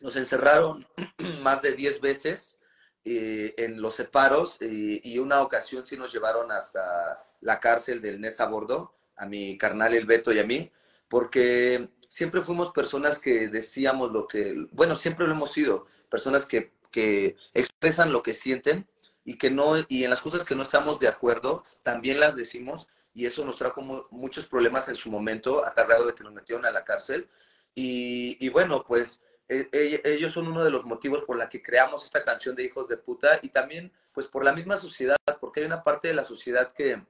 nos 0.00 0.16
encerraron 0.16 0.86
más 1.42 1.62
de 1.62 1.72
10 1.72 2.00
veces 2.00 2.58
eh, 3.04 3.54
en 3.58 3.80
los 3.80 3.94
separos 3.94 4.56
eh, 4.60 5.00
y 5.02 5.18
una 5.18 5.40
ocasión 5.42 5.86
sí 5.86 5.96
nos 5.96 6.12
llevaron 6.12 6.50
hasta 6.50 7.24
la 7.40 7.60
cárcel 7.60 8.02
del 8.02 8.20
Nesa 8.20 8.46
Bordo, 8.46 8.94
a 9.16 9.26
mi 9.26 9.56
carnal 9.56 9.94
el 9.94 10.06
Beto 10.06 10.32
y 10.32 10.40
a 10.40 10.44
mí, 10.44 10.72
porque 11.08 11.88
siempre 12.08 12.42
fuimos 12.42 12.72
personas 12.72 13.18
que 13.18 13.48
decíamos 13.48 14.12
lo 14.12 14.26
que, 14.26 14.66
bueno, 14.72 14.96
siempre 14.96 15.26
lo 15.26 15.32
hemos 15.32 15.52
sido, 15.52 15.86
personas 16.10 16.46
que, 16.46 16.72
que 16.90 17.36
expresan 17.54 18.12
lo 18.12 18.22
que 18.22 18.34
sienten 18.34 18.88
y 19.24 19.38
que 19.38 19.50
no, 19.50 19.74
y 19.88 20.04
en 20.04 20.10
las 20.10 20.22
cosas 20.22 20.44
que 20.44 20.54
no 20.54 20.62
estamos 20.62 20.98
de 20.98 21.08
acuerdo, 21.08 21.64
también 21.82 22.20
las 22.20 22.36
decimos, 22.36 22.88
y 23.14 23.26
eso 23.26 23.44
nos 23.44 23.56
trajo 23.56 23.80
muchos 24.10 24.46
problemas 24.46 24.88
en 24.88 24.94
su 24.94 25.10
momento, 25.10 25.64
a 25.64 25.72
tal 25.74 25.86
grado 25.86 26.06
de 26.06 26.14
que 26.14 26.22
nos 26.22 26.34
metieron 26.34 26.66
a 26.66 26.70
la 26.70 26.84
cárcel. 26.84 27.28
Y, 27.74 28.36
y 28.44 28.50
bueno, 28.50 28.84
pues 28.86 29.08
ellos 29.48 30.32
son 30.32 30.48
uno 30.48 30.64
de 30.64 30.70
los 30.70 30.84
motivos 30.84 31.24
por 31.24 31.36
la 31.36 31.48
que 31.48 31.62
creamos 31.62 32.04
esta 32.04 32.24
canción 32.24 32.56
de 32.56 32.64
Hijos 32.64 32.88
de 32.88 32.96
Puta 32.96 33.38
y 33.42 33.50
también 33.50 33.92
pues 34.12 34.26
por 34.26 34.44
la 34.44 34.52
misma 34.52 34.76
sociedad, 34.76 35.16
porque 35.40 35.60
hay 35.60 35.66
una 35.66 35.84
parte 35.84 36.08
de 36.08 36.14
la 36.14 36.24
sociedad 36.24 36.72
que, 36.72 37.02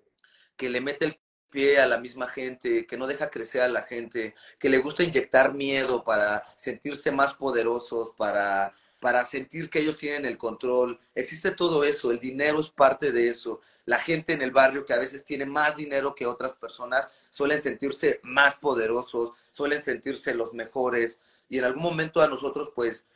que 0.56 0.68
le 0.68 0.80
mete 0.80 1.06
el 1.06 1.20
pie 1.50 1.78
a 1.78 1.86
la 1.86 1.98
misma 1.98 2.28
gente, 2.28 2.86
que 2.86 2.96
no 2.96 3.06
deja 3.06 3.30
crecer 3.30 3.62
a 3.62 3.68
la 3.68 3.82
gente, 3.82 4.34
que 4.58 4.68
le 4.68 4.78
gusta 4.78 5.02
inyectar 5.02 5.54
miedo 5.54 6.04
para 6.04 6.44
sentirse 6.56 7.12
más 7.12 7.34
poderosos, 7.34 8.12
para 8.16 8.74
para 9.00 9.24
sentir 9.24 9.70
que 9.70 9.80
ellos 9.80 9.96
tienen 9.96 10.24
el 10.24 10.38
control. 10.38 10.98
Existe 11.14 11.50
todo 11.50 11.84
eso, 11.84 12.10
el 12.10 12.18
dinero 12.18 12.60
es 12.60 12.68
parte 12.68 13.12
de 13.12 13.28
eso. 13.28 13.60
La 13.84 13.98
gente 13.98 14.32
en 14.32 14.42
el 14.42 14.50
barrio 14.50 14.84
que 14.84 14.94
a 14.94 14.98
veces 14.98 15.24
tiene 15.24 15.46
más 15.46 15.76
dinero 15.76 16.14
que 16.14 16.26
otras 16.26 16.54
personas 16.54 17.08
suelen 17.30 17.60
sentirse 17.60 18.20
más 18.22 18.56
poderosos, 18.56 19.32
suelen 19.50 19.82
sentirse 19.82 20.34
los 20.34 20.54
mejores. 20.54 21.20
Y 21.48 21.58
en 21.58 21.64
algún 21.64 21.82
momento 21.82 22.20
a 22.20 22.28
nosotros 22.28 22.70
pues 22.74 23.06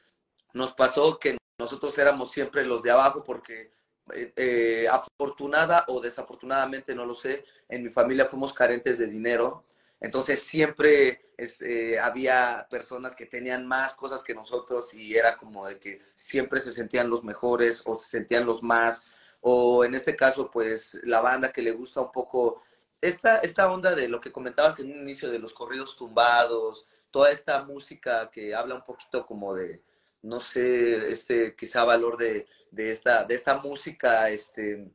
nos 0.52 0.72
pasó 0.74 1.18
que 1.18 1.38
nosotros 1.58 1.96
éramos 1.98 2.30
siempre 2.30 2.64
los 2.64 2.82
de 2.82 2.90
abajo 2.90 3.22
porque 3.22 3.72
eh, 4.12 4.32
eh, 4.36 4.88
afortunada 4.88 5.84
o 5.88 6.00
desafortunadamente, 6.00 6.94
no 6.94 7.04
lo 7.04 7.14
sé, 7.14 7.44
en 7.68 7.82
mi 7.84 7.90
familia 7.90 8.28
fuimos 8.28 8.52
carentes 8.52 8.98
de 8.98 9.06
dinero. 9.06 9.64
Entonces 10.00 10.42
siempre 10.42 11.32
eh, 11.36 11.98
había 12.00 12.66
personas 12.70 13.14
que 13.14 13.26
tenían 13.26 13.66
más 13.66 13.92
cosas 13.92 14.22
que 14.22 14.34
nosotros 14.34 14.94
y 14.94 15.14
era 15.14 15.36
como 15.36 15.66
de 15.66 15.78
que 15.78 16.00
siempre 16.14 16.60
se 16.60 16.72
sentían 16.72 17.10
los 17.10 17.22
mejores 17.22 17.82
o 17.84 17.94
se 17.96 18.08
sentían 18.08 18.46
los 18.46 18.62
más. 18.62 19.02
O 19.40 19.84
en 19.84 19.94
este 19.94 20.16
caso, 20.16 20.50
pues 20.50 21.00
la 21.04 21.20
banda 21.20 21.52
que 21.52 21.62
le 21.62 21.72
gusta 21.72 22.00
un 22.00 22.12
poco 22.12 22.62
esta, 23.00 23.38
esta 23.38 23.70
onda 23.70 23.94
de 23.94 24.08
lo 24.08 24.20
que 24.20 24.32
comentabas 24.32 24.78
en 24.78 24.92
un 24.92 25.00
inicio 25.00 25.30
de 25.30 25.38
los 25.38 25.54
corridos 25.54 25.96
tumbados, 25.96 26.86
toda 27.10 27.30
esta 27.30 27.62
música 27.64 28.30
que 28.30 28.54
habla 28.54 28.74
un 28.74 28.84
poquito 28.84 29.26
como 29.26 29.54
de, 29.54 29.82
no 30.22 30.40
sé, 30.40 31.10
este 31.10 31.54
quizá 31.56 31.84
valor 31.84 32.16
de, 32.16 32.46
esta, 32.76 33.24
de 33.24 33.34
esta 33.34 33.56
música 33.58 34.30
este, 34.30 34.90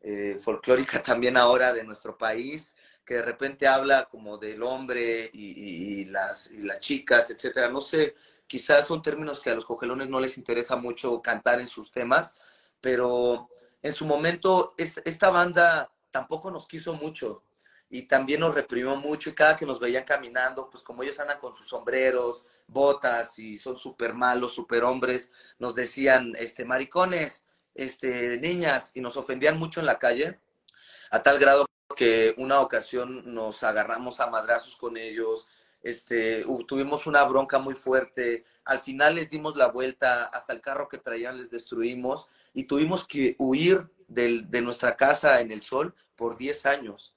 eh, 0.00 0.38
folclórica 0.40 1.02
también 1.02 1.36
ahora 1.36 1.72
de 1.72 1.84
nuestro 1.84 2.16
país, 2.16 2.76
que 3.04 3.14
de 3.14 3.22
repente 3.22 3.68
habla 3.68 4.08
como 4.10 4.36
del 4.36 4.62
hombre 4.62 5.30
y, 5.32 6.04
las, 6.06 6.50
las 6.52 6.80
chicas, 6.80 7.30
etcétera. 7.30 7.68
No 7.68 7.80
sé, 7.80 8.14
quizás 8.46 8.86
son 8.86 9.00
términos 9.00 9.40
que 9.40 9.50
a 9.50 9.54
los 9.54 9.64
cogelones 9.64 10.08
no 10.08 10.18
les 10.18 10.38
interesa 10.38 10.76
mucho 10.76 11.22
cantar 11.22 11.60
en 11.60 11.68
sus 11.68 11.92
temas, 11.92 12.34
pero 12.80 13.48
en 13.82 13.92
su 13.94 14.06
momento 14.06 14.74
esta 14.76 15.30
banda 15.30 15.92
tampoco 16.10 16.50
nos 16.50 16.66
quiso 16.66 16.94
mucho 16.94 17.42
y 17.88 18.02
también 18.02 18.40
nos 18.40 18.54
reprimió 18.54 18.96
mucho 18.96 19.30
y 19.30 19.34
cada 19.34 19.56
que 19.56 19.66
nos 19.66 19.78
veían 19.78 20.04
caminando, 20.04 20.68
pues 20.68 20.82
como 20.82 21.02
ellos 21.02 21.20
andan 21.20 21.38
con 21.38 21.54
sus 21.56 21.68
sombreros, 21.68 22.44
botas 22.66 23.38
y 23.38 23.56
son 23.56 23.78
súper 23.78 24.14
malos, 24.14 24.54
súper 24.54 24.84
hombres, 24.84 25.30
nos 25.58 25.74
decían, 25.74 26.34
este, 26.36 26.64
maricones, 26.64 27.44
este, 27.74 28.38
niñas, 28.38 28.90
y 28.94 29.00
nos 29.00 29.16
ofendían 29.16 29.58
mucho 29.58 29.80
en 29.80 29.86
la 29.86 29.98
calle, 29.98 30.40
a 31.10 31.22
tal 31.22 31.38
grado 31.38 31.66
que 31.96 32.34
una 32.38 32.60
ocasión 32.60 33.34
nos 33.34 33.62
agarramos 33.62 34.18
a 34.20 34.26
madrazos 34.26 34.76
con 34.76 34.96
ellos, 34.96 35.46
este, 35.82 36.44
tuvimos 36.66 37.06
una 37.06 37.22
bronca 37.24 37.60
muy 37.60 37.74
fuerte, 37.74 38.44
al 38.64 38.80
final 38.80 39.14
les 39.14 39.30
dimos 39.30 39.54
la 39.54 39.68
vuelta, 39.68 40.24
hasta 40.24 40.52
el 40.52 40.60
carro 40.60 40.88
que 40.88 40.98
traían 40.98 41.36
les 41.36 41.50
destruimos 41.50 42.28
y 42.52 42.64
tuvimos 42.64 43.06
que 43.06 43.36
huir 43.38 43.88
de 44.08 44.60
nuestra 44.62 44.96
casa 44.96 45.40
en 45.40 45.52
el 45.52 45.62
sol 45.62 45.94
por 46.16 46.36
10 46.36 46.66
años, 46.66 47.15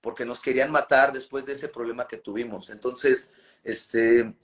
porque 0.00 0.24
nos 0.24 0.40
querían 0.40 0.70
matar 0.70 1.12
después 1.12 1.44
de 1.46 1.52
ese 1.52 1.68
problema 1.68 2.06
que 2.06 2.18
tuvimos. 2.18 2.70
Entonces, 2.70 3.32
este, 3.64 4.34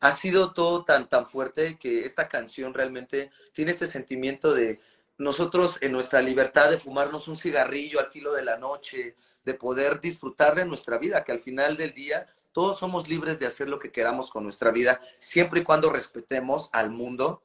ha 0.00 0.12
sido 0.12 0.52
todo 0.52 0.84
tan, 0.84 1.08
tan 1.08 1.26
fuerte 1.26 1.78
que 1.78 2.04
esta 2.04 2.28
canción 2.28 2.74
realmente 2.74 3.30
tiene 3.52 3.72
este 3.72 3.86
sentimiento 3.86 4.54
de 4.54 4.80
nosotros 5.18 5.78
en 5.80 5.92
nuestra 5.92 6.20
libertad 6.20 6.70
de 6.70 6.78
fumarnos 6.78 7.28
un 7.28 7.36
cigarrillo 7.36 8.00
al 8.00 8.10
filo 8.10 8.32
de 8.32 8.44
la 8.44 8.56
noche, 8.56 9.16
de 9.44 9.54
poder 9.54 10.00
disfrutar 10.00 10.54
de 10.54 10.64
nuestra 10.64 10.98
vida, 10.98 11.22
que 11.24 11.32
al 11.32 11.40
final 11.40 11.76
del 11.76 11.92
día 11.94 12.26
todos 12.52 12.78
somos 12.78 13.08
libres 13.08 13.38
de 13.38 13.46
hacer 13.46 13.68
lo 13.68 13.78
que 13.78 13.92
queramos 13.92 14.30
con 14.30 14.44
nuestra 14.44 14.70
vida, 14.70 15.00
siempre 15.18 15.60
y 15.60 15.64
cuando 15.64 15.90
respetemos 15.90 16.68
al 16.72 16.90
mundo. 16.90 17.42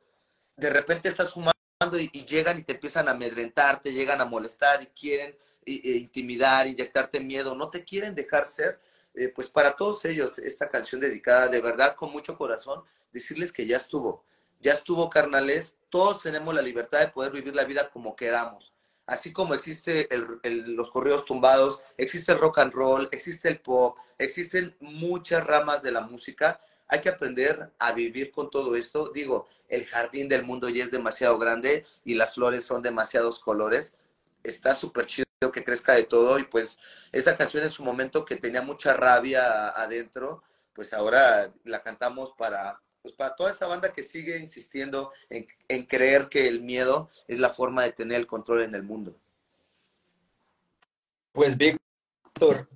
De 0.56 0.70
repente 0.70 1.08
estás 1.08 1.34
fumando 1.34 1.57
y, 1.96 2.10
llegan 2.26 2.60
y 2.60 2.64
te 2.64 2.74
empiezan 2.74 3.08
a 3.08 3.12
amedrentar, 3.12 3.82
te 3.82 3.94
llegan 3.94 4.22
a 4.22 4.26
molestar 4.26 4.82
y 4.82 4.88
quieren 4.88 5.36
e, 5.66 5.98
intimidar, 5.98 6.68
inyectarte 6.68 7.20
miedo, 7.20 7.56
no 7.56 7.70
te 7.70 7.84
quieren 7.84 8.16
dejar 8.16 8.46
ser 8.46 8.80
eh, 9.18 9.30
pues 9.30 9.48
para 9.48 9.76
todos 9.76 10.06
ellos, 10.06 10.38
esta 10.38 10.70
canción 10.70 11.02
dedicada 11.02 11.48
de 11.48 11.60
verdad 11.60 11.96
con 11.96 12.12
mucho 12.12 12.38
corazón, 12.38 12.84
decirles 13.12 13.52
que 13.52 13.66
ya 13.66 13.78
estuvo, 13.78 14.24
ya 14.60 14.74
estuvo 14.74 15.10
carnales, 15.10 15.76
todos 15.90 16.22
tenemos 16.22 16.54
la 16.54 16.62
libertad 16.62 17.00
de 17.00 17.08
poder 17.08 17.32
vivir 17.32 17.56
la 17.56 17.64
vida 17.64 17.90
como 17.90 18.16
queramos. 18.16 18.76
Así 19.08 19.34
como 19.34 19.56
existe 19.56 20.08
los 20.44 20.92
correos 20.92 21.26
tumbados, 21.26 21.82
existe 21.98 22.34
el 22.34 22.40
rock 22.40 22.60
and 22.60 22.74
roll, 22.74 23.10
existe 23.12 23.50
el 23.50 23.60
pop, 23.60 23.98
existen 24.20 24.76
muchas 24.82 25.48
ramas 25.48 25.82
de 25.82 25.94
la 25.94 26.02
música, 26.02 26.62
hay 26.88 27.02
que 27.02 27.10
aprender 27.10 27.72
a 27.80 27.92
vivir 27.92 28.32
con 28.32 28.50
todo 28.50 28.76
esto. 28.76 29.10
Digo, 29.10 29.48
el 29.68 29.86
jardín 29.86 30.30
del 30.30 30.44
mundo 30.44 30.70
ya 30.70 30.84
es 30.84 30.92
demasiado 30.92 31.38
grande 31.38 31.86
y 32.04 32.16
las 32.16 32.36
flores 32.36 32.66
son 32.66 32.82
demasiados 32.82 33.40
colores. 33.40 33.96
Está 34.44 34.74
súper 34.74 35.06
chido 35.06 35.26
que 35.54 35.64
crezca 35.64 35.94
de 35.94 36.04
todo 36.04 36.40
y 36.40 36.44
pues 36.44 36.80
esa 37.12 37.38
canción 37.38 37.64
en 37.64 37.70
su 37.70 37.84
momento 37.84 38.26
que 38.26 38.38
tenía 38.38 38.62
mucha 38.62 38.94
rabia 38.94 39.70
adentro, 39.70 40.44
pues 40.74 40.94
ahora 40.94 41.54
la 41.64 41.84
cantamos 41.84 42.34
para, 42.38 42.82
pues 43.02 43.14
para 43.14 43.36
toda 43.36 43.52
esa 43.52 43.68
banda 43.68 43.92
que 43.92 44.04
sigue 44.04 44.38
insistiendo 44.38 45.12
en, 45.30 45.48
en 45.68 45.86
creer 45.86 46.30
que 46.30 46.48
el 46.48 46.62
miedo 46.62 47.10
es 47.28 47.40
la 47.40 47.50
forma 47.50 47.84
de 47.84 47.92
tener 47.92 48.18
el 48.18 48.28
control 48.28 48.64
en 48.64 48.76
el 48.76 48.84
mundo. 48.84 49.20
Pues 51.34 51.56
Víctor, 51.58 52.68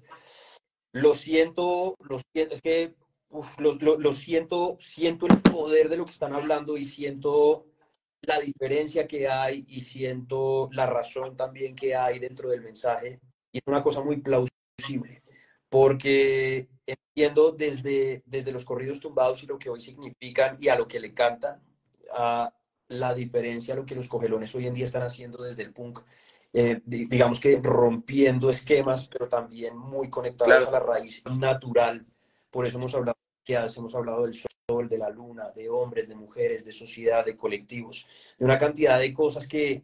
lo 0.92 1.16
siento, 1.16 1.96
lo 2.02 2.20
siento, 2.34 2.56
es 2.56 2.62
que 2.62 2.96
lo, 3.58 3.98
lo, 3.98 4.14
siento, 4.14 4.78
siento 4.80 5.28
el 5.28 5.42
poder 5.42 5.90
de 5.90 5.98
lo 5.98 6.06
que 6.06 6.12
están 6.12 6.34
hablando 6.34 6.78
y 6.78 6.86
siento 6.86 7.66
la 8.22 8.40
diferencia 8.40 9.08
que 9.08 9.28
hay 9.28 9.66
y 9.68 9.82
siento 9.82 10.70
la 10.72 10.86
razón 10.86 11.36
también 11.36 11.76
que 11.76 11.96
hay 11.96 12.20
dentro 12.20 12.50
del 12.50 12.62
mensaje. 12.62 13.20
Y 13.52 13.58
es 13.60 13.64
una 13.66 13.82
cosa 13.82 14.02
muy 14.02 14.18
plausible, 14.18 15.24
porque 15.70 16.70
entiendo 16.86 17.52
desde, 17.52 18.24
desde 18.26 18.52
los 18.52 18.66
corridos 18.66 19.00
tumbados 19.00 19.44
y 19.44 19.48
lo 19.48 19.58
que 19.58 19.70
hoy 19.70 19.82
significan 19.82 20.58
y 20.60 20.70
a 20.70 20.76
lo 20.76 20.88
que 20.88 21.00
le 21.00 21.14
cantan, 21.14 21.62
a 22.14 22.54
la 22.92 23.14
diferencia 23.14 23.74
a 23.74 23.78
lo 23.78 23.86
que 23.86 23.96
los 23.96 24.08
cogelones 24.08 24.54
hoy 24.54 24.68
en 24.68 24.74
día 24.74 24.86
están 24.86 25.04
haciendo 25.04 25.42
desde 25.44 25.64
el 25.64 25.74
punk. 25.74 26.02
Eh, 26.54 26.82
digamos 26.86 27.40
que 27.40 27.60
rompiendo 27.64 28.50
esquemas, 28.50 29.08
pero 29.08 29.30
también 29.30 29.78
muy 29.78 30.10
conectados 30.10 30.68
a 30.68 30.72
la 30.72 30.80
raíz 30.80 31.24
natural. 31.26 32.06
Por 32.50 32.66
eso 32.66 32.78
hemos 32.78 32.94
hablado, 32.94 33.18
hemos 33.48 33.96
hablado 33.96 34.24
del 34.24 34.36
de 34.88 34.98
la 34.98 35.10
luna, 35.10 35.52
de 35.52 35.70
hombres, 35.70 36.08
de 36.08 36.16
mujeres, 36.16 36.64
de 36.64 36.72
sociedad, 36.72 37.26
de 37.26 37.36
colectivos, 37.36 38.08
de 38.40 38.46
una 38.46 38.58
cantidad 38.58 39.00
de 39.00 39.12
cosas 39.12 39.46
que, 39.46 39.84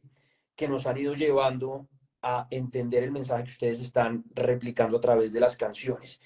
que 0.55 0.67
nos 0.67 0.85
han 0.85 0.97
ido 0.97 1.13
llevando 1.13 1.87
a 2.21 2.47
entender 2.49 3.03
el 3.03 3.11
mensaje 3.11 3.43
que 3.43 3.51
ustedes 3.51 3.81
están 3.81 4.23
replicando 4.33 4.97
a 4.97 5.01
través 5.01 5.33
de 5.33 5.39
las 5.39 5.57
canciones. 5.57 6.21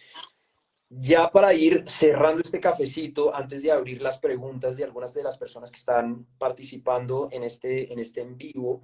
Ya 0.89 1.31
para 1.31 1.53
ir 1.53 1.83
cerrando 1.87 2.41
este 2.41 2.59
cafecito, 2.59 3.33
antes 3.33 3.63
de 3.63 3.71
abrir 3.71 4.01
las 4.01 4.19
preguntas 4.19 4.77
de 4.77 4.83
algunas 4.83 5.13
de 5.13 5.23
las 5.23 5.37
personas 5.37 5.71
que 5.71 5.79
están 5.79 6.25
participando 6.37 7.29
en 7.31 7.43
este 7.43 7.91
en, 7.91 7.99
este 7.99 8.21
en 8.21 8.37
vivo, 8.37 8.83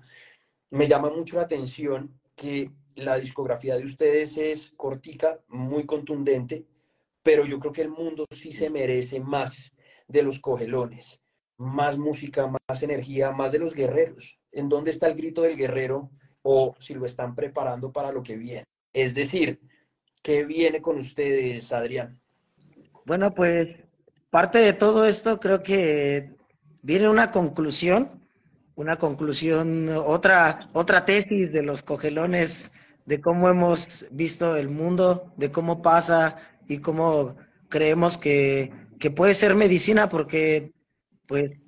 me 0.70 0.88
llama 0.88 1.10
mucho 1.10 1.36
la 1.36 1.44
atención 1.44 2.20
que 2.36 2.72
la 2.96 3.18
discografía 3.18 3.76
de 3.76 3.84
ustedes 3.84 4.38
es 4.38 4.72
cortica, 4.76 5.40
muy 5.50 5.86
contundente, 5.86 6.66
pero 7.28 7.46
yo 7.46 7.60
creo 7.60 7.74
que 7.74 7.82
el 7.82 7.90
mundo 7.90 8.26
sí 8.32 8.54
se 8.54 8.70
merece 8.70 9.20
más 9.20 9.74
de 10.08 10.24
los 10.24 10.40
cogelones, 10.40 11.20
más 11.58 11.98
música, 11.98 12.48
más 12.48 12.82
energía, 12.82 13.32
más 13.32 13.52
de 13.52 13.60
los 13.60 13.74
guerreros. 13.74 14.40
¿En 14.54 14.70
dónde 14.70 14.92
está 14.92 15.08
el 15.08 15.16
grito 15.16 15.42
del 15.42 15.58
guerrero? 15.58 16.10
O 16.42 16.74
si 16.80 16.94
lo 16.94 17.06
están 17.06 17.36
preparando 17.36 17.92
para 17.92 18.14
lo 18.14 18.24
que 18.24 18.38
viene. 18.38 18.64
Es 18.94 19.14
decir, 19.14 19.60
¿qué 20.24 20.46
viene 20.46 20.82
con 20.82 21.00
ustedes, 21.00 21.74
Adrián? 21.74 22.18
Bueno, 23.06 23.36
pues 23.36 23.76
parte 24.30 24.60
de 24.60 24.72
todo 24.72 25.06
esto 25.06 25.38
creo 25.38 25.62
que 25.62 26.34
viene 26.82 27.10
una 27.10 27.30
conclusión, 27.32 28.26
una 28.76 28.96
conclusión, 28.96 29.90
otra, 29.90 30.60
otra 30.72 31.04
tesis 31.04 31.52
de 31.52 31.62
los 31.62 31.84
cogelones, 31.84 32.72
de 33.06 33.20
cómo 33.20 33.50
hemos 33.50 34.06
visto 34.12 34.56
el 34.56 34.70
mundo, 34.70 35.34
de 35.36 35.52
cómo 35.52 35.82
pasa 35.82 36.57
y 36.68 36.80
cómo 36.80 37.36
creemos 37.70 38.18
que, 38.18 38.72
puede 39.16 39.34
ser 39.34 39.56
medicina 39.56 40.10
porque 40.10 40.72
pues 41.28 41.68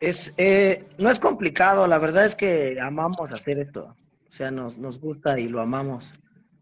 es, 0.00 0.34
eh, 0.38 0.84
no 0.98 1.10
es 1.10 1.18
complicado, 1.18 1.86
la 1.86 1.98
verdad 1.98 2.24
es 2.24 2.34
que 2.34 2.78
amamos 2.80 3.32
hacer 3.32 3.58
esto, 3.58 3.96
o 4.28 4.32
sea, 4.32 4.50
nos, 4.50 4.78
nos 4.78 5.00
gusta 5.00 5.38
y 5.38 5.48
lo 5.48 5.60
amamos. 5.60 6.14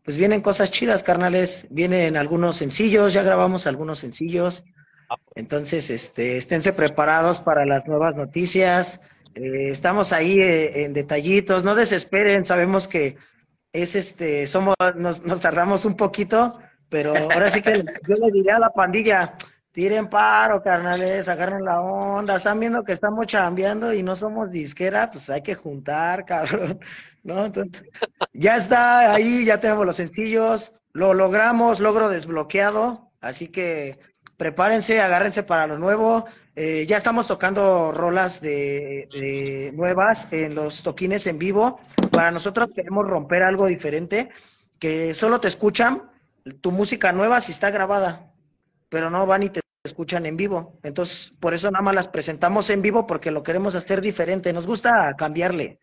Pues 0.04 0.16
vienen 0.16 0.42
cosas 0.42 0.70
chidas, 0.70 1.02
carnales, 1.02 1.66
vienen 1.70 2.16
algunos 2.16 2.56
sencillos, 2.56 3.12
ya 3.12 3.22
grabamos 3.22 3.66
algunos 3.66 3.98
sencillos, 3.98 4.64
entonces 5.34 5.90
este, 5.90 6.36
esténse 6.36 6.72
preparados 6.72 7.40
para 7.40 7.64
las 7.64 7.86
nuevas 7.86 8.14
noticias, 8.14 9.00
eh, 9.34 9.70
estamos 9.70 10.12
ahí 10.12 10.38
eh, 10.40 10.84
en 10.84 10.92
detallitos, 10.92 11.64
no 11.64 11.74
desesperen, 11.74 12.44
sabemos 12.44 12.86
que 12.86 13.16
es 13.72 13.96
este, 13.96 14.46
somos, 14.46 14.76
nos 15.02 15.40
tardamos 15.40 15.84
un 15.84 15.96
poquito, 15.96 16.60
pero 16.88 17.14
ahora 17.14 17.50
sí 17.50 17.62
que 17.62 17.84
yo 18.06 18.16
le 18.16 18.30
diría 18.30 18.56
a 18.56 18.60
la 18.60 18.70
pandilla, 18.70 19.34
Tiren 19.74 20.08
paro, 20.08 20.62
carnales, 20.62 21.26
agarren 21.26 21.64
la 21.64 21.80
onda. 21.80 22.36
Están 22.36 22.60
viendo 22.60 22.84
que 22.84 22.92
estamos 22.92 23.26
chambeando 23.26 23.92
y 23.92 24.04
no 24.04 24.14
somos 24.14 24.52
disquera, 24.52 25.10
pues 25.10 25.28
hay 25.30 25.42
que 25.42 25.56
juntar, 25.56 26.24
cabrón. 26.26 26.78
¿No? 27.24 27.46
Entonces, 27.46 27.84
ya 28.32 28.56
está 28.56 29.12
ahí, 29.12 29.44
ya 29.44 29.58
tenemos 29.58 29.84
los 29.84 29.96
sencillos. 29.96 30.78
Lo 30.92 31.12
logramos, 31.12 31.80
logro 31.80 32.08
desbloqueado. 32.08 33.10
Así 33.20 33.48
que 33.48 33.98
prepárense, 34.36 35.00
agárrense 35.00 35.42
para 35.42 35.66
lo 35.66 35.76
nuevo. 35.76 36.24
Eh, 36.54 36.86
ya 36.86 36.96
estamos 36.96 37.26
tocando 37.26 37.90
rolas 37.90 38.40
de, 38.40 39.72
nuevas 39.74 40.28
en 40.30 40.54
los 40.54 40.84
toquines 40.84 41.26
en 41.26 41.40
vivo. 41.40 41.80
Para 42.12 42.30
nosotros 42.30 42.70
queremos 42.72 43.08
romper 43.08 43.42
algo 43.42 43.66
diferente, 43.66 44.28
que 44.78 45.14
solo 45.14 45.40
te 45.40 45.48
escuchan 45.48 46.13
tu 46.60 46.72
música 46.72 47.12
nueva 47.12 47.40
si 47.40 47.52
está 47.52 47.70
grabada, 47.70 48.32
pero 48.88 49.10
no 49.10 49.26
van 49.26 49.44
y 49.44 49.50
te 49.50 49.60
escuchan 49.84 50.26
en 50.26 50.36
vivo. 50.36 50.78
Entonces, 50.82 51.32
por 51.40 51.54
eso 51.54 51.70
nada 51.70 51.82
más 51.82 51.94
las 51.94 52.08
presentamos 52.08 52.70
en 52.70 52.82
vivo 52.82 53.06
porque 53.06 53.30
lo 53.30 53.42
queremos 53.42 53.74
hacer 53.74 54.00
diferente. 54.00 54.52
Nos 54.52 54.66
gusta 54.66 55.14
cambiarle. 55.16 55.78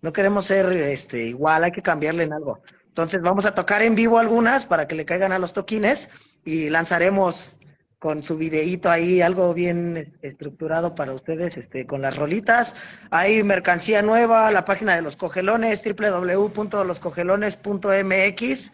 No 0.00 0.12
queremos 0.12 0.46
ser 0.46 0.70
este, 0.72 1.24
igual, 1.24 1.64
hay 1.64 1.72
que 1.72 1.82
cambiarle 1.82 2.24
en 2.24 2.32
algo. 2.32 2.62
Entonces, 2.86 3.20
vamos 3.20 3.46
a 3.46 3.54
tocar 3.54 3.82
en 3.82 3.94
vivo 3.94 4.18
algunas 4.18 4.66
para 4.66 4.86
que 4.86 4.94
le 4.94 5.04
caigan 5.04 5.32
a 5.32 5.38
los 5.38 5.52
toquines 5.52 6.10
y 6.44 6.70
lanzaremos 6.70 7.58
con 7.98 8.22
su 8.22 8.36
videíto 8.36 8.90
ahí, 8.90 9.22
algo 9.22 9.52
bien 9.54 9.96
estructurado 10.22 10.94
para 10.94 11.12
ustedes, 11.12 11.56
este, 11.56 11.84
con 11.86 12.02
las 12.02 12.16
rolitas. 12.16 12.76
Hay 13.10 13.42
mercancía 13.42 14.02
nueva, 14.02 14.52
la 14.52 14.64
página 14.64 14.94
de 14.94 15.02
los 15.02 15.16
cogelones, 15.16 15.82
www.loscogelones.mx. 15.84 18.72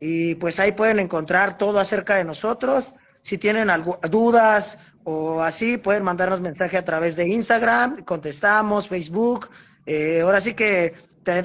Y 0.00 0.34
pues 0.36 0.58
ahí 0.60 0.72
pueden 0.72 0.98
encontrar 0.98 1.58
todo 1.58 1.78
acerca 1.78 2.16
de 2.16 2.24
nosotros. 2.24 2.94
Si 3.22 3.38
tienen 3.38 3.68
dudas 4.10 4.78
o 5.04 5.42
así, 5.42 5.78
pueden 5.78 6.04
mandarnos 6.04 6.40
mensaje 6.40 6.76
a 6.76 6.84
través 6.84 7.16
de 7.16 7.26
Instagram, 7.28 8.04
contestamos, 8.04 8.88
Facebook. 8.88 9.48
Eh, 9.86 10.20
ahora 10.20 10.40
sí 10.40 10.54
que 10.54 10.94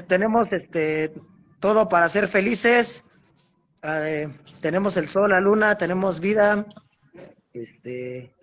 tenemos 0.08 0.52
este 0.52 1.14
todo 1.60 1.88
para 1.88 2.10
ser 2.10 2.28
felices. 2.28 3.06
Eh, 3.84 4.28
tenemos 4.60 4.98
el 4.98 5.08
sol, 5.08 5.32
la 5.32 5.40
luna, 5.40 5.78
tenemos 5.78 6.20
vida. 6.20 6.66
Este, 7.54 8.34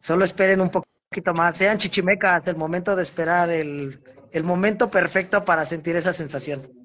solo 0.00 0.24
esperen 0.24 0.60
un 0.60 0.70
poquito 0.70 1.34
más. 1.34 1.56
Sean 1.56 1.78
chichimecas, 1.78 2.46
el 2.46 2.56
momento 2.56 2.94
de 2.96 3.02
esperar, 3.02 3.50
el, 3.50 4.00
el 4.32 4.44
momento 4.44 4.90
perfecto 4.90 5.44
para 5.44 5.64
sentir 5.64 5.96
esa 5.96 6.12
sensación 6.12 6.79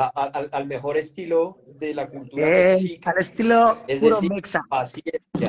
al, 0.00 0.66
mejor 0.66 0.96
estilo 0.96 1.58
de 1.66 1.94
la 1.94 2.08
cultura 2.08 2.46
eh, 2.46 3.00
al 3.04 3.18
estilo 3.18 3.82
es 3.86 4.00
puro 4.00 4.20
mexa. 4.22 4.62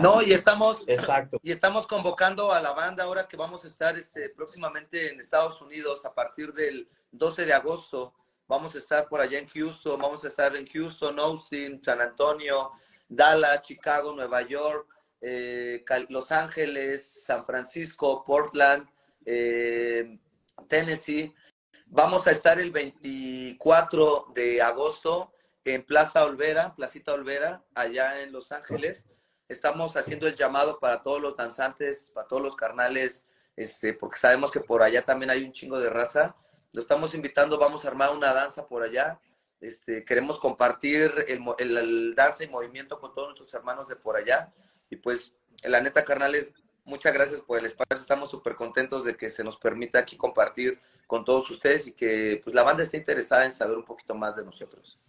No, 0.02 0.22
y 0.22 0.34
estamos, 0.34 0.84
Exacto. 0.88 1.40
y 1.42 1.52
estamos 1.52 1.88
convocando 1.88 2.52
a 2.52 2.62
la 2.62 2.74
banda 2.74 3.04
ahora 3.04 3.28
que 3.28 3.38
vamos 3.38 3.66
a 3.66 3.68
estar 3.68 3.98
este, 3.98 4.30
próximamente 4.30 5.12
en 5.12 5.20
Estados 5.20 5.62
Unidos 5.62 6.06
a 6.06 6.14
partir 6.14 6.54
del 6.54 6.88
12 7.12 7.46
de 7.46 7.54
agosto. 7.54 8.14
Vamos 8.48 8.76
a 8.76 8.78
estar 8.78 9.08
por 9.08 9.22
allá 9.22 9.40
en 9.40 9.48
Houston, 9.48 10.00
vamos 10.00 10.24
a 10.24 10.28
estar 10.28 10.56
en 10.56 10.68
Houston, 10.68 11.20
Austin, 11.20 11.82
San 11.84 12.00
Antonio, 12.00 12.72
Dallas, 13.08 13.62
Chicago, 13.62 14.14
Nueva 14.14 14.42
York, 14.44 14.96
eh, 15.22 15.84
Los 16.10 16.32
Ángeles, 16.32 17.24
San 17.26 17.46
Francisco, 17.46 18.24
Portland, 18.24 18.88
eh, 19.26 20.20
Tennessee. 20.68 21.34
Vamos 21.88 22.28
a 22.28 22.32
estar 22.32 22.60
el 22.60 22.72
24 22.72 24.32
de 24.34 24.62
agosto 24.62 25.32
en 25.64 25.84
Plaza 25.84 26.26
Olvera, 26.26 26.76
Placita 26.76 27.14
Olvera, 27.14 27.64
allá 27.74 28.22
en 28.22 28.32
Los 28.32 28.52
Ángeles. 28.52 29.06
Estamos 29.48 29.96
haciendo 29.96 30.28
el 30.28 30.36
llamado 30.36 30.80
para 30.80 31.02
todos 31.04 31.22
los 31.22 31.38
danzantes, 31.38 32.12
para 32.14 32.28
todos 32.28 32.42
los 32.42 32.56
carnales, 32.56 33.26
este, 33.56 33.94
porque 33.94 34.20
sabemos 34.20 34.52
que 34.52 34.60
por 34.60 34.82
allá 34.82 35.04
también 35.04 35.30
hay 35.30 35.44
un 35.44 35.54
chingo 35.54 35.80
de 35.80 35.90
raza. 35.90 36.36
Lo 36.74 36.82
estamos 36.82 37.14
invitando, 37.14 37.58
vamos 37.58 37.86
a 37.86 37.88
armar 37.88 38.12
una 38.12 38.34
danza 38.34 38.68
por 38.68 38.84
allá. 38.84 39.20
Este, 39.62 40.04
queremos 40.04 40.40
compartir 40.40 41.26
el, 41.28 41.42
el 41.60 42.16
danza 42.16 42.44
y 42.44 42.50
movimiento 42.50 43.00
con 43.00 43.14
todos 43.14 43.30
nuestros 43.30 43.54
hermanos 43.54 43.88
de 43.88 43.96
por 43.96 44.18
allá. 44.18 44.52
Y 44.90 44.98
pues, 44.98 45.34
la 45.64 45.80
neta, 45.80 46.04
carnales, 46.04 46.56
muchas 46.86 47.14
gracias 47.14 47.42
por 47.42 47.60
el 47.60 47.66
espacio. 47.66 48.00
Estamos 48.00 48.30
súper 48.30 48.56
contentos 48.56 49.04
de 49.04 49.16
que 49.16 49.30
se 49.30 49.44
nos 49.44 49.58
permita 49.58 50.00
aquí 50.00 50.16
compartir 50.16 50.80
con 51.08 51.26
todos 51.26 51.50
ustedes 51.50 51.88
y 51.88 51.92
que 51.92 52.40
pues, 52.44 52.56
la 52.56 52.64
banda 52.64 52.84
esté 52.84 52.98
interesada 52.98 53.46
en 53.46 53.52
saber 53.52 53.78
un 53.78 53.86
poquito 53.86 54.16
más 54.16 54.36
de 54.36 54.46
nosotros. 54.46 55.00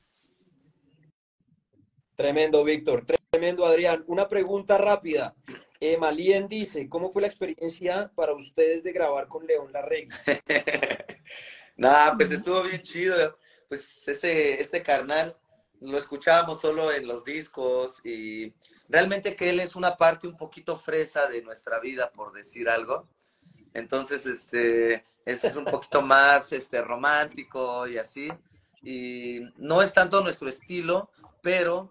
Tremendo, 2.17 2.65
Víctor. 2.65 3.05
Tremendo, 3.31 3.67
Adrián. 3.67 4.03
Una 4.07 4.27
pregunta 4.27 4.79
rápida. 4.79 5.35
Eh, 5.79 5.99
Malien 5.99 6.49
dice, 6.49 6.89
¿cómo 6.89 7.11
fue 7.11 7.23
la 7.23 7.29
experiencia 7.29 8.11
para 8.15 8.35
ustedes 8.35 8.83
de 8.83 8.93
grabar 8.93 9.29
con 9.29 9.47
León 9.47 9.71
Larregui? 9.73 10.09
Nada, 11.77 12.17
pues 12.17 12.31
estuvo 12.33 12.63
bien 12.63 12.81
chido. 12.81 13.39
Pues 13.69 14.09
ese, 14.09 14.61
este 14.61 14.83
carnal 14.83 15.37
lo 15.81 15.99
escuchábamos 15.99 16.61
solo 16.61 16.91
en 16.91 17.07
los 17.07 17.25
discos 17.25 18.01
y 18.05 18.55
realmente 18.89 19.37
que 19.37 19.51
él 19.51 19.61
es 19.61 19.77
una 19.77 19.97
parte 19.97 20.27
un 20.27 20.37
poquito 20.37 20.79
fresa 20.79 21.29
de 21.29 21.43
nuestra 21.43 21.79
vida, 21.81 22.11
por 22.13 22.33
decir 22.33 22.69
algo. 22.69 23.09
Entonces, 23.75 24.27
este, 24.27 25.05
es 25.25 25.57
un 25.57 25.65
poquito 25.65 26.03
más 26.03 26.53
este, 26.53 26.83
romántico 26.83 27.87
y 27.87 27.99
así. 27.99 28.33
Y 28.83 29.41
no 29.57 29.83
es 29.83 29.93
tanto 29.93 30.23
nuestro 30.23 30.49
estilo, 30.49 31.11
pero 31.43 31.91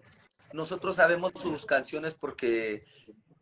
nosotros 0.54 0.96
sabemos 0.96 1.34
sus 1.42 1.66
canciones 1.66 2.14
porque, 2.14 2.86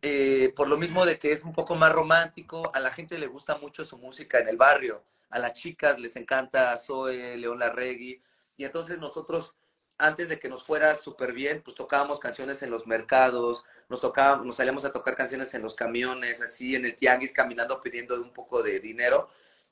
eh, 0.02 0.52
por 0.56 0.68
lo 0.68 0.76
mismo 0.76 1.06
de 1.06 1.18
que 1.18 1.32
es 1.32 1.44
un 1.44 1.52
poco 1.52 1.76
más 1.76 1.92
romántico, 1.92 2.70
a 2.74 2.80
la 2.80 2.90
gente 2.90 3.18
le 3.18 3.28
gusta 3.28 3.56
mucho 3.58 3.84
su 3.84 3.96
música 3.98 4.38
en 4.38 4.48
el 4.48 4.56
barrio. 4.56 5.04
A 5.30 5.38
las 5.38 5.54
chicas 5.54 5.98
les 5.98 6.16
encanta 6.16 6.76
Zoe, 6.76 7.36
León 7.36 7.60
Larregui. 7.60 8.20
Y 8.56 8.64
entonces 8.64 8.98
nosotros 8.98 9.56
antes 9.98 10.28
de 10.28 10.38
que 10.38 10.48
nos 10.48 10.64
fuera 10.64 10.94
súper 10.96 11.32
bien, 11.32 11.62
pues 11.62 11.76
tocábamos 11.76 12.18
canciones 12.18 12.62
en 12.62 12.70
los 12.70 12.86
mercados, 12.86 13.64
nos 13.88 14.00
tocábamos, 14.00 14.46
nos 14.46 14.56
salíamos 14.56 14.84
a 14.84 14.92
tocar 14.92 15.16
canciones 15.16 15.54
en 15.54 15.62
los 15.62 15.74
camiones, 15.74 16.40
así 16.40 16.74
en 16.74 16.84
el 16.84 16.96
tianguis, 16.96 17.32
caminando 17.32 17.80
pidiendo 17.80 18.20
un 18.20 18.32
poco 18.32 18.62
de 18.62 18.80
dinero, 18.80 19.28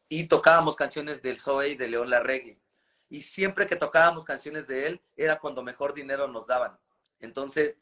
y 0.08 0.28
tocábamos 0.28 0.76
canciones 0.76 1.22
del 1.22 1.40
Zoe 1.40 1.70
y 1.70 1.74
de 1.76 1.88
León 1.88 2.10
Larregui. 2.10 2.58
Y 3.08 3.22
siempre 3.22 3.66
que 3.66 3.76
tocábamos 3.76 4.24
canciones 4.24 4.66
de 4.66 4.86
él, 4.86 5.02
era 5.16 5.38
cuando 5.38 5.62
mejor 5.62 5.94
dinero 5.94 6.28
nos 6.28 6.46
daban. 6.46 6.78
Entonces, 7.20 7.78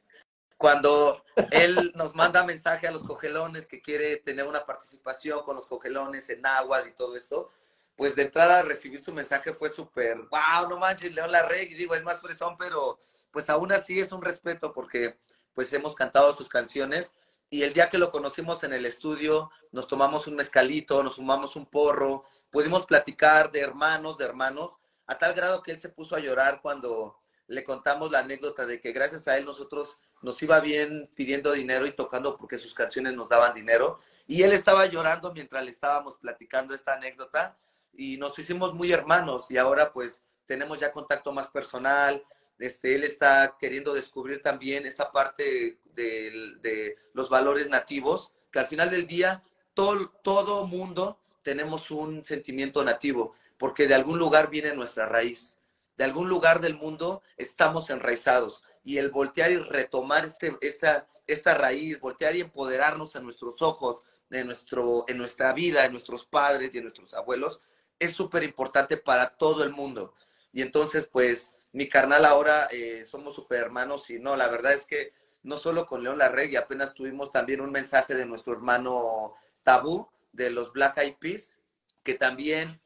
cuando 0.57 1.25
él 1.51 1.93
nos 1.95 2.15
manda 2.15 2.45
mensaje 2.45 2.87
a 2.87 2.91
los 2.91 3.03
cogelones 3.03 3.67
que 3.67 3.81
quiere 3.81 4.19
tener 4.19 4.47
una 4.47 4.67
participación 4.67 5.43
con 5.43 5.57
los 5.57 5.67
cogelones 5.67 6.29
en 6.31 6.45
agua 6.45 6.87
y 6.87 6.93
todo 6.93 7.17
esto, 7.17 7.51
pues 7.97 8.17
de 8.17 8.23
entrada 8.23 8.63
recibir 8.63 9.01
su 9.01 9.13
mensaje 9.13 9.53
fue 9.53 9.69
súper, 9.69 10.17
wow, 10.17 10.69
no 10.69 10.79
manches, 10.79 11.13
León 11.13 11.33
Larregui, 11.33 11.75
digo, 11.75 11.95
es 11.95 12.03
más 12.03 12.21
fresón, 12.21 12.57
pero 12.59 12.99
pues 13.31 13.51
aún 13.51 13.73
así 13.73 14.01
es 14.01 14.13
un 14.13 14.23
respeto 14.23 14.73
porque 14.73 15.19
pues 15.55 15.73
hemos 15.73 15.95
cantado 15.95 16.35
sus 16.35 16.49
canciones 16.49 17.13
y 17.51 17.63
el 17.63 17.73
día 17.73 17.89
que 17.89 17.99
lo 17.99 18.11
conocimos 18.11 18.63
en 18.65 18.73
el 18.73 18.87
estudio 18.87 19.51
nos 19.73 19.87
tomamos 19.87 20.27
un 20.27 20.37
mezcalito, 20.37 21.03
nos 21.03 21.17
fumamos 21.17 21.57
un 21.57 21.67
porro, 21.67 22.25
pudimos 22.51 22.87
platicar 22.87 23.51
de 23.51 23.61
hermanos, 23.61 24.19
de 24.19 24.25
hermanos, 24.25 24.79
a 25.07 25.19
tal 25.19 25.35
grado 25.35 25.63
que 25.63 25.73
él 25.73 25.81
se 25.81 25.89
puso 25.89 26.15
a 26.15 26.21
llorar 26.21 26.61
cuando 26.63 27.21
le 27.49 27.65
contamos 27.65 28.13
la 28.13 28.21
anécdota 28.21 28.65
de 28.65 28.81
que 28.81 28.93
gracias 28.93 29.27
a 29.27 29.37
él 29.37 29.45
nosotros 29.45 30.01
nos 30.23 30.41
iba 30.43 30.61
bien 30.61 31.11
pidiendo 31.15 31.53
dinero 31.53 31.87
y 31.87 31.93
tocando 31.93 32.37
porque 32.37 32.59
sus 32.59 32.75
canciones 32.75 33.15
nos 33.15 33.29
daban 33.29 33.55
dinero. 33.55 33.99
Y 34.27 34.43
él 34.43 34.53
estaba 34.53 34.87
llorando 34.87 35.33
mientras 35.33 35.65
le 35.65 35.73
estábamos 35.73 36.19
platicando 36.19 36.75
esta 36.75 36.95
anécdota 36.95 37.59
y 37.93 38.17
nos 38.17 38.39
hicimos 38.39 38.75
muy 38.75 38.93
hermanos 38.93 39.51
y 39.51 39.59
ahora 39.59 39.93
pues 39.93 40.25
tenemos 40.47 40.81
ya 40.81 40.93
contacto 40.93 41.33
más 41.33 41.49
personal. 41.49 42.25
Este, 42.59 42.95
él 42.95 43.05
está 43.05 43.57
queriendo 43.59 43.95
descubrir 43.95 44.43
también 44.43 44.87
esta 44.87 45.11
parte 45.13 45.79
de, 45.95 46.57
de 46.61 46.97
los 47.15 47.31
valores 47.31 47.69
nativos, 47.69 48.33
que 48.51 48.59
al 48.59 48.67
final 48.67 48.91
del 48.91 49.07
día 49.07 49.43
todo, 49.75 50.11
todo 50.23 50.67
mundo 50.67 51.21
tenemos 51.43 51.91
un 51.91 52.25
sentimiento 52.25 52.85
nativo, 52.85 53.35
porque 53.59 53.87
de 53.87 53.95
algún 53.95 54.19
lugar 54.19 54.51
viene 54.51 54.75
nuestra 54.75 55.07
raíz, 55.07 55.59
de 55.97 56.05
algún 56.05 56.29
lugar 56.29 56.61
del 56.61 56.77
mundo 56.77 57.23
estamos 57.37 57.91
enraizados 57.91 58.65
y 58.83 58.99
el 58.99 59.11
voltear 59.11 59.51
y 59.51 59.59
retomar 59.59 60.25
este, 60.25 60.57
esta, 60.61 61.07
esta 61.27 61.55
raíz, 61.55 62.01
voltear 62.01 62.35
y 62.35 62.41
empoderarnos 62.41 63.15
en 63.17 63.25
nuestros 63.25 63.61
ojos, 63.63 64.03
en, 64.31 64.47
nuestro, 64.47 65.05
en 65.09 65.19
nuestra 65.19 65.53
vida, 65.53 65.85
en 65.85 65.93
nuestros 65.93 66.25
padres 66.25 66.75
y 66.75 66.79
en 66.79 66.85
nuestros 66.85 67.15
abuelos, 67.15 67.61
es 68.01 68.15
súper 68.15 68.43
importante 68.43 68.97
para 68.97 69.37
todo 69.37 69.63
el 69.63 69.71
mundo. 69.71 70.15
Y 70.53 70.63
entonces, 70.63 71.07
pues, 71.07 71.55
mi 71.73 71.89
carnal 71.89 72.25
ahora 72.25 72.67
eh, 72.73 73.05
somos 73.05 73.37
súper 73.37 73.61
hermanos 73.61 74.11
y 74.11 74.19
no, 74.19 74.35
la 74.35 74.49
verdad 74.49 74.73
es 74.73 74.85
que 74.85 75.13
no 75.43 75.59
solo 75.59 75.87
con 75.87 76.03
León 76.03 76.19
Larregui, 76.19 76.57
apenas 76.57 76.95
tuvimos 76.95 77.31
también 77.31 77.61
un 77.61 77.71
mensaje 77.71 78.15
de 78.15 78.27
nuestro 78.27 78.53
hermano 78.53 79.35
Tabú 79.63 80.09
de 80.33 80.51
los 80.51 80.73
Black 80.73 80.99
Eyed 80.99 81.15
Peas, 81.19 81.61
que 82.03 82.15
también, 82.15 82.81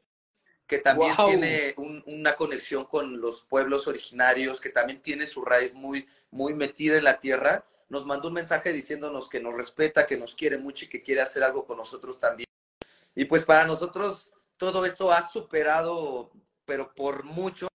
que 0.67 0.79
también 0.79 1.15
tiene 1.15 1.73
una 2.05 2.33
conexión 2.33 2.85
con 2.85 3.19
los 3.19 3.41
pueblos 3.41 3.87
originarios, 3.87 4.61
que 4.61 4.69
también 4.69 5.01
tiene 5.01 5.27
su 5.27 5.43
raíz 5.43 5.73
muy, 5.73 6.07
muy 6.31 6.53
metida 6.53 6.97
en 6.97 7.05
la 7.05 7.19
tierra. 7.19 7.65
nos 7.87 8.05
mandó 8.05 8.29
un 8.29 8.35
mensaje 8.35 8.73
diciéndonos 8.73 9.29
que 9.29 9.39
nos 9.39 9.55
respeta, 9.55 10.07
que 10.07 10.17
nos 10.17 10.35
quiere 10.35 10.57
mucho 10.57 10.85
y 10.85 10.89
que 10.89 11.01
quiere 11.01 11.21
hacer 11.21 11.43
algo 11.43 11.65
con 11.65 11.77
nosotros 11.77 12.19
también. 12.19 12.47
Y 13.15 13.25
pues 13.25 13.45
para 13.45 13.65
nosotros 13.65 14.33
todo 14.57 14.85
esto 14.85 15.11
ha 15.11 15.27
superado, 15.27 16.31
pero 16.65 16.93
por 16.93 17.23
mucho, 17.23 17.67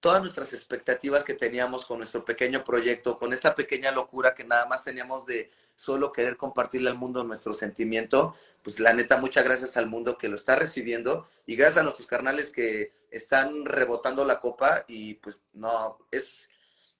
todas 0.00 0.20
nuestras 0.20 0.52
expectativas 0.52 1.24
que 1.24 1.34
teníamos 1.34 1.84
con 1.84 1.98
nuestro 1.98 2.24
pequeño 2.24 2.64
proyecto, 2.64 3.18
con 3.18 3.32
esta 3.32 3.54
pequeña 3.54 3.90
locura 3.90 4.34
que 4.34 4.44
nada 4.44 4.66
más 4.66 4.84
teníamos 4.84 5.26
de 5.26 5.50
solo 5.74 6.12
querer 6.12 6.36
compartirle 6.36 6.90
al 6.90 6.98
mundo 6.98 7.24
nuestro 7.24 7.54
sentimiento, 7.54 8.36
pues 8.62 8.80
la 8.80 8.92
neta, 8.92 9.16
muchas 9.16 9.44
gracias 9.44 9.76
al 9.76 9.88
mundo 9.88 10.18
que 10.18 10.28
lo 10.28 10.36
está 10.36 10.56
recibiendo 10.56 11.28
y 11.46 11.56
gracias 11.56 11.78
a 11.78 11.82
nuestros 11.82 12.06
carnales 12.06 12.50
que 12.50 12.92
están 13.10 13.64
rebotando 13.64 14.24
la 14.24 14.40
copa 14.40 14.84
y 14.86 15.14
pues 15.14 15.40
no, 15.52 15.98
es, 16.10 16.50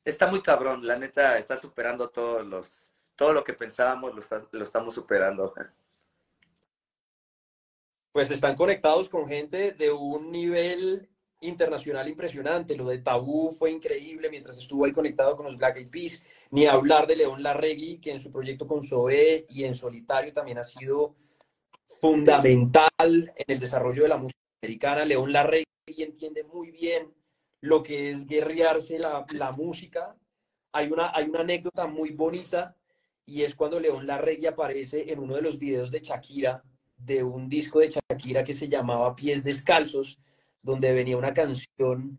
está 0.04 0.26
muy 0.26 0.42
cabrón, 0.42 0.86
la 0.86 0.96
neta 0.96 1.38
está 1.38 1.56
superando 1.56 2.08
todos 2.08 2.46
los, 2.46 2.94
todo 3.16 3.32
lo 3.32 3.44
que 3.44 3.52
pensábamos, 3.52 4.14
lo, 4.14 4.48
lo 4.52 4.64
estamos 4.64 4.94
superando. 4.94 5.54
Pues 8.12 8.30
están 8.30 8.56
conectados 8.56 9.08
con 9.08 9.28
gente 9.28 9.72
de 9.72 9.92
un 9.92 10.30
nivel 10.32 11.08
internacional 11.40 12.08
impresionante. 12.08 12.76
Lo 12.76 12.88
de 12.88 12.98
Tabú 12.98 13.52
fue 13.52 13.70
increíble 13.70 14.30
mientras 14.30 14.58
estuvo 14.58 14.84
ahí 14.84 14.92
conectado 14.92 15.36
con 15.36 15.46
los 15.46 15.56
Black 15.56 15.76
Eyed 15.76 15.90
Peas. 15.90 16.22
Ni 16.50 16.66
hablar 16.66 17.06
de 17.06 17.16
León 17.16 17.42
Larregui, 17.42 17.98
que 18.00 18.12
en 18.12 18.20
su 18.20 18.32
proyecto 18.32 18.66
con 18.66 18.82
Zoé 18.82 19.46
y 19.48 19.64
en 19.64 19.74
solitario 19.74 20.32
también 20.32 20.58
ha 20.58 20.64
sido 20.64 21.14
fundamental 22.00 22.88
en 22.98 23.44
el 23.46 23.60
desarrollo 23.60 24.02
de 24.02 24.08
la 24.08 24.16
música 24.16 24.38
americana. 24.62 25.04
León 25.04 25.32
Larregui 25.32 25.64
entiende 25.98 26.44
muy 26.44 26.70
bien 26.70 27.14
lo 27.60 27.82
que 27.82 28.10
es 28.10 28.26
guerrearse 28.26 28.98
la, 28.98 29.24
la 29.34 29.52
música. 29.52 30.16
Hay 30.72 30.90
una, 30.90 31.14
hay 31.14 31.28
una 31.28 31.40
anécdota 31.40 31.86
muy 31.86 32.10
bonita 32.10 32.76
y 33.26 33.42
es 33.42 33.54
cuando 33.54 33.80
León 33.80 34.06
Larregui 34.06 34.46
aparece 34.46 35.12
en 35.12 35.18
uno 35.18 35.34
de 35.34 35.42
los 35.42 35.58
videos 35.58 35.90
de 35.90 36.00
Shakira, 36.00 36.64
de 36.98 37.22
un 37.22 37.48
disco 37.48 37.80
de 37.80 37.88
Shakira 37.90 38.44
que 38.44 38.54
se 38.54 38.68
llamaba 38.68 39.16
Pies 39.16 39.42
Descalzos, 39.44 40.18
donde 40.62 40.92
venía 40.92 41.16
una 41.16 41.32
canción 41.32 42.18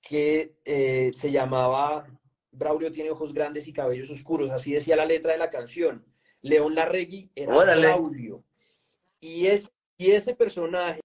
que 0.00 0.56
eh, 0.64 1.12
se 1.14 1.30
llamaba 1.30 2.04
Braulio 2.52 2.92
tiene 2.92 3.10
ojos 3.10 3.32
grandes 3.32 3.66
y 3.66 3.72
cabellos 3.72 4.10
oscuros, 4.10 4.50
así 4.50 4.72
decía 4.72 4.94
la 4.94 5.06
letra 5.06 5.32
de 5.32 5.38
la 5.38 5.50
canción. 5.50 6.04
León 6.42 6.74
Larregui 6.74 7.30
era 7.34 7.54
Braulio. 7.54 8.44
Y, 9.20 9.46
es, 9.46 9.70
y 9.96 10.10
ese 10.10 10.34
personaje 10.34 11.00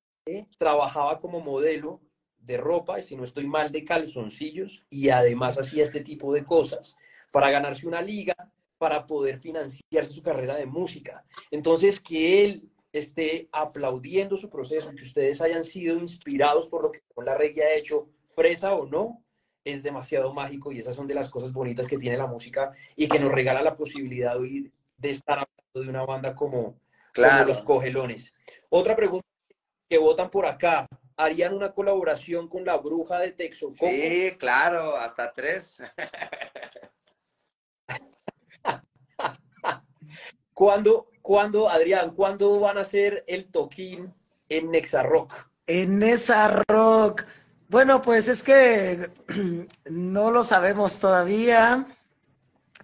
trabajaba 0.57 1.19
como 1.19 1.39
modelo 1.39 2.01
de 2.39 2.57
ropa, 2.57 2.99
y 2.99 3.03
si 3.03 3.15
no 3.15 3.23
estoy 3.23 3.47
mal, 3.47 3.71
de 3.71 3.83
calzoncillos, 3.83 4.85
y 4.89 5.09
además 5.09 5.57
hacía 5.57 5.83
este 5.83 6.01
tipo 6.01 6.33
de 6.33 6.43
cosas 6.43 6.97
para 7.31 7.49
ganarse 7.49 7.87
una 7.87 8.01
liga, 8.01 8.35
para 8.77 9.05
poder 9.07 9.39
financiarse 9.39 10.13
su 10.13 10.21
carrera 10.21 10.55
de 10.55 10.65
música. 10.65 11.25
Entonces, 11.49 11.99
que 11.99 12.43
él 12.43 12.69
esté 12.97 13.49
aplaudiendo 13.51 14.37
su 14.37 14.49
proceso, 14.49 14.93
que 14.95 15.03
ustedes 15.03 15.41
hayan 15.41 15.63
sido 15.63 15.97
inspirados 15.97 16.67
por 16.67 16.83
lo 16.83 16.91
que 16.91 17.01
con 17.13 17.25
la 17.25 17.35
reggae 17.35 17.63
ha 17.63 17.75
hecho, 17.75 18.09
fresa 18.29 18.73
o 18.73 18.85
no, 18.85 19.23
es 19.63 19.83
demasiado 19.83 20.33
mágico 20.33 20.71
y 20.71 20.79
esas 20.79 20.95
son 20.95 21.07
de 21.07 21.13
las 21.13 21.29
cosas 21.29 21.51
bonitas 21.51 21.87
que 21.87 21.97
tiene 21.97 22.17
la 22.17 22.27
música 22.27 22.71
y 22.95 23.07
que 23.07 23.19
nos 23.19 23.31
regala 23.31 23.61
la 23.61 23.75
posibilidad 23.75 24.35
de, 24.39 24.71
estar 25.09 25.39
hablando 25.39 25.81
de 25.81 25.89
una 25.89 26.05
banda 26.05 26.35
como, 26.35 26.79
Los 27.45 27.61
Cogelones. 27.61 28.33
Otra 28.69 28.95
pregunta 28.95 29.27
que 29.89 29.97
votan 29.97 30.29
por 30.29 30.45
acá. 30.45 30.87
¿Harían 31.19 31.55
una 31.55 31.73
colaboración 31.73 32.47
con 32.47 32.63
la 32.63 32.77
bruja 32.77 33.19
de 33.19 33.31
Texoco? 33.31 33.73
Sí, 33.73 34.35
claro, 34.37 34.95
hasta 34.95 35.33
tres. 35.33 35.79
¿Cuándo, 40.53 41.09
¿Cuándo, 41.27 41.67
Adrián, 41.67 42.11
cuándo 42.15 42.57
van 42.57 42.77
a 42.77 42.81
hacer 42.81 43.25
el 43.27 43.51
toquín 43.51 44.13
en 44.47 44.71
Nexa 44.71 45.03
Rock? 45.03 45.33
En 45.65 45.99
Nexa 45.99 46.63
Rock. 46.69 47.25
Bueno, 47.67 48.01
pues 48.01 48.29
es 48.29 48.43
que 48.43 49.11
no 49.91 50.31
lo 50.31 50.45
sabemos 50.45 51.01
todavía, 51.01 51.85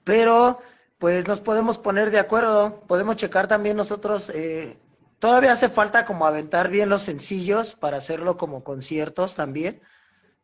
pero 0.04 0.60
pues 0.98 1.26
nos 1.26 1.40
podemos 1.40 1.78
poner 1.78 2.12
de 2.12 2.20
acuerdo. 2.20 2.84
Podemos 2.86 3.16
checar 3.16 3.48
también 3.48 3.78
nosotros. 3.78 4.30
Eh, 4.36 4.78
todavía 5.20 5.54
hace 5.54 5.70
falta 5.70 6.04
como 6.04 6.26
aventar 6.26 6.70
bien 6.70 6.90
los 6.90 7.04
sencillos 7.04 7.76
para 7.76 7.96
hacerlo 7.96 8.36
como 8.36 8.62
conciertos 8.66 9.36
también. 9.36 9.82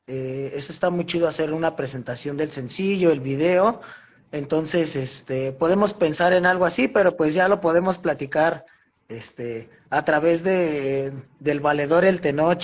Eh, 0.07 0.53
eso 0.55 0.71
está 0.71 0.89
muy 0.89 1.05
chido 1.05 1.27
hacer 1.27 1.51
una 1.51 1.75
presentación 1.75 2.37
del 2.37 2.49
sencillo, 2.49 3.11
el 3.11 3.19
video 3.19 3.81
entonces, 4.31 4.95
este, 4.95 5.53
podemos 5.53 5.93
pensar 5.93 6.33
en 6.33 6.45
algo 6.45 6.65
así, 6.65 6.87
pero 6.87 7.17
pues 7.17 7.33
ya 7.33 7.47
lo 7.47 7.61
podemos 7.61 7.97
platicar 7.97 8.65
este, 9.07 9.69
a 9.89 10.05
través 10.05 10.43
de, 10.43 11.13
del 11.39 11.59
valedor 11.59 12.05
El 12.05 12.21
Tenoch. 12.21 12.63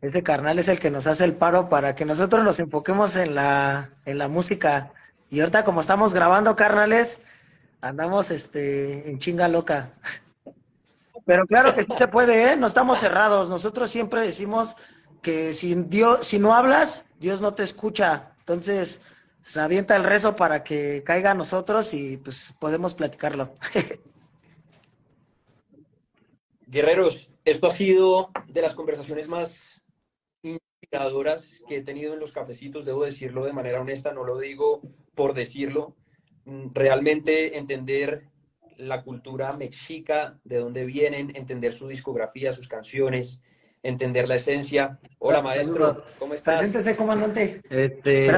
Ese 0.00 0.22
carnal 0.22 0.58
es 0.58 0.68
el 0.68 0.78
que 0.78 0.90
nos 0.90 1.06
hace 1.06 1.24
el 1.24 1.34
paro 1.34 1.68
para 1.68 1.94
que 1.94 2.04
nosotros 2.04 2.44
nos 2.44 2.58
enfoquemos 2.58 3.16
en 3.16 3.34
la, 3.34 3.90
en 4.04 4.18
la 4.18 4.28
música. 4.28 4.92
Y 5.30 5.40
ahorita 5.40 5.64
como 5.64 5.80
estamos 5.80 6.14
grabando, 6.14 6.56
carnales, 6.56 7.22
andamos 7.80 8.30
este, 8.30 9.08
en 9.08 9.18
chinga 9.18 9.48
loca. 9.48 9.92
Pero 11.26 11.46
claro 11.46 11.74
que 11.74 11.84
sí 11.84 11.92
se 11.96 12.08
puede, 12.08 12.52
¿eh? 12.52 12.56
No 12.56 12.66
estamos 12.66 12.98
cerrados. 12.98 13.50
Nosotros 13.50 13.90
siempre 13.90 14.22
decimos 14.22 14.76
que 15.20 15.52
Dios, 15.88 16.26
si 16.26 16.38
no 16.38 16.54
hablas, 16.54 17.04
Dios 17.20 17.40
no 17.40 17.54
te 17.54 17.62
escucha. 17.62 18.32
Entonces, 18.40 19.02
se 19.42 19.60
avienta 19.60 19.96
el 19.96 20.04
rezo 20.04 20.36
para 20.36 20.62
que 20.62 21.02
caiga 21.04 21.32
a 21.32 21.34
nosotros 21.34 21.94
y 21.94 22.16
pues 22.16 22.54
podemos 22.58 22.94
platicarlo. 22.94 23.54
Guerreros, 26.66 27.30
esto 27.44 27.66
ha 27.66 27.74
sido 27.74 28.30
de 28.46 28.60
las 28.60 28.74
conversaciones 28.74 29.28
más 29.28 29.82
inspiradoras 30.42 31.62
que 31.66 31.78
he 31.78 31.82
tenido 31.82 32.12
en 32.12 32.20
los 32.20 32.32
cafecitos, 32.32 32.84
debo 32.84 33.04
decirlo 33.04 33.44
de 33.44 33.54
manera 33.54 33.80
honesta, 33.80 34.12
no 34.12 34.24
lo 34.24 34.38
digo 34.38 34.82
por 35.14 35.32
decirlo. 35.34 35.96
Mm, 36.44 36.68
realmente 36.74 37.56
entender 37.56 38.28
la 38.76 39.02
cultura 39.02 39.56
mexica, 39.56 40.38
de 40.44 40.58
dónde 40.58 40.84
vienen, 40.86 41.32
entender 41.34 41.72
su 41.72 41.88
discografía, 41.88 42.52
sus 42.52 42.68
canciones, 42.68 43.40
entender 43.82 44.28
la 44.28 44.36
esencia. 44.36 44.98
Hola, 45.18 45.42
maestro, 45.42 46.02
¿cómo 46.18 46.34
estás? 46.34 46.60
Preséntese, 46.60 46.96
comandante. 46.96 47.60
Este, 47.68 48.30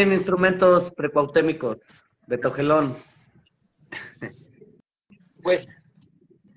en 0.00 0.12
instrumentos 0.12 0.92
precuautémicos 0.92 1.78
de 2.26 2.38
Togelón. 2.38 2.96
Pues, 5.42 5.66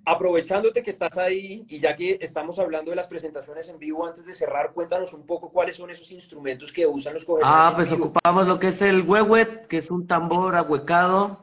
aprovechándote 0.06 0.84
que 0.84 0.92
estás 0.92 1.18
ahí 1.18 1.66
y 1.68 1.80
ya 1.80 1.96
que 1.96 2.18
estamos 2.22 2.60
hablando 2.60 2.92
de 2.92 2.96
las 2.96 3.08
presentaciones 3.08 3.68
en 3.70 3.80
vivo, 3.80 4.06
antes 4.06 4.26
de 4.26 4.34
cerrar, 4.34 4.74
cuéntanos 4.74 5.14
un 5.14 5.26
poco 5.26 5.52
cuáles 5.52 5.76
son 5.76 5.90
esos 5.90 6.12
instrumentos 6.12 6.72
que 6.72 6.86
usan 6.86 7.14
los 7.14 7.26
cogelones. 7.26 7.56
Ah, 7.56 7.74
pues 7.76 7.92
ocupamos 7.92 8.48
lo 8.48 8.60
que 8.60 8.68
es 8.68 8.82
el 8.82 9.02
huehuet, 9.02 9.68
que 9.68 9.78
es 9.78 9.90
un 9.90 10.08
tambor 10.08 10.56
ahuecado. 10.56 11.42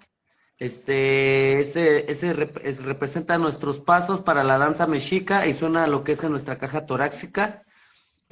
Este, 0.59 1.59
ese, 1.61 2.11
ese 2.11 2.35
representa 2.35 3.39
nuestros 3.39 3.81
pasos 3.81 4.21
para 4.21 4.45
la 4.45 4.59
danza 4.59 4.87
mexica 4.87 5.47
y 5.47 5.55
suena 5.55 5.87
lo 5.87 6.05
que 6.05 6.13
es 6.13 6.23
en 6.23 6.31
nuestra 6.31 6.59
caja 6.59 6.85
torácica. 6.85 7.65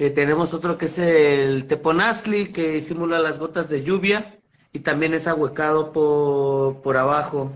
Eh, 0.01 0.09
tenemos 0.11 0.53
otro 0.53 0.77
que 0.77 0.85
es 0.85 0.97
el 0.97 1.67
teponazli, 1.67 2.53
que 2.53 2.81
simula 2.81 3.19
las 3.19 3.37
gotas 3.37 3.67
de 3.67 3.83
lluvia 3.83 4.39
y 4.71 4.79
también 4.79 5.13
es 5.13 5.27
ahuecado 5.27 5.91
por, 5.91 6.81
por 6.81 6.95
abajo. 6.95 7.51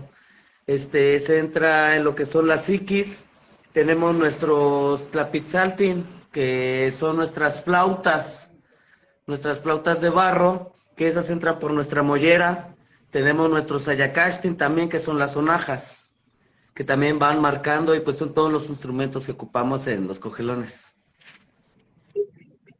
Este, 0.66 1.18
se 1.20 1.38
entra 1.38 1.96
en 1.96 2.04
lo 2.04 2.14
que 2.14 2.26
son 2.26 2.46
las 2.46 2.64
psiquis. 2.64 3.24
Tenemos 3.72 4.14
nuestros 4.14 5.10
tlapitzaltin, 5.10 6.06
que 6.32 6.92
son 6.94 7.16
nuestras 7.16 7.64
flautas, 7.64 8.52
nuestras 9.26 9.60
flautas 9.60 10.02
de 10.02 10.10
barro, 10.10 10.74
que 10.96 11.08
esas 11.08 11.30
entran 11.30 11.58
por 11.58 11.72
nuestra 11.72 12.02
mollera. 12.02 12.76
Tenemos 13.10 13.48
nuestros 13.48 13.88
ayacashtin 13.88 14.58
también, 14.58 14.90
que 14.90 15.00
son 15.00 15.18
las 15.18 15.32
sonajas, 15.32 16.14
que 16.74 16.84
también 16.84 17.18
van 17.18 17.40
marcando 17.40 17.94
y 17.94 18.00
pues 18.00 18.18
son 18.18 18.34
todos 18.34 18.52
los 18.52 18.68
instrumentos 18.68 19.24
que 19.24 19.32
ocupamos 19.32 19.86
en 19.86 20.06
los 20.06 20.18
cogelones. 20.18 20.93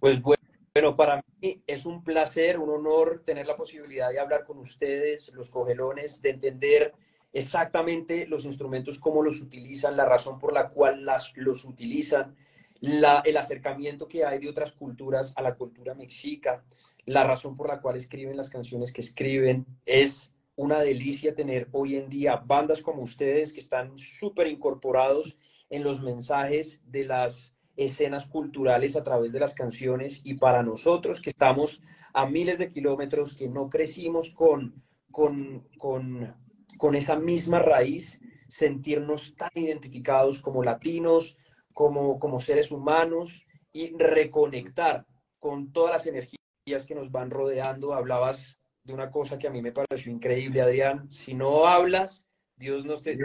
Pues 0.04 0.20
bueno, 0.20 0.94
para 0.94 1.24
mí 1.40 1.62
es 1.66 1.86
un 1.86 2.04
placer, 2.04 2.58
un 2.58 2.68
honor 2.68 3.22
tener 3.24 3.46
la 3.46 3.56
posibilidad 3.56 4.10
de 4.10 4.20
hablar 4.20 4.44
con 4.44 4.58
ustedes, 4.58 5.32
los 5.32 5.48
cogelones, 5.48 6.20
de 6.20 6.28
entender 6.28 6.92
exactamente 7.32 8.26
los 8.26 8.44
instrumentos, 8.44 8.98
cómo 8.98 9.22
los 9.22 9.40
utilizan, 9.40 9.96
la 9.96 10.04
razón 10.04 10.38
por 10.38 10.52
la 10.52 10.68
cual 10.68 11.06
las, 11.06 11.34
los 11.36 11.64
utilizan, 11.64 12.36
el 12.82 13.36
acercamiento 13.38 14.06
que 14.06 14.26
hay 14.26 14.38
de 14.40 14.50
otras 14.50 14.72
culturas 14.72 15.32
a 15.36 15.40
la 15.40 15.54
cultura 15.54 15.94
mexica, 15.94 16.62
la 17.06 17.24
razón 17.24 17.56
por 17.56 17.68
la 17.68 17.80
cual 17.80 17.96
escriben 17.96 18.36
las 18.36 18.50
canciones 18.50 18.92
que 18.92 19.00
escriben. 19.00 19.64
Es 19.86 20.34
una 20.54 20.80
delicia 20.80 21.34
tener 21.34 21.66
hoy 21.72 21.96
en 21.96 22.10
día 22.10 22.36
bandas 22.36 22.82
como 22.82 23.00
ustedes 23.00 23.54
que 23.54 23.60
están 23.60 23.96
súper 23.96 24.48
incorporados 24.48 25.38
en 25.70 25.82
los 25.82 26.02
mensajes 26.02 26.82
de 26.84 27.04
las 27.04 27.53
escenas 27.76 28.28
culturales 28.28 28.96
a 28.96 29.04
través 29.04 29.32
de 29.32 29.40
las 29.40 29.54
canciones 29.54 30.20
y 30.24 30.34
para 30.34 30.62
nosotros 30.62 31.20
que 31.20 31.30
estamos 31.30 31.82
a 32.12 32.26
miles 32.26 32.58
de 32.58 32.70
kilómetros, 32.70 33.36
que 33.36 33.48
no 33.48 33.68
crecimos 33.68 34.32
con, 34.34 34.82
con, 35.10 35.68
con, 35.78 36.34
con 36.78 36.94
esa 36.94 37.16
misma 37.16 37.58
raíz, 37.58 38.20
sentirnos 38.48 39.34
tan 39.36 39.50
identificados 39.54 40.40
como 40.40 40.62
latinos, 40.62 41.36
como, 41.72 42.18
como 42.18 42.38
seres 42.38 42.70
humanos 42.70 43.46
y 43.72 43.96
reconectar 43.96 45.06
con 45.40 45.72
todas 45.72 45.92
las 45.92 46.06
energías 46.06 46.84
que 46.86 46.94
nos 46.94 47.10
van 47.10 47.30
rodeando. 47.30 47.92
Hablabas 47.92 48.58
de 48.84 48.94
una 48.94 49.10
cosa 49.10 49.38
que 49.38 49.48
a 49.48 49.50
mí 49.50 49.60
me 49.60 49.72
pareció 49.72 50.12
increíble, 50.12 50.62
Adrián. 50.62 51.10
Si 51.10 51.34
no 51.34 51.66
hablas, 51.66 52.26
Dios 52.56 52.84
nos 52.84 53.02
te. 53.02 53.18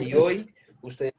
Y 0.00 0.14
hoy 0.14 0.54
ustedes 0.80 1.12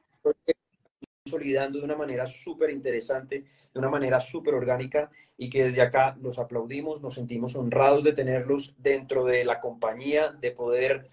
consolidando 1.28 1.80
de 1.80 1.86
una 1.86 1.96
manera 1.96 2.26
súper 2.26 2.70
interesante, 2.70 3.44
de 3.74 3.80
una 3.80 3.90
manera 3.90 4.20
súper 4.20 4.54
orgánica 4.54 5.12
y 5.38 5.50
que 5.50 5.66
desde 5.66 5.82
acá 5.82 6.18
los 6.22 6.40
aplaudimos, 6.40 7.02
nos 7.02 7.16
sentimos 7.16 7.56
honrados 7.56 8.04
de 8.04 8.14
tenerlos 8.14 8.76
dentro 8.78 9.26
de 9.26 9.44
la 9.44 9.60
compañía, 9.60 10.30
de 10.30 10.52
poder 10.52 11.10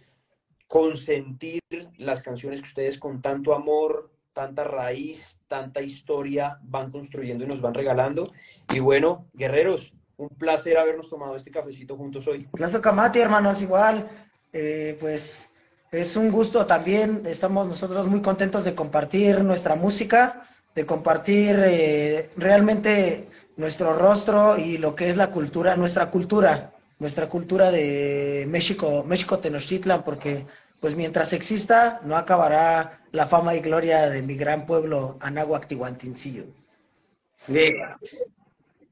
consentir 0.69 1.61
las 1.99 2.23
canciones 2.23 2.63
que 2.63 2.69
ustedes 2.69 2.99
con 2.99 3.21
tanto 3.21 3.55
amor, 3.55 4.11
tanta 4.33 4.65
raíz, 4.65 5.39
tanta 5.49 5.83
historia 5.83 6.59
van 6.63 6.91
construyendo 6.91 7.45
y 7.45 7.49
nos 7.49 7.61
van 7.61 7.75
regalando. 7.75 8.33
Y 8.73 8.79
bueno, 8.79 9.27
guerreros, 9.35 9.95
un 10.17 10.29
placer 10.29 10.79
habernos 10.79 11.11
tomado 11.11 11.37
este 11.37 11.51
cafecito 11.51 11.97
juntos 11.97 12.27
hoy. 12.29 12.47
Plazo 12.53 12.81
Camati, 12.81 13.19
hermanos, 13.19 13.61
igual. 13.63 14.09
Eh, 14.53 14.97
pues 15.01 15.54
es 15.95 16.17
un 16.17 16.31
gusto 16.31 16.67
también. 16.67 17.23
Estamos 17.27 17.67
nosotros 17.69 18.07
muy 18.07 18.21
contentos 18.21 18.65
de 18.65 18.75
compartir 18.75 19.43
nuestra 19.45 19.77
música, 19.77 20.47
de 20.75 20.87
compartir 20.87 21.57
eh, 21.65 22.31
realmente 22.37 23.29
nuestro 23.57 23.95
rostro 23.97 24.59
y 24.59 24.79
lo 24.79 24.95
que 24.95 25.09
es 25.09 25.17
la 25.17 25.31
cultura, 25.31 25.77
nuestra 25.77 26.11
cultura, 26.11 26.73
nuestra 26.99 27.29
cultura 27.29 27.71
de 27.71 28.45
México, 28.49 29.05
México 29.07 29.39
Tenochtitlan, 29.39 30.03
porque 30.03 30.47
pues 30.81 30.97
mientras 30.97 31.33
exista, 31.33 32.01
no 32.05 32.17
acabará 32.17 33.01
la 33.13 33.27
fama 33.27 33.55
y 33.55 33.61
gloria 33.61 34.11
de 34.11 34.23
mi 34.23 34.35
gran 34.35 34.67
pueblo, 34.67 35.17
Anáhuac 35.21 35.67
Tihuantincillo. 35.67 36.45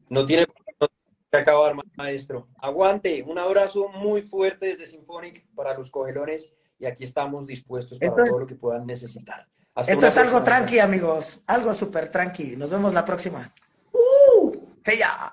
No 0.09 0.25
tiene 0.25 0.47
que 1.31 1.37
acabar, 1.37 1.75
maestro. 1.97 2.47
Aguante, 2.59 3.23
un 3.23 3.39
abrazo 3.39 3.89
muy 3.89 4.23
fuerte 4.23 4.67
desde 4.67 4.87
Symphonic 4.87 5.45
para 5.55 5.75
los 5.75 5.91
cogelones 5.91 6.55
y 6.83 6.87
aquí 6.87 7.05
estamos 7.05 7.47
dispuestos 7.47 8.01
para 8.01 8.25
todo 8.25 8.41
lo 8.41 8.47
que 8.47 8.57
puedan 8.57 8.85
necesitar. 8.85 9.47
esto 9.87 10.05
es 10.05 10.19
algo 10.19 10.43
tranqui, 10.43 10.81
amigos, 10.81 11.45
algo 11.47 11.73
súper 11.73 12.11
tranqui. 12.11 12.57
Nos 12.57 12.73
vemos 12.73 12.93
la 12.93 13.05
próxima. 13.05 13.53
¡Uh! 13.93 14.51
¡Hey 14.83 14.97
ya! 14.99 15.33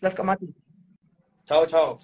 Las 0.00 0.14
comatis. 0.14 0.48
Chao, 1.44 1.66
chao. 1.66 1.98